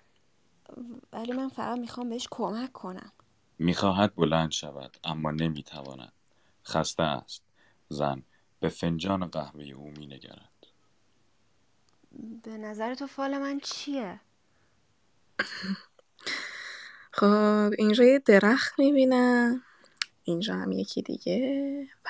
ولی 1.14 1.32
من 1.32 1.50
فقط 1.50 1.80
می‌خوام 1.80 2.10
بهش 2.10 2.28
کمک 2.32 2.72
کنم 2.72 3.12
می‌خواهد 3.60 4.16
بلند 4.16 4.52
شود 4.52 4.98
اما 5.04 5.32
نمی‌تواند. 5.32 6.12
خسته 6.66 7.04
است. 7.04 7.42
زن 7.90 8.24
به 8.60 8.70
فنجان 8.70 9.26
قهوه 9.26 9.64
او 9.64 9.92
مینگرد. 9.92 10.50
به 12.44 12.58
نظر 12.58 12.96
تو 12.96 13.08
فال 13.08 13.38
من 13.38 13.60
چیه؟ 13.60 14.20
خب 17.12 17.72
اینجا 17.78 18.04
یه 18.04 18.20
درخت 18.20 18.80
می‌بینم 18.80 19.64
اینجا 20.30 20.54
هم 20.56 20.72
یکی 20.72 21.02
دیگه 21.02 21.82
و 22.06 22.10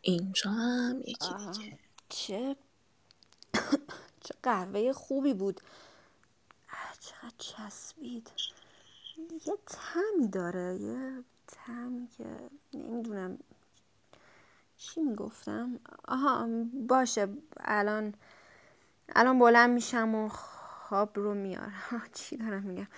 اینجا 0.00 0.50
هم 0.50 1.00
یکی 1.06 1.28
آه، 1.34 1.52
دیگه. 1.52 1.78
چه 2.08 2.56
چه 4.24 4.34
قهوه 4.42 4.92
خوبی 4.92 5.34
بود. 5.34 5.60
چقدر 7.00 7.34
چسبید. 7.38 8.30
یه 9.46 9.54
تمی 9.66 10.28
داره 10.28 10.76
یه 10.80 11.24
تمی 11.46 12.08
که 12.08 12.24
نمی‌دونم 12.74 13.38
چی 14.76 15.00
می‌گفتم. 15.00 15.80
آها 16.08 16.48
باشه 16.88 17.28
الان 17.60 18.14
الان 19.08 19.38
بلند 19.38 19.70
میشم 19.70 20.14
و 20.14 20.28
خواب 20.28 21.18
رو 21.18 21.34
میارم 21.34 22.02
چی 22.14 22.36
دارم 22.36 22.62
میگم؟ 22.62 22.88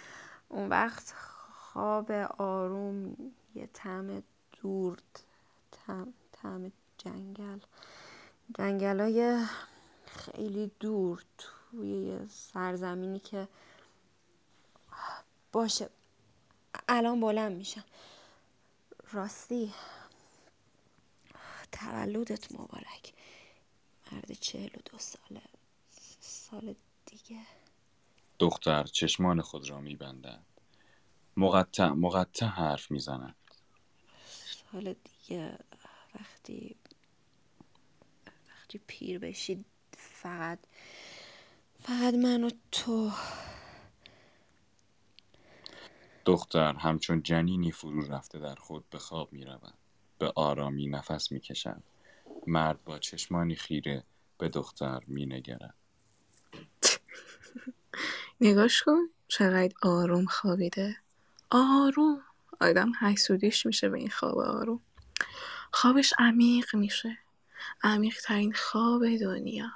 اون 0.49 0.69
وقت 0.69 1.15
خواب 1.53 2.11
آروم 2.39 3.17
یه 3.55 3.69
طعم 3.73 4.23
دور 4.63 4.99
طعم 6.33 6.73
جنگل. 6.99 7.59
جنگل 8.59 9.01
های 9.01 9.47
خیلی 10.07 10.71
دور 10.81 11.25
توی 11.39 12.19
سرزمینی 12.29 13.19
که 13.19 13.49
باشه. 15.53 15.91
الان 16.89 17.21
بلند 17.21 17.57
میشم. 17.57 17.85
راستی 19.13 19.75
تولدت 21.73 22.53
مبارک. 22.53 23.13
مرد 24.13 24.33
چهل 24.33 24.71
و 24.77 24.81
دو 24.93 24.99
ساله. 24.99 25.43
سال 26.21 26.75
دیگه. 27.07 27.41
دختر 28.39 28.85
چشمان 28.85 29.41
خود 29.41 29.71
را 29.71 29.81
میبندد 29.81 30.43
مقطع 31.37 31.89
مقطع 31.89 32.47
حرف 32.47 32.91
می‌زند. 32.91 33.37
سال 34.73 34.95
دیگه 34.95 35.59
وقتی 36.15 36.77
وقتی 38.49 38.81
پیر 38.87 39.19
بشید 39.19 39.65
فقط 39.93 40.59
فقط 41.81 42.15
من 42.15 42.45
و 42.45 42.51
تو 42.73 43.11
دختر 46.25 46.75
همچون 46.75 47.23
جنینی 47.23 47.71
فرو 47.71 48.13
رفته 48.13 48.39
در 48.39 48.55
خود 48.55 48.91
به 48.91 48.99
خواب 48.99 49.33
می 49.33 49.45
رود. 49.45 49.75
به 50.19 50.33
آرامی 50.37 50.87
نفس 50.87 51.33
می 51.33 51.41
کشد. 51.41 51.83
مرد 52.47 52.85
با 52.85 52.99
چشمانی 52.99 53.55
خیره 53.55 54.05
به 54.39 54.49
دختر 54.49 55.01
می 55.07 55.27
نگرد. 55.27 55.75
نگاش 58.41 58.83
کن 58.83 59.01
چقدر 59.29 59.75
آروم 59.83 60.25
خوابیده 60.25 60.97
آروم 61.51 62.23
آدم 62.61 62.93
حسودیش 63.01 63.67
میشه 63.67 63.89
به 63.89 63.99
این 63.99 64.11
خواب 64.11 64.39
آروم. 64.39 64.81
خوابش 65.73 66.13
عمیق 66.19 66.77
میشه. 66.77 67.19
عمیق 67.83 68.21
ترین 68.25 68.53
خواب 68.53 69.17
دنیا. 69.17 69.73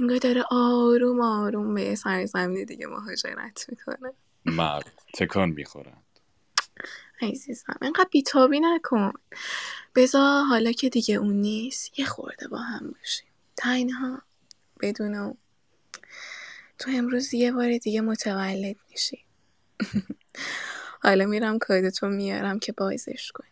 انگار 0.00 0.18
داره 0.18 0.44
آروم 0.50 1.20
آروم 1.20 1.74
به 1.74 1.94
سرزمین 1.94 2.64
دیگه 2.64 2.86
مهاجرت 2.86 3.66
می‌کنه. 3.68 4.12
مرد 4.44 5.02
تکان 5.14 5.48
می 5.48 5.64
خورد. 5.64 6.04
عزیزم 7.22 7.74
انقدر 7.82 8.08
بیتابی 8.12 8.60
نکن. 8.60 9.12
بذار 9.94 10.44
حالا 10.44 10.72
که 10.72 10.88
دیگه 10.88 11.14
اون 11.14 11.34
نیست 11.34 11.98
یه 11.98 12.06
خورده 12.06 12.48
با 12.48 12.58
هم 12.58 12.90
باشیم. 12.90 13.26
تنها 13.56 14.22
بدون 14.80 15.14
اون. 15.14 15.36
تو 16.78 16.90
امروز 16.94 17.34
یه 17.34 17.52
بار 17.52 17.78
دیگه 17.78 18.00
متولد 18.00 18.76
میشی. 18.90 19.24
حالا 21.04 21.26
میرم 21.26 21.58
کادتو 21.58 22.08
میارم 22.08 22.58
که 22.58 22.72
بازش 22.72 23.32
کنی. 23.32 23.50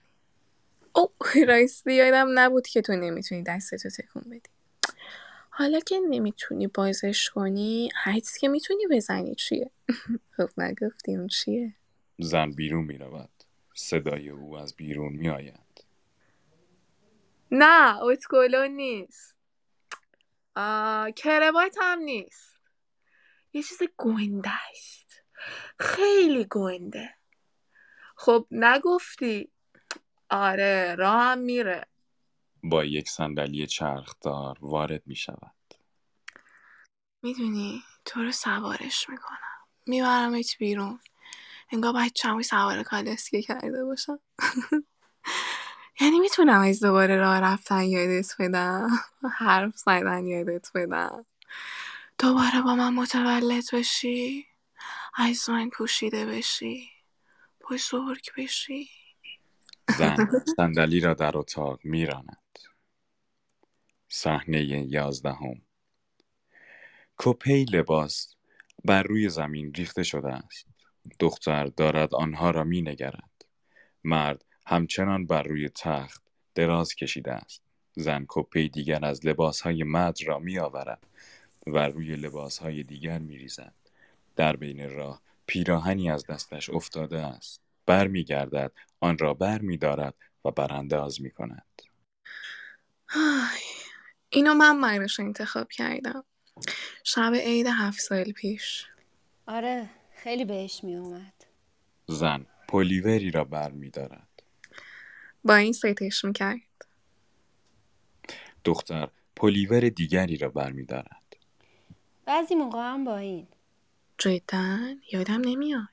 او 0.92 1.10
راستی 1.48 1.94
یادم 1.94 2.38
نبود 2.38 2.66
که 2.66 2.82
تو 2.82 2.92
نمی‌تونی 2.92 3.42
دستتو 3.42 3.88
تکون 3.90 4.22
بدی. 4.22 4.50
حالا 5.50 5.80
که 5.80 6.00
نمی‌تونی 6.08 6.66
بازش 6.66 7.30
کنی 7.30 7.90
حدس 8.04 8.38
که 8.38 8.48
می‌تونی 8.48 8.86
بزنی 8.90 9.34
چیه؟ 9.34 9.70
خب 10.36 10.48
نگفتی 10.58 11.16
اون 11.16 11.26
چیه؟ 11.26 11.74
زن 12.18 12.50
بیرون 12.50 12.84
می 12.84 12.98
رود. 12.98 13.30
صدای 13.74 14.28
او 14.28 14.56
از 14.56 14.74
بیرون 14.76 15.12
می 15.12 15.28
آید. 15.28 15.84
نه 17.50 18.02
اتکلون 18.02 18.70
نیست. 18.70 19.36
آه، 20.56 21.10
کروات 21.10 21.76
هم 21.80 21.98
نیست. 21.98 22.56
یه 23.52 23.62
چیز 23.62 23.78
گنده 23.96 24.50
است. 24.70 25.22
خیلی 25.78 26.46
گنده. 26.50 27.14
خب 28.24 28.46
نگفتی؟ 28.50 29.52
آره 30.30 30.94
راهم 30.94 31.38
میره. 31.38 31.86
با 32.62 32.84
یک 32.84 33.08
صندلی 33.08 33.66
چرخدار 33.66 34.58
وارد 34.60 35.02
می 35.06 35.16
شود. 35.16 35.74
می‌دونی 37.22 37.82
تو 38.04 38.22
رو 38.22 38.32
سوارش 38.32 39.08
می‌کنم. 39.10 39.38
میبرمت 39.86 40.58
بیرون. 40.58 41.00
انگار 41.72 41.92
بچه‌مو 41.92 42.42
سوار 42.42 42.82
کالسکه 42.82 43.42
کرده 43.42 43.84
باشم 43.84 44.18
یعنی 46.00 46.20
می‌تونم 46.20 46.60
از 46.60 46.80
دوباره 46.80 47.16
راه 47.16 47.40
رفتن 47.40 47.82
یادت 47.82 48.34
بدم. 48.38 48.88
حرف 49.38 49.76
زدن 49.76 50.26
یادت 50.26 50.70
بدم. 50.74 51.26
دوباره 52.18 52.62
با 52.62 52.74
من 52.74 52.94
متولد 52.94 53.64
بشی. 53.72 54.46
از 55.14 55.50
من 55.50 55.70
پوشیده 55.70 56.26
بشی. 56.26 56.91
بزرگ 57.70 58.28
بشی 58.36 58.88
زن 59.98 60.16
صندلی 60.56 61.00
را 61.00 61.14
در 61.14 61.38
اتاق 61.38 61.80
می 61.84 62.06
راند. 62.06 62.58
صحنه 64.08 64.64
یازدهم 64.64 65.62
کپی 67.18 67.64
لباس 67.64 68.34
بر 68.84 69.02
روی 69.02 69.28
زمین 69.28 69.74
ریخته 69.74 70.02
شده 70.02 70.32
است. 70.32 70.66
دختر 71.20 71.66
دارد 71.66 72.14
آنها 72.14 72.50
را 72.50 72.64
می 72.64 72.82
نگرد. 72.82 73.44
مرد 74.04 74.44
همچنان 74.66 75.26
بر 75.26 75.42
روی 75.42 75.68
تخت 75.68 76.22
دراز 76.54 76.94
کشیده 76.94 77.32
است. 77.32 77.62
زن 77.96 78.24
کپی 78.28 78.68
دیگر 78.68 79.04
از 79.04 79.26
لباسهای 79.26 79.82
مرد 79.82 80.22
را 80.26 80.38
می 80.38 80.58
آورد 80.58 81.06
و 81.66 81.78
روی 81.78 82.16
لباسهای 82.16 82.82
دیگر 82.82 83.18
می 83.18 83.36
ریزد. 83.38 83.74
در 84.36 84.56
بین 84.56 84.90
راه 84.90 85.22
پیراهنی 85.46 86.10
از 86.10 86.26
دستش 86.26 86.70
افتاده 86.70 87.20
است. 87.20 87.60
بر 87.86 88.06
می 88.06 88.24
گردد، 88.24 88.72
آن 89.00 89.18
را 89.18 89.34
بر 89.34 89.60
می 89.60 89.76
دارد 89.76 90.14
و 90.44 90.50
برانداز 90.50 91.20
می 91.20 91.30
کند. 91.30 91.82
آی، 93.14 93.60
اینو 94.28 94.54
من 94.54 94.80
براش 94.80 95.20
انتخاب 95.20 95.68
کردم 95.68 96.24
شب 97.04 97.32
عید 97.34 97.66
هفت 97.66 98.00
سال 98.00 98.32
پیش 98.32 98.86
آره 99.46 99.90
خیلی 100.16 100.44
بهش 100.44 100.84
می 100.84 100.96
اومد 100.96 101.44
زن 102.06 102.46
پلیوری 102.68 103.30
را 103.30 103.44
بر 103.44 103.70
می 103.70 103.90
دارد. 103.90 104.42
با 105.44 105.54
این 105.54 105.72
ستش 105.72 106.24
می‌کرد 106.24 106.86
دختر 108.64 109.08
پلیور 109.36 109.88
دیگری 109.88 110.36
را 110.36 110.48
بر 110.48 110.72
می 110.72 110.84
دارد. 110.84 111.36
بعضی 112.24 112.54
موقع 112.54 112.78
هم 112.78 113.04
با 113.04 113.16
این 113.16 113.46
جدا 114.22 114.78
یادم 115.12 115.40
نمیاد. 115.40 115.88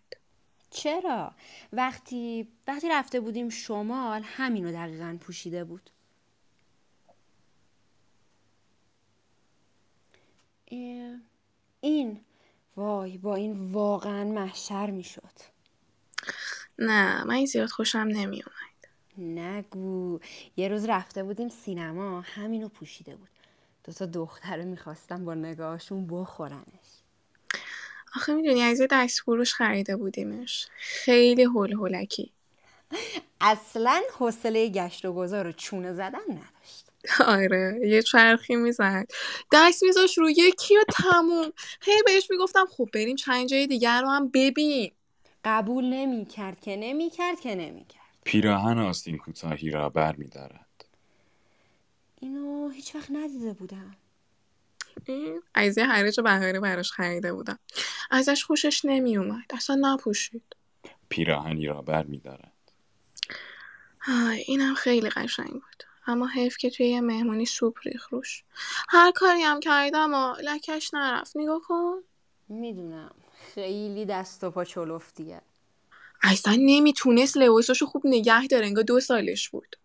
چرا؟ 0.69 1.36
وقتی 1.73 2.47
وقتی 2.67 2.89
رفته 2.89 3.19
بودیم 3.19 3.49
شمال 3.49 4.21
همینو 4.25 4.71
دقیقا 4.71 5.17
پوشیده 5.21 5.63
بود. 5.63 5.89
این 11.82 12.21
وای 12.77 13.17
با 13.17 13.36
این 13.36 13.71
واقعا 13.71 14.23
محشر 14.23 14.89
می‌شد. 14.89 15.34
نه 16.80 17.23
من 17.23 17.45
زیاد 17.45 17.69
خوشم 17.69 17.97
نمیومد 17.99 18.88
نگو 19.17 20.19
یه 20.57 20.67
روز 20.67 20.86
رفته 20.86 21.23
بودیم 21.23 21.49
سینما 21.49 22.21
همینو 22.21 22.69
پوشیده 22.69 23.15
بود. 23.15 23.30
دو 23.84 23.93
تا 23.93 24.05
دختره 24.05 24.65
می‌خواستم 24.65 25.25
با 25.25 25.34
نگاهشون 25.34 26.07
بخورنش. 26.07 26.99
آخه 28.16 28.34
می‌دونی 28.34 28.62
از 28.62 28.80
یه 28.80 28.88
دست 28.91 29.20
فروش 29.20 29.53
خریده 29.53 29.95
بودیمش. 29.95 30.68
خیلی 30.78 31.43
هول 31.43 31.74
هولکی. 31.74 32.32
اصلا 33.41 34.01
حوصله 34.18 34.70
گشت 34.70 35.05
و 35.05 35.14
گذار 35.14 35.47
و 35.47 35.51
چونه 35.51 35.93
زدن 35.93 36.20
نداشت. 36.30 36.86
آره 37.26 37.80
یه 37.84 38.01
چرخی 38.01 38.55
می‌زد. 38.55 39.07
دست 39.51 39.84
میذاش 39.84 40.18
روی 40.18 40.34
یکی 40.38 40.78
و 40.78 40.84
تموم. 40.93 41.53
هی 41.82 42.03
بهش 42.05 42.32
می‌گفتم 42.32 42.66
خب 42.72 42.89
بریم 42.93 43.16
چند 43.16 43.47
جای 43.47 43.68
دیگر 43.68 44.01
رو 44.01 44.10
هم 44.10 44.32
ببین. 44.34 44.91
قبول 45.45 45.86
نمی‌کرد 45.86 46.62
که 46.62 46.76
نمی‌کرد 46.76 47.39
که 47.39 47.55
نمی‌کرد. 47.55 47.99
پیراهن 48.24 48.80
آستین 48.80 49.18
کوتاهی 49.18 49.70
را 49.70 49.89
بر 49.89 50.16
می 50.16 50.28
دارد. 50.28 50.86
اینو 52.22 52.70
هیچ 52.70 52.95
وقت 52.95 53.12
ندیده 53.12 53.53
بودم. 53.53 53.95
این 55.06 55.41
از 55.54 55.78
یه 55.78 55.86
حریج 55.86 56.20
بهاری 56.20 56.60
براش 56.60 56.91
خریده 56.91 57.34
بودم. 57.34 57.60
ازش 58.12 58.43
خوشش 58.43 58.86
نمیومد 58.86 59.45
اصلا 59.50 59.78
نپوشید. 59.82 60.56
پیراهنی 61.10 61.66
را 61.66 61.82
بر 61.82 62.04
می 62.04 62.20
دارد. 62.20 62.54
اینم 64.47 64.74
خیلی 64.74 65.10
قشنگ 65.10 65.52
بود. 65.52 65.84
اما 66.08 66.28
حیف 66.28 66.58
که 66.58 66.70
توی 66.70 66.86
یه 66.86 67.02
مهمونی 67.02 67.45
سوپ 67.45 67.78
ریخ 67.84 68.08
روش. 68.10 68.43
هر 68.89 69.12
کاری 69.12 69.41
هم 69.41 69.60
کردم 69.60 70.14
و 70.14 70.36
لکش 70.43 70.93
نرفت. 70.93 71.38
نگاه 71.38 71.62
کن. 71.68 71.95
می‌دونم. 72.50 73.16
خیلی 73.56 74.06
دست 74.06 74.43
و 74.43 74.52
پا 74.52 74.64
چلفتیه 74.64 75.41
اصلا 76.24 76.58
نمی‌تونست 76.60 77.38
لباساشو 77.38 77.86
خوب 77.86 78.02
نگه 78.06 78.47
داره. 78.47 78.66
انگار 78.66 78.84
دو 78.84 79.00
سالش 79.00 79.50
بود. 79.50 79.76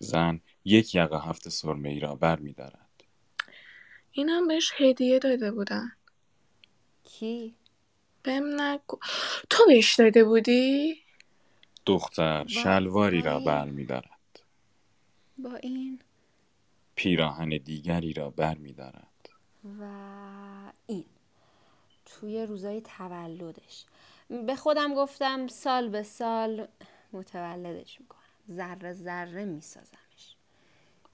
زن 0.00 0.40
یک 0.64 0.94
یقه 0.94 1.18
هفت 1.18 1.48
سرمه 1.48 1.88
ای 1.88 2.00
را 2.00 2.14
بر 2.14 2.38
می 2.38 2.52
دارد. 2.52 2.87
اینم 4.18 4.48
بهش 4.48 4.72
هدیه 4.76 5.18
داده 5.18 5.50
بودن 5.52 5.92
کی؟ 7.04 7.54
بهم 8.22 8.60
نگو 8.60 8.98
تو 9.50 9.64
بهش 9.66 9.94
داده 9.94 10.24
بودی؟ 10.24 10.96
دختر 11.86 12.46
شلواری 12.46 13.22
را. 13.22 13.40
بر 13.40 13.64
می 13.64 13.84
دارد. 13.84 14.40
با 15.38 15.54
این 15.54 15.98
پیراهن 16.94 17.48
دیگری 17.48 18.12
را 18.12 18.30
بر 18.30 18.54
می 18.54 18.72
دارد. 18.72 19.28
و 19.80 19.84
این 20.86 21.04
توی 22.06 22.46
روزای 22.46 22.80
تولدش 22.80 23.84
به 24.46 24.56
خودم 24.56 24.94
گفتم 24.94 25.46
سال 25.46 25.88
به 25.88 26.02
سال 26.02 26.68
متولدش 27.12 28.00
می‌کنم 28.00 28.20
ذره 28.50 28.92
ذره 28.92 29.44
میسازمش 29.44 30.36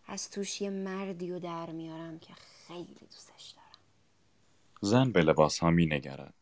از 0.07 0.31
توش 0.31 0.61
یه 0.61 0.71
مردی 0.71 1.31
و 1.31 1.39
در 1.39 1.71
میارم 1.71 2.19
که 2.19 2.35
خیلی 2.69 2.95
دوستش 3.01 3.55
دارم 3.57 3.69
زن 4.81 5.13
به 5.13 5.23
لباس 5.23 5.59
ها 5.59 5.71
می 5.71 5.87
نگرد. 5.87 6.35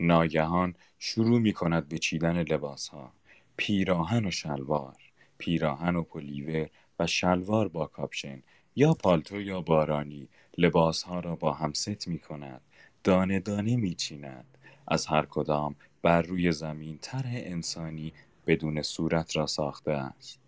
ناگهان 0.00 0.74
شروع 0.98 1.38
می 1.38 1.52
کند 1.52 1.88
به 1.88 1.98
چیدن 1.98 2.42
لباس 2.42 2.88
ها. 2.88 3.12
پیراهن 3.56 4.26
و 4.26 4.30
شلوار، 4.30 4.96
پیراهن 5.38 5.96
و 5.96 6.02
پلیور 6.02 6.70
و 6.98 7.06
شلوار 7.06 7.68
با 7.68 7.86
کاپشن 7.86 8.42
یا 8.76 8.94
پالتو 8.94 9.40
یا 9.40 9.60
بارانی 9.60 10.28
لباس 10.58 11.02
ها 11.02 11.20
را 11.20 11.36
با 11.36 11.52
هم 11.52 11.72
ست 11.72 12.08
می 12.08 12.18
کند. 12.18 12.60
دانه 13.04 13.40
دانه 13.40 13.76
می 13.76 13.94
چیند. 13.94 14.58
از 14.88 15.06
هر 15.06 15.26
کدام 15.26 15.76
بر 16.02 16.22
روی 16.22 16.52
زمین 16.52 16.98
طرح 16.98 17.32
انسانی 17.34 18.12
بدون 18.46 18.82
صورت 18.82 19.36
را 19.36 19.46
ساخته 19.46 19.92
است. 19.92 20.40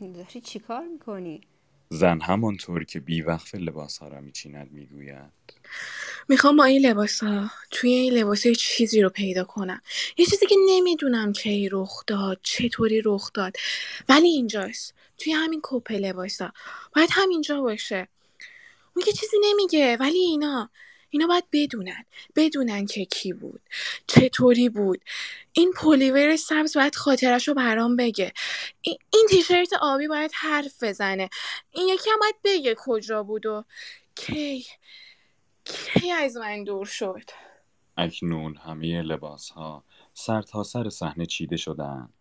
داری 0.00 0.40
چیکار 0.40 0.86
می‌کنی؟ 0.86 1.40
زن 1.92 2.20
همانطور 2.20 2.84
که 2.84 3.00
بیوقف 3.00 3.54
لباس 3.54 3.98
ها 3.98 4.08
را 4.08 4.20
می 4.20 4.32
چیند 4.32 4.72
می 4.72 4.86
گوید. 4.86 5.32
می‌خوام 6.28 6.56
با 6.56 6.64
این 6.64 6.86
لباس 6.86 7.22
ها 7.22 7.50
توی 7.70 7.90
این 7.90 8.12
لباس 8.12 8.46
یه 8.46 8.54
چیزی 8.54 9.02
رو 9.02 9.08
پیدا 9.08 9.44
کنم. 9.44 9.82
یه 10.18 10.26
چیزی 10.26 10.46
که 10.46 10.54
نمی‌دونم 10.68 11.32
کی 11.32 11.68
رخ 11.72 12.04
داد 12.06 12.40
چطوری 12.42 13.02
رخ 13.04 13.30
داد. 13.34 13.56
ولی 14.08 14.28
اینجاست. 14.28 14.94
توی 15.18 15.32
همین 15.32 15.60
کپه 15.62 15.94
لباس 15.94 16.40
ها 16.40 16.52
باید 16.96 17.08
همینجا 17.12 17.60
باشه. 17.60 18.08
اون 18.96 19.04
که 19.04 19.12
چیزی 19.12 19.36
نمیگه. 19.44 19.96
ولی 20.00 20.18
اینا 20.18 20.70
اینا 21.10 21.26
باید 21.26 21.44
بدونن 21.52 22.04
بدونن 22.36 22.86
که 22.86 23.04
کی 23.04 23.32
بود 23.32 23.60
چطوری 24.06 24.68
بود 24.68 25.00
این 25.52 25.72
پلیور 25.76 26.36
سبز 26.36 26.76
باید 26.76 26.94
خاطرش 26.94 27.48
رو 27.48 27.54
برام 27.54 27.96
بگه 27.96 28.32
این, 28.80 28.98
تیشرت 29.30 29.72
آبی 29.80 30.08
باید 30.08 30.30
حرف 30.34 30.82
بزنه 30.82 31.30
این 31.70 31.88
یکی 31.88 32.10
هم 32.10 32.18
باید 32.20 32.36
بگه 32.44 32.76
کجا 32.78 33.22
بود 33.22 33.46
و 33.46 33.64
کی 34.14 34.66
کی 35.64 36.10
از 36.12 36.36
من 36.36 36.64
دور 36.64 36.86
شد 36.86 37.30
اکنون 37.96 38.56
همه 38.56 39.02
لباس 39.02 39.50
ها 39.50 39.84
سر 40.14 40.42
تا 40.42 40.62
سر 40.62 40.88
صحنه 40.88 41.26
چیده 41.26 41.56
شدهاند. 41.56 42.12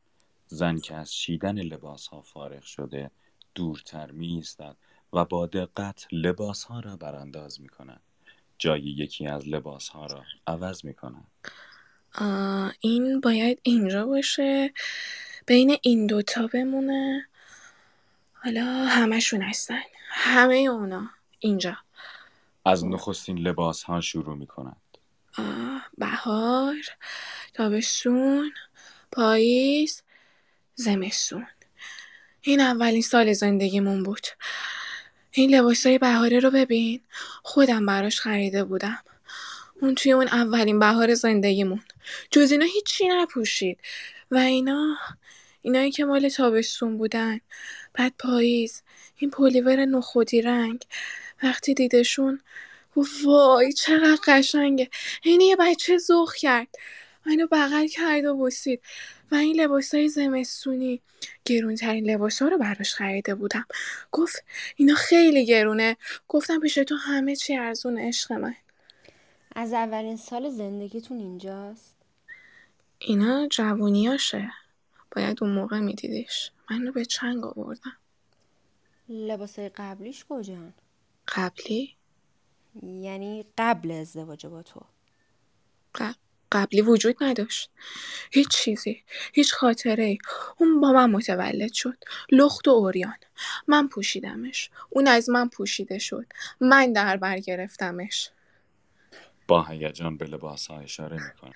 زن 0.48 0.80
که 0.80 0.96
از 0.96 1.14
چیدن 1.14 1.60
لباس 1.60 2.08
ها 2.08 2.22
فارغ 2.22 2.64
شده 2.64 3.12
دورتر 3.56 4.12
می 4.12 4.28
ایستد 4.28 4.78
و 5.14 5.26
با 5.26 5.48
دقت 5.48 6.08
لباس 6.12 6.64
ها 6.64 6.80
را 6.80 6.98
برانداز 6.98 7.62
می 7.62 7.70
کند. 7.70 8.02
جای 8.60 8.82
یکی 8.82 9.28
از 9.28 9.48
لباس 9.48 9.90
ها 9.90 10.06
را 10.06 10.24
عوض 10.48 10.86
می. 10.86 10.96
آه، 12.16 12.74
این 12.80 13.22
باید 13.22 13.60
اینجا 13.64 14.06
باشه. 14.06 14.74
بین 15.46 15.78
این 15.82 16.08
دوتا 16.08 16.48
بمونه. 16.48 17.28
حالا 18.34 18.66
همشون 18.66 19.42
هستن. 19.42 19.82
همه 20.10 20.56
اونا 20.56 21.10
اینجا. 21.40 21.78
از 22.66 22.86
نخستین 22.86 23.38
لباس 23.38 23.84
ها 23.84 24.02
شروع 24.02 24.38
می. 24.38 24.48
آه، 25.38 25.86
بهار 25.98 26.76
تابستون 27.54 28.52
پاییز 29.12 30.04
زمستون. 30.76 31.48
این 32.42 32.60
اولین 32.60 33.02
سال 33.02 33.34
زندگیمون 33.34 34.04
بود. 34.04 34.28
این 35.40 35.56
لباسای 35.56 35.98
بهاره 35.98 36.40
رو 36.40 36.52
ببین. 36.52 37.02
خودم 37.44 37.86
براش 37.86 38.20
خریده 38.20 38.64
بودم. 38.64 39.00
اون 39.82 39.96
توی 39.96 40.12
اون 40.12 40.28
اولین 40.28 40.80
بهار 40.80 41.14
زندگیمون. 41.14 41.84
جز 42.32 42.52
اینا 42.52 42.66
هیچی 42.66 43.08
نپوشید. 43.08 43.80
و 44.32 44.38
اینا 44.38 44.98
اینایی 45.62 45.92
که 45.92 46.06
مال 46.06 46.30
تابستون 46.30 46.98
بودن. 46.98 47.40
بعد 47.94 48.14
پاییز. 48.20 48.84
این 49.18 49.30
پلیور 49.30 49.86
نخودی 49.86 50.42
رنگ. 50.42 50.84
وقتی 51.44 51.74
دیدشون 51.74 52.42
وای 53.26 53.74
چقدر 53.74 54.18
قشنگه. 54.28 54.90
اینه 55.24 55.44
یه 55.44 55.56
بچه 55.56 55.98
زخ 55.98 56.36
کرد. 56.36 56.68
اینو 57.26 57.48
بغل 57.52 57.88
کرد 57.88 58.26
و 58.26 58.36
بوسید. 58.36 58.82
و 59.32 59.36
این 59.36 59.62
لباسای 59.62 60.10
زمستونی. 60.10 61.02
گرونترین 61.46 62.10
لباسا 62.10 62.48
رو 62.48 62.58
براش 62.58 62.94
خریده 62.94 63.36
بودم. 63.36 63.66
گفت 64.12 64.44
اینا 64.76 64.96
خیلی 64.96 65.46
گرونه. 65.46 65.98
گفتم 66.28 66.60
پیش 66.60 66.74
تو 66.74 66.96
همه 66.96 67.36
چی 67.36 67.58
ارزون 67.58 68.00
عشق 68.00 68.32
من. 68.34 68.56
از 69.56 69.74
اولین 69.74 70.18
سال 70.18 70.50
زندگیتون 70.50 71.18
اینجاست؟ 71.18 71.96
اینا 73.00 73.48
جوونیاشه. 73.48 74.52
باید 75.16 75.38
اون 75.44 75.54
موقع 75.54 75.80
میدیدیش. 75.80 76.52
منو 76.72 76.92
به 76.92 77.06
چنگ 77.06 77.46
آوردم. 77.46 77.98
لباسای 79.10 79.70
قبلیش 79.70 80.26
کجان؟ 80.30 80.74
قبلی؟ 81.28 81.96
یعنی 82.84 83.46
قبل 83.58 83.92
ازدواج 83.92 84.46
با 84.46 84.64
تو. 84.64 84.82
ق- 85.98 86.16
قبلی 86.52 86.82
وجود 86.82 87.16
نداشت. 87.22 87.70
هیچ 88.32 88.48
چیزی 88.48 89.04
هیچ 89.34 89.54
خاطره 89.54 90.04
ای 90.04 90.18
اون 90.58 90.82
با 90.82 90.92
من 90.92 91.12
متولد 91.12 91.74
شد. 91.74 91.98
لخت 92.32 92.68
و 92.68 92.72
اوریان 92.72 93.18
من 93.68 93.88
پوشیدمش. 93.88 94.70
اون 94.90 95.08
از 95.08 95.30
من 95.30 95.50
پوشیده 95.50 96.00
شد. 96.00 96.26
من 96.62 96.94
در 96.94 97.18
بر 97.18 97.40
گرفتمش. 97.40 98.30
با 99.48 99.64
هیجان 99.64 100.18
به 100.18 100.26
لباس 100.26 100.68
ها 100.68 100.80
اشاره 100.80 101.16
می 101.16 101.42
کند. 101.42 101.54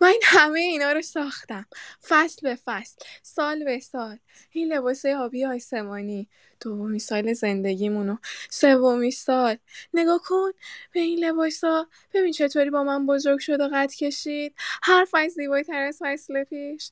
من 0.00 0.14
همه 0.22 0.60
اینا 0.60 0.92
رو 0.92 1.02
ساختم. 1.02 1.66
فصل 2.08 2.40
به 2.42 2.58
فصل 2.64 2.96
سال 3.22 3.64
به 3.64 3.80
سال. 3.80 4.18
این 4.50 4.72
لباسه 4.72 5.16
آبی 5.16 5.44
آسمانی 5.44 6.28
دومی 6.60 6.98
سال 6.98 7.32
زندگیمونو. 7.32 8.16
سومی 8.50 9.10
سال. 9.10 9.56
نگاه 9.94 10.20
کن 10.24 10.50
به 10.92 11.00
این 11.00 11.24
لباسا. 11.24 11.86
ببین 12.14 12.32
چطوری 12.32 12.70
با 12.70 12.84
من 12.84 13.06
بزرگ 13.06 13.38
شد 13.38 13.60
و 13.60 13.68
قد 13.72 13.92
کشید. 13.92 14.54
هر 14.82 15.06
فصل 15.10 15.28
زیبایتر 15.28 15.82
از 15.82 15.98
فصل 16.02 16.44
پیش. 16.44 16.90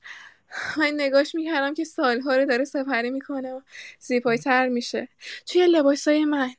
من 0.76 0.92
نگاش 0.96 1.34
می‌کردم 1.34 1.74
که 1.74 1.84
سالها 1.84 2.36
رو 2.36 2.46
داره 2.46 2.64
سپری 2.64 3.10
می‌کنه 3.10 3.52
و 3.52 3.60
زیبایتر 3.98 4.68
میشه. 4.68 5.08
توی 5.46 5.66
لباسای 5.66 6.24
من. 6.24 6.50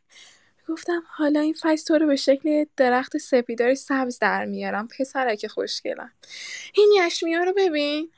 گفتم 0.67 1.03
حالا 1.07 1.39
این 1.39 1.55
فصل 1.61 1.85
تو 1.87 1.97
رو 1.97 2.07
به 2.07 2.15
شکل 2.15 2.65
درخت 2.77 3.17
سپیدار 3.17 3.75
سبز 3.75 4.19
در 4.19 4.45
میارم 4.45 4.87
پسرک 4.87 5.47
خوشگلم 5.47 6.11
این 6.73 6.93
یشمیا 6.97 7.43
رو 7.43 7.53
ببین 7.57 8.11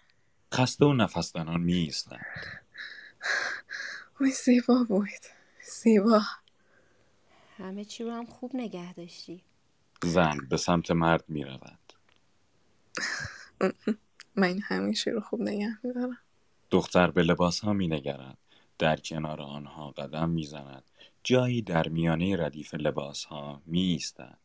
خسته 0.53 0.85
و 0.85 0.93
نفس 0.93 1.33
زنان 1.33 1.61
می 1.61 1.73
ایستند. 1.73 2.25
وای 4.19 4.31
زیبا 4.31 4.83
بود 4.83 5.09
زیبا 5.61 6.21
همه 7.57 7.85
چی 7.85 8.03
رو 8.03 8.11
هم 8.11 8.25
خوب 8.25 8.55
نگه 8.55 8.93
داشتی 8.93 9.41
زن 10.03 10.37
به 10.49 10.57
سمت 10.57 10.91
مرد 10.91 11.23
می 11.27 11.43
رود. 11.43 11.93
من 14.35 14.59
همیشه 14.59 15.11
رو 15.11 15.21
خوب 15.21 15.41
نگه 15.41 15.77
میدارم 15.83 16.17
دختر 16.71 17.11
به 17.11 17.23
لباس 17.23 17.59
ها 17.59 17.73
می 17.73 17.87
نگرد. 17.87 18.37
در 18.79 18.95
کنار 18.95 19.41
آنها 19.41 19.91
قدم 19.91 20.29
می 20.29 20.43
زند. 20.43 20.83
جایی 21.27 21.61
در 21.61 21.87
میانه 21.87 22.35
ردیف 22.35 22.73
لباس 22.73 23.23
ها 23.25 23.61
می 23.65 23.81
ایستد. 23.81 24.37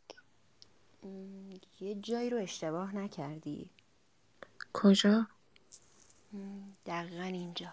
یه 1.81 1.95
جایی 1.95 2.31
رو 2.31 2.39
اشتباه 2.39 2.97
نکردی 2.97 3.71
کجا 4.73 5.27
دقیقا 6.87 7.23
اینجا 7.23 7.73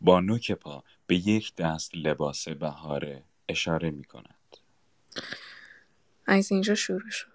با 0.00 0.20
نوک 0.20 0.52
پا 0.52 0.84
به 1.06 1.16
یک 1.16 1.54
دست 1.56 1.90
لباس 1.94 2.48
بهاره 2.48 3.24
اشاره 3.48 3.90
می 3.90 4.04
کند. 4.04 4.56
از 6.26 6.52
اینجا 6.52 6.74
شروع 6.74 7.10
شد 7.10 7.32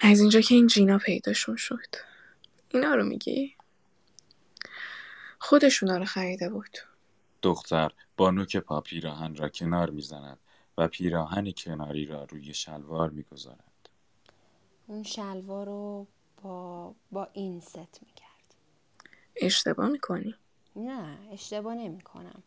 از 0.00 0.20
اینجا 0.20 0.40
که 0.40 0.54
این 0.54 0.66
جینا 0.66 0.98
پیداشون 0.98 1.56
شد 1.56 1.94
اینا 2.68 2.94
رو 2.94 3.04
میگی؟ 3.04 3.56
خودشونا 5.38 5.98
رو 5.98 6.04
خریده 6.04 6.48
بود 6.48 6.78
دختر 7.46 7.92
با 8.16 8.30
نوک 8.30 8.56
پا 8.56 8.80
پیراهن 8.80 9.36
را 9.36 9.48
کنار 9.48 9.90
می‌زند 9.90 10.38
و 10.78 10.88
پیراهن 10.88 11.50
کناری 11.50 12.06
را 12.06 12.24
روی 12.24 12.54
شلوار 12.54 13.10
می‌گذارد. 13.10 13.88
اون 14.86 15.02
شلوار 15.02 15.66
رو 15.66 16.06
با, 16.42 16.94
با 17.12 17.28
این 17.32 17.60
ست 17.60 18.02
می‌کرد. 18.02 18.54
اشتباه 19.36 19.88
می‌کنی؟ 19.88 20.34
نه 20.76 21.18
اشتباه 21.32 21.74
نمی 21.74 22.00
کنم 22.00 22.42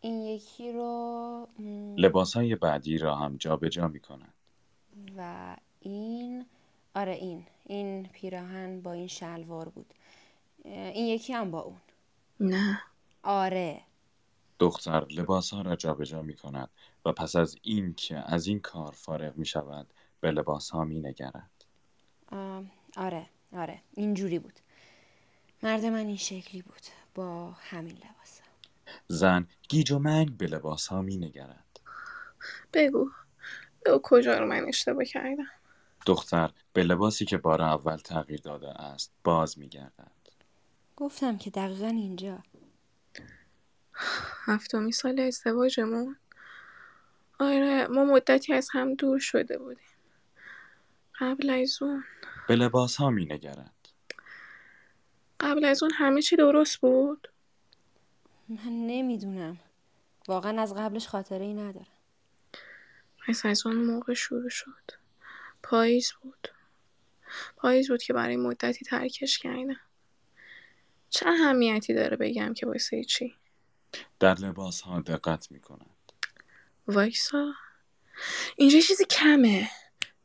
این 0.00 0.22
یکی 0.22 0.72
رو 0.72 1.48
لباس 1.96 2.36
های 2.36 2.56
بعدی 2.56 2.98
را 2.98 3.16
هم 3.16 3.36
جابجا 3.36 3.88
می 3.88 4.00
کند 4.00 4.34
و 5.16 5.56
این 5.80 6.46
آره 6.94 7.12
این 7.12 7.46
این 7.66 8.06
پیراهن 8.06 8.80
با 8.80 8.92
این 8.92 9.06
شلوار 9.06 9.68
بود. 9.68 9.94
این 10.64 11.06
یکی 11.06 11.32
هم 11.32 11.50
با 11.50 11.60
اون. 11.60 11.80
نه. 12.40 12.80
آره. 13.22 13.80
دختر 14.60 15.06
لباس 15.10 15.50
ها 15.50 15.62
را 15.62 15.76
جابجا 15.76 16.22
می 16.22 16.34
کند 16.34 16.70
و 17.04 17.12
پس 17.12 17.36
از 17.36 17.56
این 17.62 17.94
که 17.94 18.22
از 18.26 18.46
این 18.46 18.60
کار 18.60 18.92
فارغ 18.92 19.36
می 19.36 19.46
شود 19.46 19.92
به 20.20 20.30
لباس 20.30 20.70
ها 20.70 20.84
می 20.84 21.00
نگرد 21.00 21.64
آه، 22.32 22.64
آره 22.96 23.26
آره 23.52 23.82
اینجوری 23.90 24.38
بود. 24.38 24.60
مرد 25.62 25.84
من 25.84 26.06
این 26.06 26.16
شکلی 26.16 26.62
بود 26.62 26.80
با 27.14 27.50
همین 27.50 27.96
لباس 27.96 28.40
زن 29.08 29.46
گیج 29.68 29.92
و 29.92 29.98
منگ 29.98 30.36
به 30.36 30.46
لباس 30.46 30.86
ها 30.86 31.02
می 31.02 31.16
نگرد 31.16 31.80
بگو 32.72 33.10
بگو 33.86 34.00
کجا 34.02 34.38
رو 34.38 34.46
من 34.46 34.64
اشتباه 34.68 35.04
کردم؟ 35.04 35.44
دختر 36.06 36.50
به 36.72 36.82
لباسی 36.82 37.24
که 37.24 37.36
بار 37.36 37.62
اول 37.62 37.96
تغییر 37.96 38.40
داده 38.40 38.68
است 38.68 39.12
باز 39.24 39.58
می 39.58 39.68
گردد 39.68 40.12
گفتم 40.96 41.38
که 41.38 41.50
دقیقا 41.50 41.86
اینجا. 41.86 42.38
هفتمین 44.44 44.90
سال 44.90 45.20
ازدواجمون. 45.20 46.16
آره 47.38 47.86
ما 47.86 48.04
مدتی 48.04 48.52
از 48.52 48.68
هم 48.72 48.94
دور 48.94 49.18
شده 49.18 49.58
بودیم. 49.58 49.84
قبل 51.20 51.50
از 51.50 51.82
اون. 51.82 52.04
به 52.48 52.56
لباس 52.56 52.96
ها 52.96 53.10
می 53.10 53.24
نگرد. 53.24 53.88
قبل 55.40 55.64
از 55.64 55.82
اون 55.82 55.92
همه 55.94 56.22
چی 56.22 56.36
درست 56.36 56.76
بود؟ 56.76 57.28
من 58.48 58.86
نمی‌دونم. 58.86 59.58
واقعا 60.28 60.62
از 60.62 60.74
قبلش 60.74 61.08
خاطره 61.08 61.44
ای 61.44 61.54
ندارم. 61.54 61.86
پس 63.26 63.46
از 63.46 63.66
اون 63.66 63.76
موقع 63.76 64.14
شروع 64.14 64.48
شد. 64.48 64.90
پاییز 65.62 66.12
بود. 66.22 66.48
پاییز 67.56 67.88
بود 67.88 68.02
که 68.02 68.12
برای 68.12 68.36
مدتی 68.36 68.84
ترکش 68.84 69.38
کردم. 69.38 69.80
چه 71.10 71.28
اهمیتی 71.28 71.94
داره 71.94 72.16
بگم 72.16 72.54
که 72.54 72.66
واسه 72.66 73.04
چی؟ 73.04 73.34
در 74.20 74.34
لباس 74.34 74.80
ها 74.80 75.00
دقت 75.00 75.50
می 75.50 75.60
کند 75.60 75.90
وایسا. 76.86 77.52
اینجا 78.56 78.76
یه 78.76 78.82
چیزی 78.82 79.04
کمه. 79.04 79.70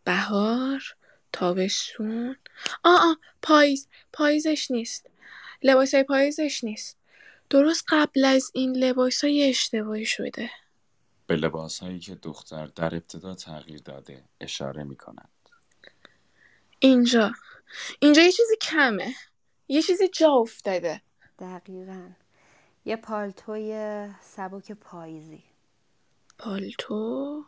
بهار 0.04 0.84
تابستون. 1.34 2.36
آه 2.84 3.02
آه 3.02 3.18
پاییز. 3.42 3.88
پاییزش 4.14 4.72
نیست. 4.72 5.10
لباسای 5.64 6.04
پاییزش 6.04 6.64
نیست. 6.64 6.98
درست 7.50 7.86
قبل 7.90 8.26
از 8.26 8.52
این 8.54 8.78
لباسای 8.78 9.50
اشتباهی 9.50 10.06
شده. 10.06 10.50
به 11.28 11.36
لباس 11.36 11.80
هایی 11.80 12.00
که 12.00 12.16
دختر 12.16 12.66
در 12.66 12.96
ابتدا 12.96 13.36
تغییر 13.36 13.80
داده 13.80 14.24
اشاره 14.42 14.84
می 14.84 14.96
کند 14.96 15.30
اینجا. 16.80 17.34
اینجا 18.00 18.22
یه 18.22 18.32
چیزی 18.32 18.56
کمه. 18.62 19.16
یه 19.68 19.82
چیزی 19.82 20.08
جا 20.08 20.32
افتاده. 20.32 21.02
دقیقا. 21.40 22.10
یه 22.86 22.96
پالتوی 22.96 24.08
سبک 24.22 24.72
پاییزی. 24.72 25.44
پالتو؟ 26.38 27.44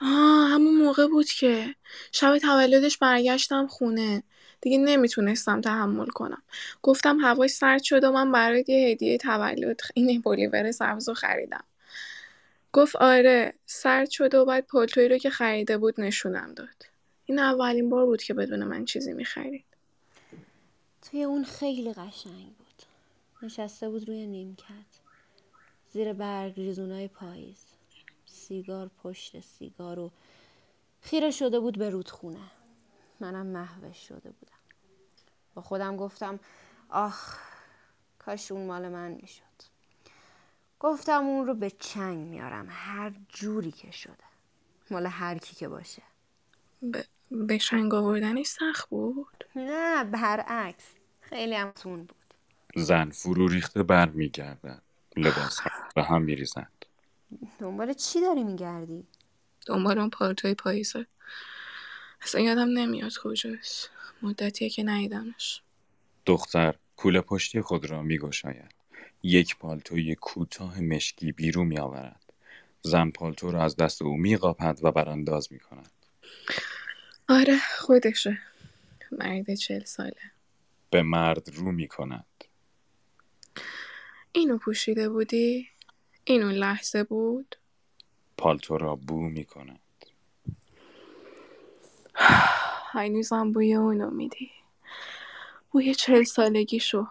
آه 0.00 0.48
همون 0.48 0.76
موقع 0.76 1.06
بود 1.06 1.26
که 1.26 1.74
شب 2.12 2.38
تولدش 2.38 2.98
برگشتم 2.98 3.66
خونه. 3.66 4.22
دیگه 4.60 4.78
نمی‌تونستم 4.78 5.60
تحمل 5.60 6.06
کنم. 6.06 6.42
گفتم 6.82 7.18
هوای 7.20 7.48
سرد 7.48 7.82
شد 7.82 8.04
و 8.04 8.12
من 8.12 8.32
برات 8.32 8.68
یه 8.68 8.88
هدیه 8.88 9.18
تولد 9.18 9.80
این 9.94 10.22
پلیور 10.22 10.72
سبز 10.72 11.08
رو 11.08 11.14
خریدم. 11.14 11.64
گفت 12.72 12.96
آره 12.96 13.54
سرد 13.66 14.10
شده 14.10 14.38
و 14.38 14.44
بعد 14.44 14.66
پالتویی 14.66 15.08
رو 15.08 15.18
که 15.18 15.30
خریده 15.30 15.78
بود 15.78 16.00
نشونم 16.00 16.54
داد. 16.54 16.86
این 17.24 17.38
اولین 17.38 17.90
بار 17.90 18.06
بود 18.06 18.22
که 18.22 18.34
بدون 18.34 18.64
من 18.64 18.84
چیزی 18.84 19.12
می‌خرید. 19.12 19.64
توی 21.10 21.22
اون 21.22 21.44
خیلی 21.44 21.92
قشنگ 21.92 22.46
بود. 22.58 22.61
نشسته 23.42 23.90
بود 23.90 24.08
روی 24.08 24.26
نیمکت. 24.26 25.00
زیر 25.92 26.12
برگ 26.12 26.52
ریزونای 26.56 27.08
پاییز. 27.08 27.64
سیگار 28.26 28.90
پشت 29.02 29.40
سیگار 29.40 29.98
و 29.98 30.10
خیره 31.00 31.30
شده 31.30 31.60
بود 31.60 31.78
به 31.78 31.90
رودخونه. 31.90 32.50
منم 33.20 33.46
محوش 33.46 33.96
شده 33.96 34.30
بودم. 34.30 34.52
با 35.54 35.62
خودم 35.62 35.96
گفتم 35.96 36.40
آخ 36.88 37.38
کاش 38.18 38.52
اون 38.52 38.66
مال 38.66 38.88
من 38.88 39.10
می‌شد. 39.10 39.42
گفتم 40.80 41.24
اون 41.24 41.46
رو 41.46 41.54
به 41.54 41.70
چنگ 41.70 42.18
میارم. 42.18 42.66
هر 42.70 43.12
جوری 43.28 43.70
که 43.70 43.90
شده. 43.90 44.24
مال 44.90 45.06
هر 45.06 45.38
کی 45.38 45.56
که 45.56 45.68
باشه. 45.68 46.02
به, 46.82 47.04
به 47.30 47.58
شنگ 47.58 47.94
آوردنش 47.94 48.46
سخت 48.46 48.88
بود؟ 48.88 49.44
نه 49.56 50.04
برعکس. 50.04 50.84
خیلی 51.20 51.54
هم 51.54 51.72
بود. 51.84 52.12
زن 52.76 53.10
فرو 53.10 53.48
ریخته 53.48 53.82
بر 53.82 54.08
می 54.08 54.28
گردد 54.28 54.82
لباس 55.16 55.58
ها 55.58 55.70
به 55.94 56.02
هم 56.02 56.22
می 56.22 56.36
ریزند 56.36 56.86
دنبال 57.58 57.92
چی 57.92 58.20
داری 58.20 58.44
میگردی؟ 58.44 59.06
دنبال 59.66 59.98
اون 59.98 60.10
پالتوی 60.10 60.54
پاییزه. 60.54 61.06
اصلا 62.22 62.40
یادم 62.40 62.68
نمیاد 62.68 63.12
کجاست. 63.22 63.90
مدتیه 64.22 64.70
که 64.70 64.82
ندیدمش. 64.82 65.62
دختر 66.26 66.74
کوله 66.96 67.20
پشتی 67.20 67.60
خود 67.60 67.90
را 67.90 68.02
می 68.02 68.18
گشاید 68.18 68.74
یک 69.22 69.56
پالتوی 69.56 70.14
کوتاه 70.14 70.80
مشکی 70.80 71.32
بیرون 71.32 71.66
می 71.66 71.78
آورد 71.78 72.32
زن 72.82 73.10
پالتو 73.10 73.50
را 73.50 73.64
از 73.64 73.76
دست 73.76 74.02
او 74.02 74.16
می 74.16 74.36
قاپد 74.36 74.78
و 74.82 74.92
برانداز 74.92 75.52
می 75.52 75.58
کند 75.58 75.90
آره 77.28 77.58
خودشه. 77.78 78.38
مرد 79.12 79.54
چل 79.54 79.84
ساله. 79.84 80.32
به 80.90 81.02
مرد 81.02 81.48
رو 81.54 81.72
می 81.72 81.88
کند 81.88 82.26
اینو 84.32 84.58
پوشیده 84.58 85.08
بودی؟ 85.08 85.68
این 86.24 86.42
اون 86.42 86.52
لحظه 86.52 87.04
بود؟ 87.04 87.56
پالتو 88.36 88.78
را 88.78 88.96
بو 88.96 89.20
می 89.20 89.44
کند 89.44 89.80
هنوزم 92.92 93.52
بوی 93.52 93.74
اونو 93.74 94.10
میدی. 94.10 94.50
بوی 95.70 95.94
چل 95.94 96.22
سالگیشو. 96.22 97.06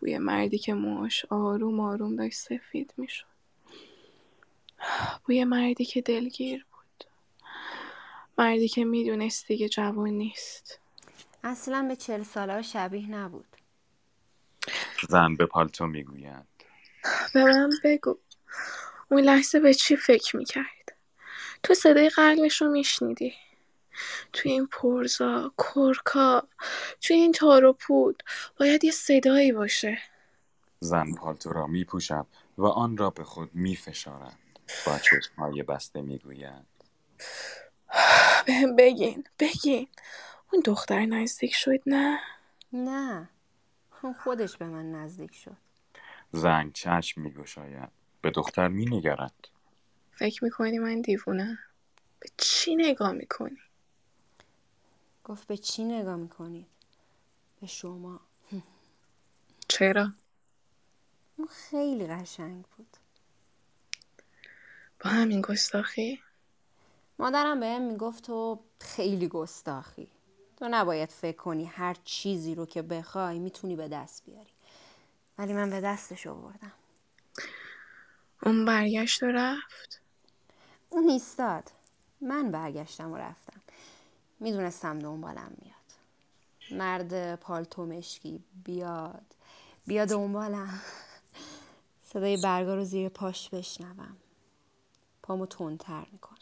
بوی 0.00 0.18
مردی 0.18 0.58
که 0.58 0.74
موهاش 0.74 1.24
آروم 1.24 1.80
آروم 1.80 2.16
داشت 2.16 2.38
سفید 2.38 2.94
می‌شد. 2.96 3.26
بوی 5.24 5.44
مردی 5.44 5.84
که 5.84 6.00
دلگیر 6.00 6.66
بود. 6.70 7.04
مردی 8.38 8.68
که 8.68 8.84
می‌دونست 8.84 9.48
دیگه 9.48 9.68
جوان 9.68 10.08
نیست. 10.08 10.80
اصلا 11.44 11.86
به 11.88 11.96
چل 11.96 12.22
ساله 12.22 12.62
شبیه 12.62 13.10
نبود. 13.10 13.55
زن 15.08 15.36
به 15.36 15.46
پالتو 15.46 15.86
می 15.86 16.04
گوید 16.04 16.46
به 17.34 17.44
من 17.44 17.70
بگو. 17.84 18.18
اون 19.10 19.20
لحظه 19.20 19.60
به 19.60 19.74
چی 19.74 19.96
فکر 19.96 20.36
می‌کرد؟ 20.36 20.96
تو 21.62 21.74
صدای 21.74 22.08
قلبش 22.08 22.60
رو 22.60 22.68
میشنیدی. 22.68 23.34
توی 24.32 24.52
این 24.52 24.66
پرزا 24.66 25.52
کرکا 25.58 26.48
توی 27.00 27.16
این 27.16 27.32
تار 27.32 27.64
و 27.64 27.72
پود 27.72 28.22
باید 28.60 28.84
یه 28.84 28.90
صدایی 28.90 29.52
باشه. 29.52 29.98
زن 30.80 31.14
پالتو 31.14 31.52
را 31.52 31.66
می 31.66 31.84
پوشد 31.84 32.26
و 32.58 32.64
آن 32.66 32.96
را 32.96 33.10
به 33.10 33.24
خود 33.24 33.50
می 33.54 33.76
فشارد 33.76 34.38
با 34.86 34.98
چشمهای 34.98 35.62
بسته 35.62 36.02
می 36.02 36.18
گوید 36.18 36.66
بهم 38.46 38.76
بگین 38.76 39.24
بگین. 39.38 39.88
اون 40.52 40.62
دختر 40.64 41.06
نزدیک 41.06 41.54
شد 41.54 41.80
نه؟ 41.86 42.18
نه. 42.72 43.28
اون 44.06 44.14
خودش 44.14 44.56
به 44.56 44.66
من 44.66 44.92
نزدیک 44.92 45.34
شد. 45.34 45.56
زن 46.32 46.70
چشم 46.70 47.20
می 47.20 47.30
گشاید 47.30 47.88
به 48.22 48.30
دختر 48.30 48.68
می 48.68 48.86
نگرد 48.86 49.48
فکر 50.10 50.44
می‌کنی 50.44 50.78
من 50.78 51.00
دیوونه 51.00 51.58
به 52.20 52.28
چی 52.36 52.76
نگاه 52.76 53.12
می‌کنی؟ 53.12 53.58
گفت 55.24 55.46
به 55.46 55.56
چی 55.56 55.84
نگاه 55.84 56.16
می‌کنید 56.16 56.66
به 57.60 57.66
شما. 57.66 58.20
چرا؟ 59.68 60.12
اون 61.36 61.48
خیلی 61.48 62.06
قشنگ 62.06 62.64
بود. 62.76 62.96
با 65.00 65.10
همین 65.10 65.40
گستاخی؟ 65.40 66.22
مادرم 67.18 67.60
بهم 67.60 67.82
می‌گفت 67.82 68.24
تو 68.24 68.64
خیلی 68.80 69.28
گستاخی. 69.28 70.10
تو 70.56 70.68
نباید 70.70 71.10
فکر 71.10 71.36
کنی 71.36 71.64
هر 71.64 71.96
چیزی 72.04 72.54
رو 72.54 72.66
که 72.66 72.82
بخوای 72.82 73.38
می‌تونی 73.38 73.76
به 73.76 73.88
دست 73.88 74.24
بیاری. 74.24 74.52
ولی 75.38 75.52
من 75.52 75.70
به 75.70 75.80
دستش 75.80 76.26
آوردم. 76.26 76.72
اون 78.42 78.64
برگشت 78.64 79.22
و 79.22 79.26
رفت؟ 79.26 80.00
اون 80.90 81.08
ایستاد. 81.08 81.70
من 82.20 82.50
برگشتم 82.50 83.12
و 83.12 83.16
رفتم. 83.16 83.60
می‌دونستم 84.40 84.98
دنبالم 84.98 85.56
میاد. 85.62 85.76
مرد 86.80 87.34
پالتو 87.34 87.86
مشکی 87.86 88.44
بیاد. 88.64 89.34
بیا 89.86 90.04
دنبالم. 90.04 90.80
صدای 92.02 92.36
برگا 92.36 92.74
رو 92.74 92.84
زیر 92.84 93.08
پاش 93.08 93.48
بشنوم. 93.50 94.16
پامو 95.22 95.46
تندتر 95.46 96.06
می‌کنم. 96.12 96.38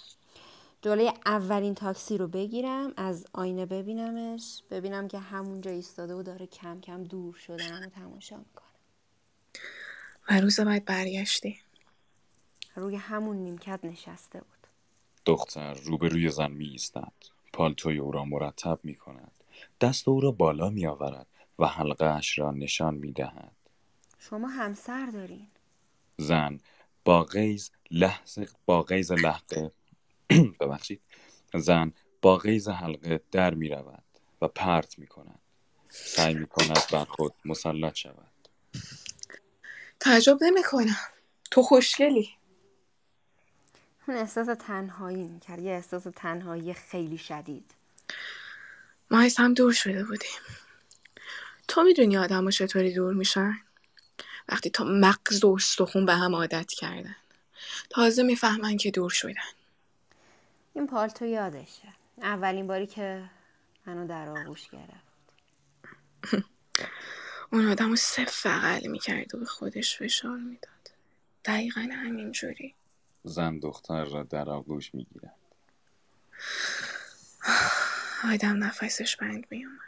جلوی 0.84 1.12
اولین 1.26 1.74
تاکسی 1.74 2.18
رو 2.18 2.28
بگیرم 2.28 2.92
از 2.96 3.26
آینه 3.32 3.66
ببینمش. 3.66 4.62
ببینم 4.70 5.08
که 5.08 5.18
همونجا 5.18 5.70
ایستاده 5.70 6.14
و 6.14 6.22
داره 6.22 6.46
کم 6.46 6.80
کم 6.80 7.04
دور 7.04 7.34
شدنم 7.34 7.82
و 7.82 7.86
تماشا 7.86 8.36
می‌کنه. 8.36 8.68
و 10.30 10.40
روز 10.40 10.60
بعد 10.60 10.84
برگشتی. 10.84 11.60
روی 12.76 12.96
همون 12.96 13.36
نیمکت 13.36 13.80
نشسته 13.84 14.38
بود. 14.38 14.66
دختر 15.24 15.74
روبروی 15.74 16.30
زن 16.30 16.50
می 16.50 16.68
ایستد 16.68 17.12
پالتوی 17.52 17.98
او 17.98 18.12
را 18.12 18.24
مرتب 18.24 18.78
می 18.82 18.94
کند 18.94 19.32
دست 19.80 20.08
او 20.08 20.20
را 20.20 20.30
بالا 20.30 20.70
می 20.70 20.86
آورد 20.86 21.26
و 21.58 21.66
حلقه 21.66 22.06
اش 22.06 22.38
را 22.38 22.50
نشان 22.50 22.94
می 22.94 23.12
دهد 23.12 23.56
شما 24.18 24.48
همسر 24.48 25.06
دارین. 25.06 25.46
زن 26.16 26.60
با 27.04 27.24
غیز 27.24 27.70
لحظه 27.90 28.48
با 28.66 28.82
غیز 28.82 29.12
لحظه 29.12 29.72
ببخشید. 30.60 31.00
زن 31.54 31.92
با 32.22 32.36
غیز 32.36 32.68
حلقه 32.68 33.20
در 33.32 33.54
می 33.54 33.68
رود 33.68 34.04
و 34.42 34.48
پرت 34.48 34.98
می 34.98 35.06
کند 35.06 35.38
سعی 35.90 36.34
می 36.34 36.46
کند 36.46 36.78
بر 36.92 37.04
خود 37.04 37.34
مسلط 37.44 37.94
شود. 37.94 38.32
تعجب 40.00 40.38
نمی‌کنم. 40.40 40.96
تو 41.50 41.62
خوشگلی. 41.62 42.30
اون 44.08 44.16
احساس 44.16 44.46
تنهایی 44.58 45.24
می‌کرد. 45.24 45.58
یه 45.58 45.72
احساس 45.72 46.06
تنهایی 46.16 46.74
خیلی 46.74 47.18
شدید. 47.18 47.70
ما 49.10 49.20
از 49.20 49.36
هم 49.36 49.54
دور 49.54 49.72
شده 49.72 50.04
بودیم. 50.04 50.30
تو 51.68 51.82
می‌دونی 51.82 52.16
آدم 52.16 52.50
چطوری 52.50 52.94
دور 52.94 53.14
میشن؟ 53.14 53.54
وقتی 54.48 54.70
تا 54.70 54.84
مغز 54.84 55.44
و 55.44 55.54
استخون 55.54 56.06
به 56.06 56.14
هم 56.14 56.34
عادت 56.34 56.70
کردن. 56.72 57.16
تازه 57.90 58.22
می‌فهمن 58.22 58.76
که 58.76 58.90
دور 58.90 59.10
شدن. 59.10 59.63
این 60.74 60.86
پالتو 60.86 61.26
یادشه. 61.26 61.88
اولین 62.22 62.66
باری 62.66 62.86
که 62.86 63.30
منو 63.86 64.06
در 64.06 64.28
آغوش 64.28 64.68
گرفت. 64.70 65.14
اون 67.52 67.68
آدم 67.68 67.88
رو 67.90 67.96
صف 67.96 68.46
بغل 68.46 68.86
می‌کرد 68.86 69.34
و 69.34 69.38
به 69.38 69.44
خودش 69.44 69.98
فشار 69.98 70.38
می‌داد. 70.38 70.90
دقیقا 71.44 71.88
همینجوری 71.92 72.74
زن 73.24 73.58
دختر 73.58 74.04
را 74.04 74.22
در 74.22 74.50
آغوش 74.50 74.94
می 74.94 75.04
گیرد 75.04 75.36
آدم 78.34 78.64
نفسش 78.64 79.16
بند 79.16 79.46
میومد 79.50 79.80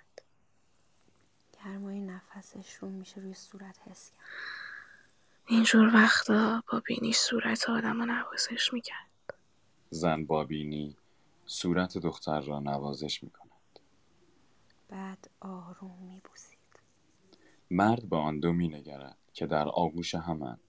گرمای 1.53 2.01
نفسش 2.01 2.75
رو 2.75 2.89
میشه 2.89 3.21
روی 3.21 3.35
صورت 3.35 3.79
حس 3.87 4.11
کرد. 4.11 4.27
اینجور 5.47 5.95
وقتا 5.95 6.63
با 6.73 6.81
بینی 6.81 7.13
صورت 7.13 7.71
آدم 7.71 7.99
رو 8.01 8.07
نوازش 8.07 8.73
می‌کرد. 8.73 9.06
زن 9.91 10.25
با 10.25 10.45
بینی 10.45 10.97
صورت 11.47 11.99
دختر 11.99 12.41
را 12.41 12.61
نوازش 12.61 13.23
می 13.23 13.31
کند 13.31 13.81
بعد 14.89 15.31
آروم 15.41 15.99
میبوسید. 16.03 16.59
مرد 17.71 18.09
به 18.09 18.17
آن 18.17 18.41
دو 18.41 18.53
می 18.53 18.69
نگرد 18.69 19.17
که 19.33 19.47
در 19.47 19.69
آغوش 19.69 20.15
همند 20.15 20.61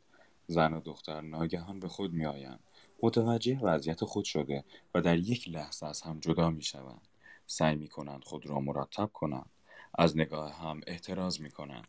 زن 0.47 0.74
و 0.74 0.82
دختر 0.82 1.22
ناگهان 1.22 1.80
به 1.80 1.88
خود 1.88 2.13
می 2.13 2.26
آیند 2.26 2.59
متوجه 3.03 3.59
وضعیت 3.59 4.05
خود 4.05 4.26
شده 4.26 4.63
و 4.95 5.01
در 5.01 5.18
یک 5.18 5.49
لحظه 5.49 5.86
از 5.86 6.01
هم 6.01 6.20
جدا 6.20 6.49
می 6.49 6.63
شوند 6.63 7.07
سعی 7.47 7.76
می 7.76 7.88
کنند 7.88 8.24
خود 8.24 8.45
را 8.45 8.59
مرتب 8.59 9.09
کنند. 9.13 9.49
از 9.97 10.18
نگاه 10.18 10.53
هم 10.53 10.82
احتراز 10.88 11.41
می 11.41 11.51
کنند 11.51 11.88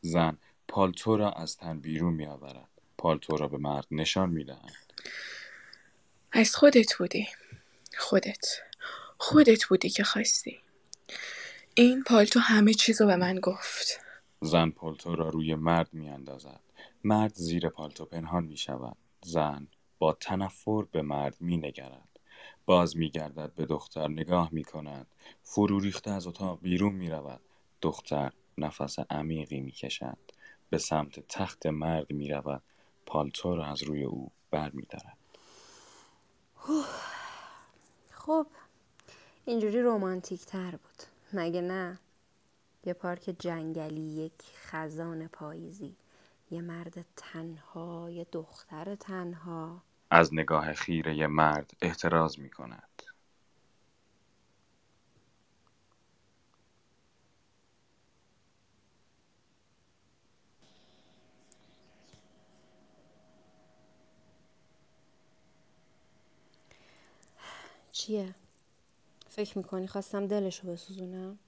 زن 0.00 0.38
پالتو 0.68 1.16
را 1.16 1.32
از 1.32 1.56
تن 1.56 1.80
بیرون 1.80 2.14
می 2.14 2.26
آورد 2.26 2.68
پالتو 2.98 3.36
را 3.36 3.48
به 3.48 3.58
مرد 3.58 3.86
نشان 3.90 4.30
می 4.30 4.44
دهند 4.44 4.92
از 6.32 6.56
خودت 6.56 6.94
بودی 6.98 7.28
خودت 7.98 8.46
خودت 9.18 9.64
بودی 9.64 9.90
که 9.90 10.04
خواستی 10.04 10.60
این 11.74 12.04
پالتو 12.04 12.40
همه 12.40 12.74
چیزو 12.74 13.06
به 13.06 13.16
من 13.16 13.40
گفت 13.40 14.00
زن 14.40 14.70
پالتو 14.70 15.16
را 15.16 15.28
روی 15.28 15.54
مرد 15.54 15.88
می 15.92 16.10
اندازد. 16.10 16.60
مرد 17.04 17.34
زیر 17.34 17.68
پالتو 17.68 18.04
پنهان 18.04 18.44
می 18.44 18.56
شود. 18.56 18.96
زن 19.22 19.66
با 19.98 20.12
تنفر 20.12 20.82
به 20.92 21.02
مرد 21.02 21.36
می 21.40 21.56
نگرد. 21.56 22.08
باز 22.66 22.96
می 22.96 23.10
گردد 23.10 23.52
به 23.54 23.66
دختر 23.66 24.08
نگاه 24.08 24.48
می 24.52 24.64
کند. 24.64 25.06
فرو 25.42 25.80
ریخته 25.80 26.10
از 26.10 26.26
اتاق 26.26 26.60
بیرون 26.62 26.94
می 26.94 27.10
رود. 27.10 27.40
دختر 27.82 28.32
نفس 28.58 28.98
عمیقی 29.10 29.60
می 29.60 29.72
کشد. 29.72 30.18
به 30.70 30.78
سمت 30.78 31.20
تخت 31.28 31.66
مرد 31.66 32.12
می 32.12 32.28
رود. 32.28 32.62
پالتو 33.06 33.56
را 33.56 33.66
از 33.66 33.82
روی 33.82 34.04
او 34.04 34.32
بر 34.50 34.70
می 34.70 34.86
دارد. 34.90 35.17
خب 38.10 38.46
اینجوری 39.44 39.82
رومانتیک 39.82 40.44
تر 40.46 40.70
بود. 40.70 41.02
مگه 41.32 41.60
نه؟ 41.60 41.98
یه 42.84 42.92
پارک 42.92 43.36
جنگلی 43.38 44.00
یک 44.00 44.42
خزان 44.56 45.28
پاییزی 45.28 45.96
یه 46.50 46.60
مرد 46.60 47.04
تنها 47.16 48.10
یه 48.10 48.26
دختر 48.32 48.94
تنها. 48.94 49.82
از 50.10 50.34
نگاه 50.34 50.72
خیره 50.72 51.26
مرد 51.26 51.72
احتراز 51.82 52.40
می 52.40 52.50
کند. 52.50 52.87
چیه؟ 67.98 68.34
فکر 69.28 69.58
می‌کنی 69.58 69.86
خواستم 69.86 70.26
دلشو 70.26 70.68
بسوزونم؟ 70.68 71.38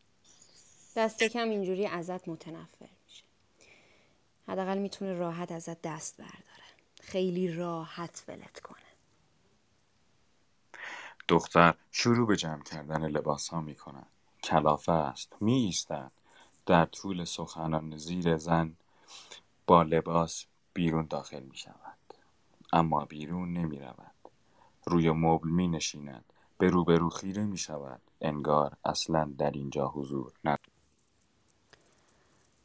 دست 0.96 1.22
کم 1.22 1.48
اینجوری 1.48 1.86
ازت 1.86 2.28
متنفر 2.28 2.88
میشه 3.04 3.24
حداقل 4.48 4.78
می‌تونه 4.78 5.12
راحت 5.12 5.52
ازت 5.52 5.82
دست 5.82 6.16
برداره 6.16 6.70
خیلی 7.00 7.52
راحت 7.52 8.24
ولت 8.28 8.60
کنه 8.60 8.78
دختر 11.28 11.74
شروع 11.92 12.26
به 12.26 12.36
جمع 12.36 12.62
کردن 12.62 13.06
لباس 13.06 13.48
ها 13.48 13.60
می 13.60 13.74
کند. 13.74 14.06
کلافه 14.42 14.92
است. 14.92 15.32
می 15.40 15.54
ایستد. 15.54 16.12
در 16.66 16.84
طول 16.84 17.24
سخنان 17.24 17.96
زیر 17.96 18.36
زن 18.36 18.76
با 19.66 19.82
لباس 19.82 20.44
بیرون 20.74 21.06
داخل 21.06 21.42
می 21.42 21.56
شود. 21.56 21.98
اما 22.72 23.04
بیرون 23.04 23.52
نمی 23.52 23.78
رود. 23.78 24.14
روی 24.84 25.10
مبل 25.10 25.48
می 25.48 25.68
نشیند. 25.68 26.24
به 26.60 26.70
روبرو 26.70 27.10
خیره 27.10 27.44
می 27.44 27.58
شود. 27.58 28.00
انگار 28.20 28.76
اصلا 28.84 29.32
در 29.38 29.50
اینجا 29.50 29.88
حضور 29.88 30.32
ندارد. 30.44 30.60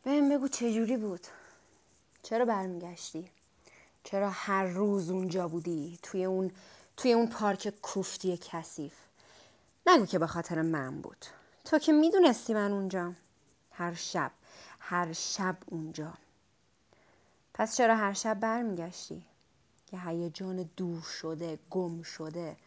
بهم 0.03 0.29
بگو 0.29 0.47
چجوری 0.47 0.97
بود؟ 0.97 1.27
چرا 2.23 2.45
برمیگشتی؟ 2.45 3.29
چرا 4.03 4.29
هر 4.29 4.65
روز 4.65 5.09
اونجا 5.09 5.47
بودی؟ 5.47 5.99
توی 6.03 6.25
اون 6.25 6.51
توی 6.97 7.13
اون 7.13 7.27
پارک 7.27 7.73
کوفتی 7.81 8.37
کثیف؟ 8.37 8.93
نگو 9.87 10.05
که 10.05 10.19
به 10.19 10.27
خاطر 10.27 10.61
من 10.61 11.01
بود. 11.01 11.25
تو 11.65 11.79
که 11.79 11.91
می‌دونستی 11.93 12.53
من 12.53 12.71
اونجا 12.71 13.13
هر 13.71 13.93
شب 13.93 14.31
هر 14.79 15.13
شب 15.13 15.57
اونجا. 15.65 16.13
پس 17.53 17.77
چرا 17.77 17.95
هر 17.95 18.13
شب 18.13 18.39
برمیگشتی؟ 18.39 19.25
که 19.85 19.99
هیجان 19.99 20.69
دور 20.77 21.01
شده 21.01 21.59
گم 21.69 22.01
شده. 22.01 22.57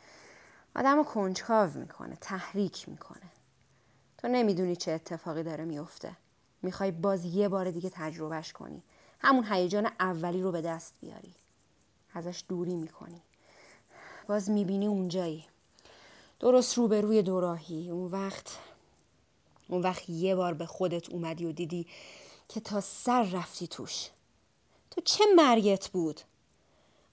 آدم 0.78 0.96
رو 0.96 1.04
کنجکاو 1.04 1.70
می‌کنه 1.74 2.16
تحریک 2.20 2.88
می‌کنه. 2.88 3.30
تو 4.18 4.28
نمی‌دونی 4.28 4.76
چه 4.76 4.92
اتفاقی 4.92 5.42
داره 5.42 5.64
میفته 5.64 6.16
می‌خوای 6.62 6.90
باز 6.90 7.24
یه 7.24 7.48
بار 7.48 7.70
دیگه 7.70 7.90
تجربهش 7.90 8.52
کنی. 8.52 8.82
همون 9.20 9.44
هیجان 9.50 9.90
اولی 10.00 10.42
رو 10.42 10.52
به 10.52 10.60
دست 10.60 10.94
بیاری. 11.00 11.34
ازش 12.14 12.44
دوری 12.48 12.74
می‌کنی. 12.74 13.22
باز 14.28 14.50
می‌بینی 14.50 14.86
اونجایی. 14.86 15.44
درست 16.40 16.78
روبروی 16.78 17.22
دوراهی. 17.22 17.90
اون 17.90 18.10
وقت 18.10 18.58
اون 19.68 19.82
وقت 19.82 20.10
یه 20.10 20.34
بار 20.34 20.54
به 20.54 20.66
خودت 20.66 21.10
اومدی 21.10 21.46
و 21.46 21.52
دیدی 21.52 21.86
که 22.48 22.60
تا 22.60 22.80
سر 22.80 23.22
رفتی 23.22 23.66
توش. 23.66 24.10
تو 24.90 25.00
چه 25.00 25.24
مرگت 25.36 25.88
بود؟ 25.88 26.20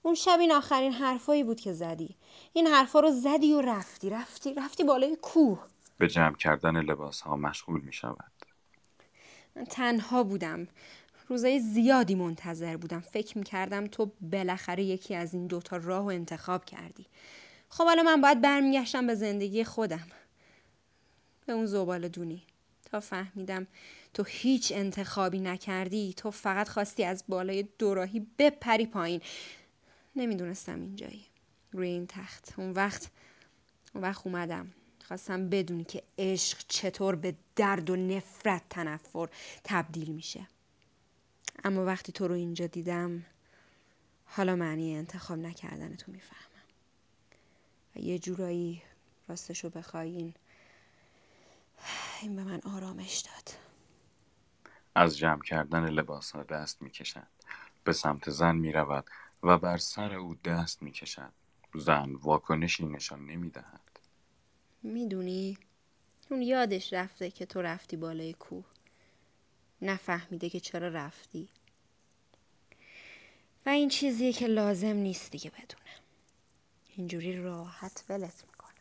اون 0.06 0.14
شب 0.14 0.36
این 0.40 0.52
آخرین 0.52 0.92
حرفایی 0.92 1.44
بود 1.44 1.60
که 1.60 1.72
زدی. 1.72 2.16
این 2.52 2.66
حرفا 2.66 3.00
رو 3.00 3.10
زدی 3.10 3.52
و 3.52 3.60
رفتی 3.60 4.10
رفتی 4.10 4.54
رفتی 4.54 4.84
بالای 4.84 5.16
کوه. 5.22 5.66
به 5.98 6.08
جمع 6.08 6.36
کردن 6.36 6.80
لباس 6.80 7.20
ها 7.20 7.36
مشغول 7.36 7.80
می 7.80 7.92
شود 7.92 8.32
من 9.56 9.64
تنها 9.64 10.22
بودم. 10.22 10.68
روزای 11.28 11.60
زیادی 11.60 12.14
منتظر 12.14 12.76
بودم. 12.76 13.00
فکر 13.00 13.38
می‌کردم 13.38 13.86
تو 13.86 14.12
بالاخره 14.20 14.84
یکی 14.84 15.14
از 15.14 15.34
این 15.34 15.46
دوتا 15.46 15.76
راه 15.76 16.04
و 16.04 16.08
انتخاب 16.08 16.64
کردی. 16.64 17.06
خب 17.68 17.84
حالا 17.84 18.02
من 18.02 18.20
باید 18.20 18.40
برمیگشتم 18.40 19.06
به 19.06 19.14
زندگی 19.14 19.64
خودم. 19.64 20.06
به 21.46 21.52
اون 21.52 21.66
زبال 21.66 22.08
دونی. 22.08 22.42
تا 22.90 23.00
فهمیدم 23.00 23.66
تو 24.14 24.24
هیچ 24.26 24.72
انتخابی 24.72 25.40
نکردی 25.40 26.14
تو 26.16 26.30
فقط 26.30 26.68
خواستی 26.68 27.04
از 27.04 27.24
بالای 27.28 27.68
دوراهی 27.78 28.26
بپری 28.38 28.86
پایین. 28.86 29.20
نمی‌دونستم 30.16 30.80
اینجایی. 30.80 31.26
روی 31.72 31.88
این 31.88 32.06
تخت. 32.06 32.54
اون 32.56 32.72
وقت 32.72 33.10
اون 33.94 34.04
وقت 34.04 34.26
اومدم. 34.26 34.72
خواستم 35.04 35.48
بدونی 35.48 35.84
که 35.84 36.02
عشق 36.18 36.58
چطور 36.68 37.14
به 37.14 37.34
درد 37.56 37.90
و 37.90 37.96
نفرت 37.96 38.62
تنفر 38.70 39.28
تبدیل 39.64 40.12
میشه. 40.12 40.46
اما 41.64 41.84
وقتی 41.84 42.12
تو 42.12 42.28
رو 42.28 42.34
اینجا 42.34 42.66
دیدم 42.66 43.24
حالا 44.26 44.56
معنی 44.56 44.96
انتخاب 44.96 45.38
نکردن 45.38 45.96
تو 45.96 46.12
می‌فهمم. 46.12 46.46
و 47.96 47.98
یه 47.98 48.18
جورایی 48.18 48.82
راستشو 49.28 49.70
بخواین 49.70 50.34
این 52.22 52.36
به 52.36 52.44
من 52.44 52.60
آرامش 52.60 53.16
داد. 53.16 53.58
از 54.94 55.18
جمع 55.18 55.42
کردن 55.42 55.88
لباس 55.88 56.30
ها 56.30 56.42
دست 56.42 56.82
می 56.82 56.90
کشد 56.90 57.26
به 57.84 57.92
سمت 57.92 58.30
زن 58.30 58.56
می 58.56 58.72
رود 58.72 59.10
و 59.42 59.58
بر 59.58 59.76
سر 59.76 60.14
او 60.14 60.34
دست 60.34 60.82
می 60.82 60.92
کشد 60.92 61.32
زن 61.74 62.12
واکنشی 62.14 62.86
نشان 62.86 63.26
نمی 63.26 63.50
دهد 63.50 64.00
می‌دونی؟ 64.82 65.58
اون 66.30 66.42
یادش 66.42 66.92
رفته 66.92 67.30
که 67.30 67.46
تو 67.46 67.62
رفتی 67.62 67.96
بالای 67.96 68.32
کوه. 68.32 68.64
نفهمیده 69.82 70.50
که 70.50 70.60
چرا 70.60 70.88
رفتی. 70.88 71.48
و 73.66 73.68
این 73.68 73.88
چیزیه 73.88 74.32
که 74.32 74.46
لازم 74.46 74.86
نیست 74.86 75.30
دیگه 75.30 75.50
بدونه. 75.50 75.96
اینجوری 76.96 77.42
راحت 77.42 78.04
ولت 78.08 78.44
می‌کنه. 78.46 78.74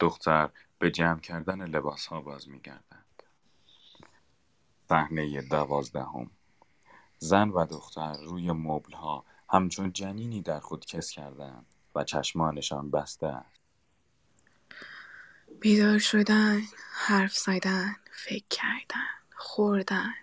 دختر 0.00 0.50
به 0.78 0.90
جمع 0.90 1.20
کردن 1.20 1.66
لباس 1.66 2.06
ها 2.06 2.20
باز 2.20 2.48
می 2.48 2.60
گردد 2.60 3.06
صحنه 4.88 5.42
دوازدهم. 5.42 6.30
زن 7.18 7.48
و 7.48 7.66
دختر 7.66 8.16
روی 8.22 8.52
مبل 8.52 8.92
ها 8.92 9.24
همچون 9.48 9.92
جنینی 9.92 10.42
در 10.42 10.60
خود 10.60 10.86
کس 10.86 11.10
کردند 11.10 11.66
و 11.94 12.04
چشمانشان 12.04 12.90
بسته 12.90 13.26
است. 13.26 13.60
بیدار 15.60 15.98
شدن 15.98 16.62
حرف 16.92 17.36
زدن 17.36 17.96
فکر 18.12 18.44
کردن 18.50 19.06
خوردن 19.36 20.14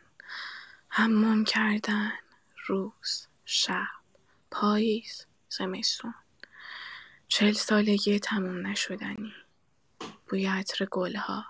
حمام 0.88 1.44
کردن 1.44 2.12
روز 2.68 3.28
شب 3.46 3.88
پاییز 4.52 5.26
زمستون. 5.50 6.14
چل 7.28 7.52
سالگی 7.52 8.20
تموم 8.20 8.68
نشدنی. 8.68 9.34
بوی 10.30 10.46
عطر 10.46 10.86
گلها 10.92 11.46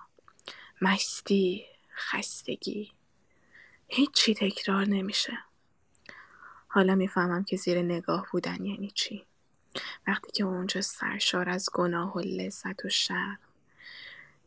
مستی 0.82 1.66
خستگی. 1.96 2.92
هیچی 3.88 4.34
تکرار 4.34 4.86
نمیشه. 4.86 5.38
حالا 6.74 6.96
می‌فهمم 6.96 7.44
که 7.44 7.58
زیر 7.58 7.82
نگاه 7.82 8.28
بودن 8.32 8.64
یعنی 8.64 8.92
چی. 8.96 9.26
وقتی 10.08 10.32
که 10.32 10.44
اونجا 10.44 10.82
سرشار 10.82 11.50
از 11.50 11.70
گناه 11.74 12.14
و 12.18 12.20
لذت 12.20 12.86
و 12.86 12.90
شرم 12.90 13.40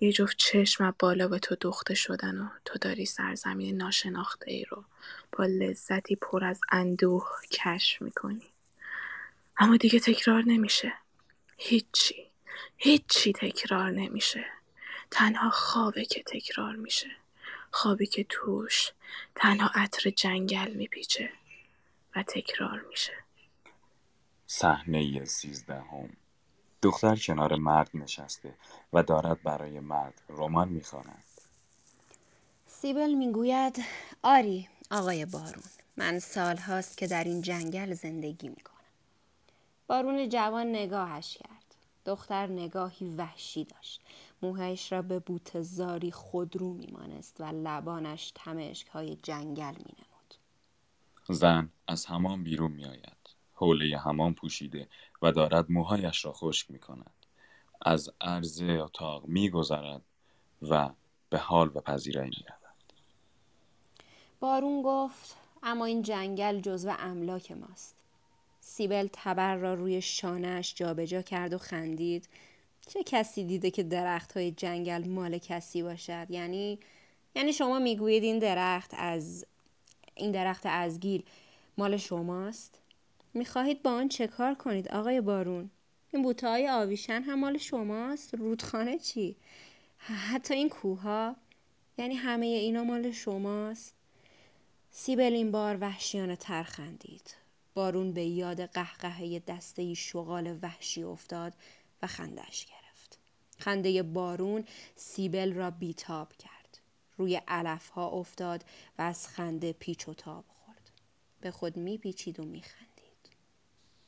یه 0.01 0.13
جفت 0.13 0.37
چشم 0.37 0.95
بالا 0.99 1.29
به 1.29 1.39
تو 1.39 1.55
دوخته 1.55 1.95
شدن 1.95 2.41
و 2.41 2.49
تو 2.65 2.79
داری 2.79 3.07
سرزمین 3.07 3.77
ناشناخته 3.77 4.51
ای 4.51 4.65
رو 4.65 4.85
با 5.33 5.45
لذتی 5.45 6.17
پر 6.17 6.45
از 6.45 6.61
اندوه 6.71 7.29
کشف 7.51 8.03
می‌کنی. 8.03 8.47
اما 9.59 9.77
دیگه 9.77 10.01
تکرار 10.01 10.43
نمیشه. 10.47 10.93
هیچی. 11.57 12.27
هیچی 12.77 13.33
تکرار 13.33 13.91
نمیشه. 13.91 14.45
تنها 15.11 15.51
خوابه 15.51 16.05
که 16.05 16.23
تکرار 16.23 16.77
میشه. 16.77 17.11
خوابی 17.71 18.07
که 18.07 18.27
توش 18.29 18.93
تنها 19.35 19.71
عطر 19.75 20.11
جنگل 20.11 20.75
میپیچه. 20.75 21.31
و 22.17 22.23
تکرار 22.23 22.85
میشه. 22.91 23.13
صحنه 24.47 25.25
سیزدهم. 25.25 26.09
دختر 26.83 27.17
کنار 27.17 27.55
مرد 27.57 27.91
نشسته 27.95 28.55
و 28.93 29.03
دارد 29.03 29.43
برای 29.43 29.81
مرد 29.81 30.23
رمان 30.29 30.69
می‌خواند. 30.69 31.25
سیبل 32.67 33.15
می‌گوید 33.15 33.85
آری 34.23 34.69
آقای 34.91 35.27
بارون 35.27 35.63
من 35.97 36.19
سال 36.19 36.57
هاست 36.57 36.99
که 36.99 37.07
در 37.07 37.25
این 37.25 37.43
جنگل 37.43 37.95
زندگی 37.95 38.49
می‌کنم. 38.49 38.77
بارون 39.87 40.29
جوان 40.29 40.71
نگاهش 40.71 41.37
کرد. 41.37 41.75
دختر 42.05 42.47
نگاهی 42.47 43.09
وحشی 43.09 43.65
داشت. 43.65 44.01
موهایش 44.43 44.93
را 44.93 45.03
به 45.03 45.19
بوت 45.19 45.61
زاری 45.63 46.11
خودرو 46.11 46.73
میمانست 46.73 47.41
و 47.41 47.45
لبانش 47.45 48.33
تمشک 48.35 48.87
های 48.89 49.17
جنگل 49.23 49.65
مینمود. 49.65 50.16
زن 51.29 51.73
از 51.87 52.07
حمام 52.07 52.45
بیرون 52.45 52.73
میآید 52.73 53.17
حوله 53.53 53.99
حمام 53.99 54.35
پوشیده 54.35 54.89
و 55.23 55.33
دارد 55.33 55.71
موهایش 55.71 56.25
را 56.25 56.33
خشک 56.33 56.71
می 56.71 56.79
کند. 56.79 57.13
از 57.83 58.11
عرض 58.21 58.63
اتاق 58.63 59.27
می 59.27 59.51
گذرد 59.51 60.03
و 60.63 60.91
به 61.31 61.39
حال 61.39 61.71
و 61.75 61.81
پذیرایی 61.81 62.31
می 62.31 62.45
رود. 62.49 62.93
بارون 64.41 64.83
گفت 64.83 65.37
اما 65.63 65.85
این 65.85 66.03
جنگل 66.03 66.61
جزو 66.61 66.95
املاک 66.99 67.53
ماست 67.53 67.97
سیبل 68.61 69.09
تبر 69.13 69.57
را 69.57 69.75
روی 69.75 70.03
شانهاش 70.03 70.75
جابجا 70.75 71.23
کرد 71.23 71.53
و 71.53 71.59
خندید 71.59 72.29
چه 72.89 73.03
کسی 73.03 73.45
دیده 73.45 73.71
که 73.71 73.83
درخت 73.83 74.37
های 74.37 74.51
جنگل 74.51 75.09
مال 75.09 75.39
کسی 75.39 75.83
باشد 75.83 76.27
یعنی 76.31 76.79
یعنی 77.35 77.53
شما 77.53 77.79
می‌گویید 77.79 78.23
این 78.23 78.39
درخت 78.39 78.91
از 78.95 79.47
این 80.17 80.33
درخت 80.33 80.67
ازگیل 80.67 81.25
مال 81.79 81.97
شماست؟ 81.97 82.79
می‌خواهید 83.35 83.83
با 83.83 83.91
آن 83.91 84.09
چه 84.09 84.27
کار 84.27 84.55
کنید 84.55 84.89
آقای 84.89 85.21
بارون؟ 85.21 85.71
این 86.13 86.23
بوته 86.23 86.49
های 86.49 86.69
آویشن 86.69 87.23
هم 87.23 87.41
مال 87.41 87.59
شماست؟ 87.59 88.35
رودخانه 88.35 88.99
چی؟ 88.99 89.37
حتی 89.99 90.55
این 90.55 90.69
کوها 90.69 91.37
یعنی 91.99 92.15
همه 92.15 92.47
اینا 92.47 92.85
مال 92.85 93.11
شماست؟ 93.11 93.95
سیبل 94.91 95.33
این 95.33 95.51
بار 95.51 95.79
وحشیانه 95.81 96.37
تر 96.37 96.63
خندید 96.63 97.35
بارون 97.75 98.13
به 98.13 98.25
یاد 98.25 98.61
قهقهه 98.61 99.39
دسته 99.39 99.95
شغال 99.95 100.59
وحشی 100.63 101.03
افتاد 101.03 101.53
و 102.03 102.07
خندش 102.07 102.67
گرفت. 102.67 103.19
خنده 103.59 104.03
بارون 104.03 104.65
سیبل 104.97 105.53
را 105.53 105.71
بیتاب 105.71 106.33
کرد. 106.33 106.56
روی 107.17 107.41
علف 107.49 107.89
ها 107.89 108.07
افتاد 108.07 108.65
و 108.99 109.03
از 109.03 109.29
خنده 109.29 109.73
پیچ 109.73 110.09
و 110.09 110.15
تاب 110.15 110.45
خورد 110.49 110.91
به 111.41 111.51
خود 111.51 111.77
میپیچید 111.77 112.41
و 112.41 112.45
میخندید 112.45 113.31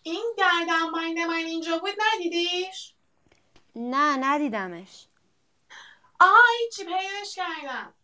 این 0.02 0.34
گردن 0.38 0.92
بند 0.92 1.18
من 1.18 1.44
اینجا 1.46 1.78
بود 1.78 1.94
ندیدیش؟ 2.14 2.94
نه 3.76 4.16
ندیدمش 4.20 5.06
آها 6.20 6.42
هیچی 6.64 6.84
پیداش 6.84 7.34
کردم 7.36 7.94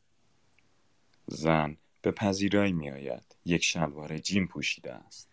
زن 1.27 1.77
به 2.03 2.11
پذیرایی 2.11 2.73
می 2.73 2.91
آید. 2.91 3.37
یک 3.45 3.65
شلوار 3.65 4.19
جین 4.19 4.49
پوشیده 4.49 4.93
است. 4.93 5.29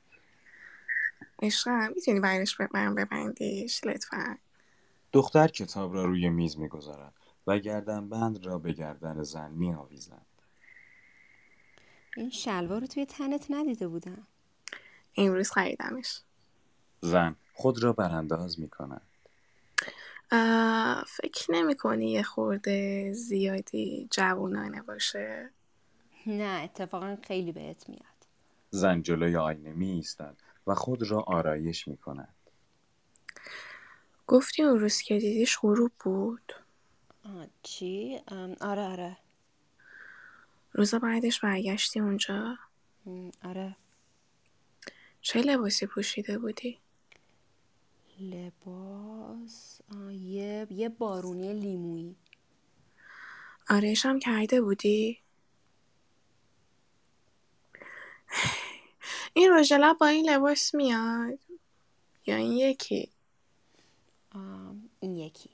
عشقم 1.42 1.94
می‌تونی 1.96 2.20
برش 2.20 2.58
من 2.74 2.96
ببندیش 2.96 3.84
لطفا 3.84 4.38
دختر 5.14 5.48
کتاب 5.48 5.94
را 5.94 6.06
روی 6.06 6.30
میز 6.30 6.58
می 6.58 6.68
گذارد 6.68 7.14
و 7.48 7.60
گردن 7.60 8.10
بند 8.10 8.46
را 8.46 8.58
به 8.58 8.74
گردن 8.74 9.24
زن 9.24 9.52
می 9.52 9.74
آویزد. 9.74 10.26
این 12.18 12.30
شلوار 12.30 12.82
رو 12.82 12.88
توی 12.88 13.06
تنت 13.06 13.46
ندیده 13.50 13.88
بودم 13.88 14.28
امروز 15.18 15.52
خریدمش 15.52 16.22
زن 17.02 17.36
خود 17.54 17.84
را 17.84 17.94
برانداز 17.94 18.60
می 18.60 18.70
کند. 18.70 19.02
فکر 21.08 21.52
نمی 21.52 21.76
کنی 21.76 22.12
یه 22.12 22.24
خورده 22.24 23.12
زیادی 23.14 24.08
جوونانه 24.12 24.82
باشه 24.82 25.50
نه 26.28 26.62
اتفاقا 26.64 27.18
خیلی 27.24 27.52
بهت 27.52 27.90
میاد 27.90 28.02
زن 28.70 29.02
جلوی 29.02 29.36
آینه 29.36 29.74
می 29.74 29.92
ایستد 29.92 30.38
و 30.68 30.76
خود 30.76 31.12
را 31.12 31.22
آرایش 31.22 31.88
می 31.88 31.98
کند. 31.98 32.34
گفتی 34.28 34.64
اون 34.64 34.80
روز 34.80 35.02
که 35.02 35.20
دیدیش 35.20 35.58
غروب 35.62 35.92
بود 36.00 36.54
آه، 37.26 37.48
چی؟ 37.64 38.20
ام، 38.28 38.56
آره 38.62 38.82
آره. 38.82 39.18
روز 40.72 40.96
بعدش 40.96 41.40
برگشتی 41.40 42.00
اونجا؟ 42.00 42.58
م، 43.06 43.30
آره. 43.44 43.76
چه 45.22 45.42
لباسی 45.42 45.86
پوشیده 45.86 46.38
بودی؟ 46.38 46.80
لباس 48.20 49.82
آه، 49.96 50.14
یه 50.14 50.68
یه 50.70 50.90
بارونی 50.90 51.54
لیمویی. 51.54 52.16
آرایش 53.70 54.06
هم 54.06 54.20
کرده 54.20 54.62
بودی؟ 54.62 55.20
این 59.34 59.54
رژ 59.54 59.74
لب 59.74 59.98
با 59.98 60.08
این 60.08 60.30
لباس 60.30 60.76
میاد؟ 60.76 61.40
یا 62.26 62.36
این 62.36 62.52
یکی؟ 62.52 63.12
آه، 64.36 64.76
این 65.00 65.16
یکی. 65.16 65.50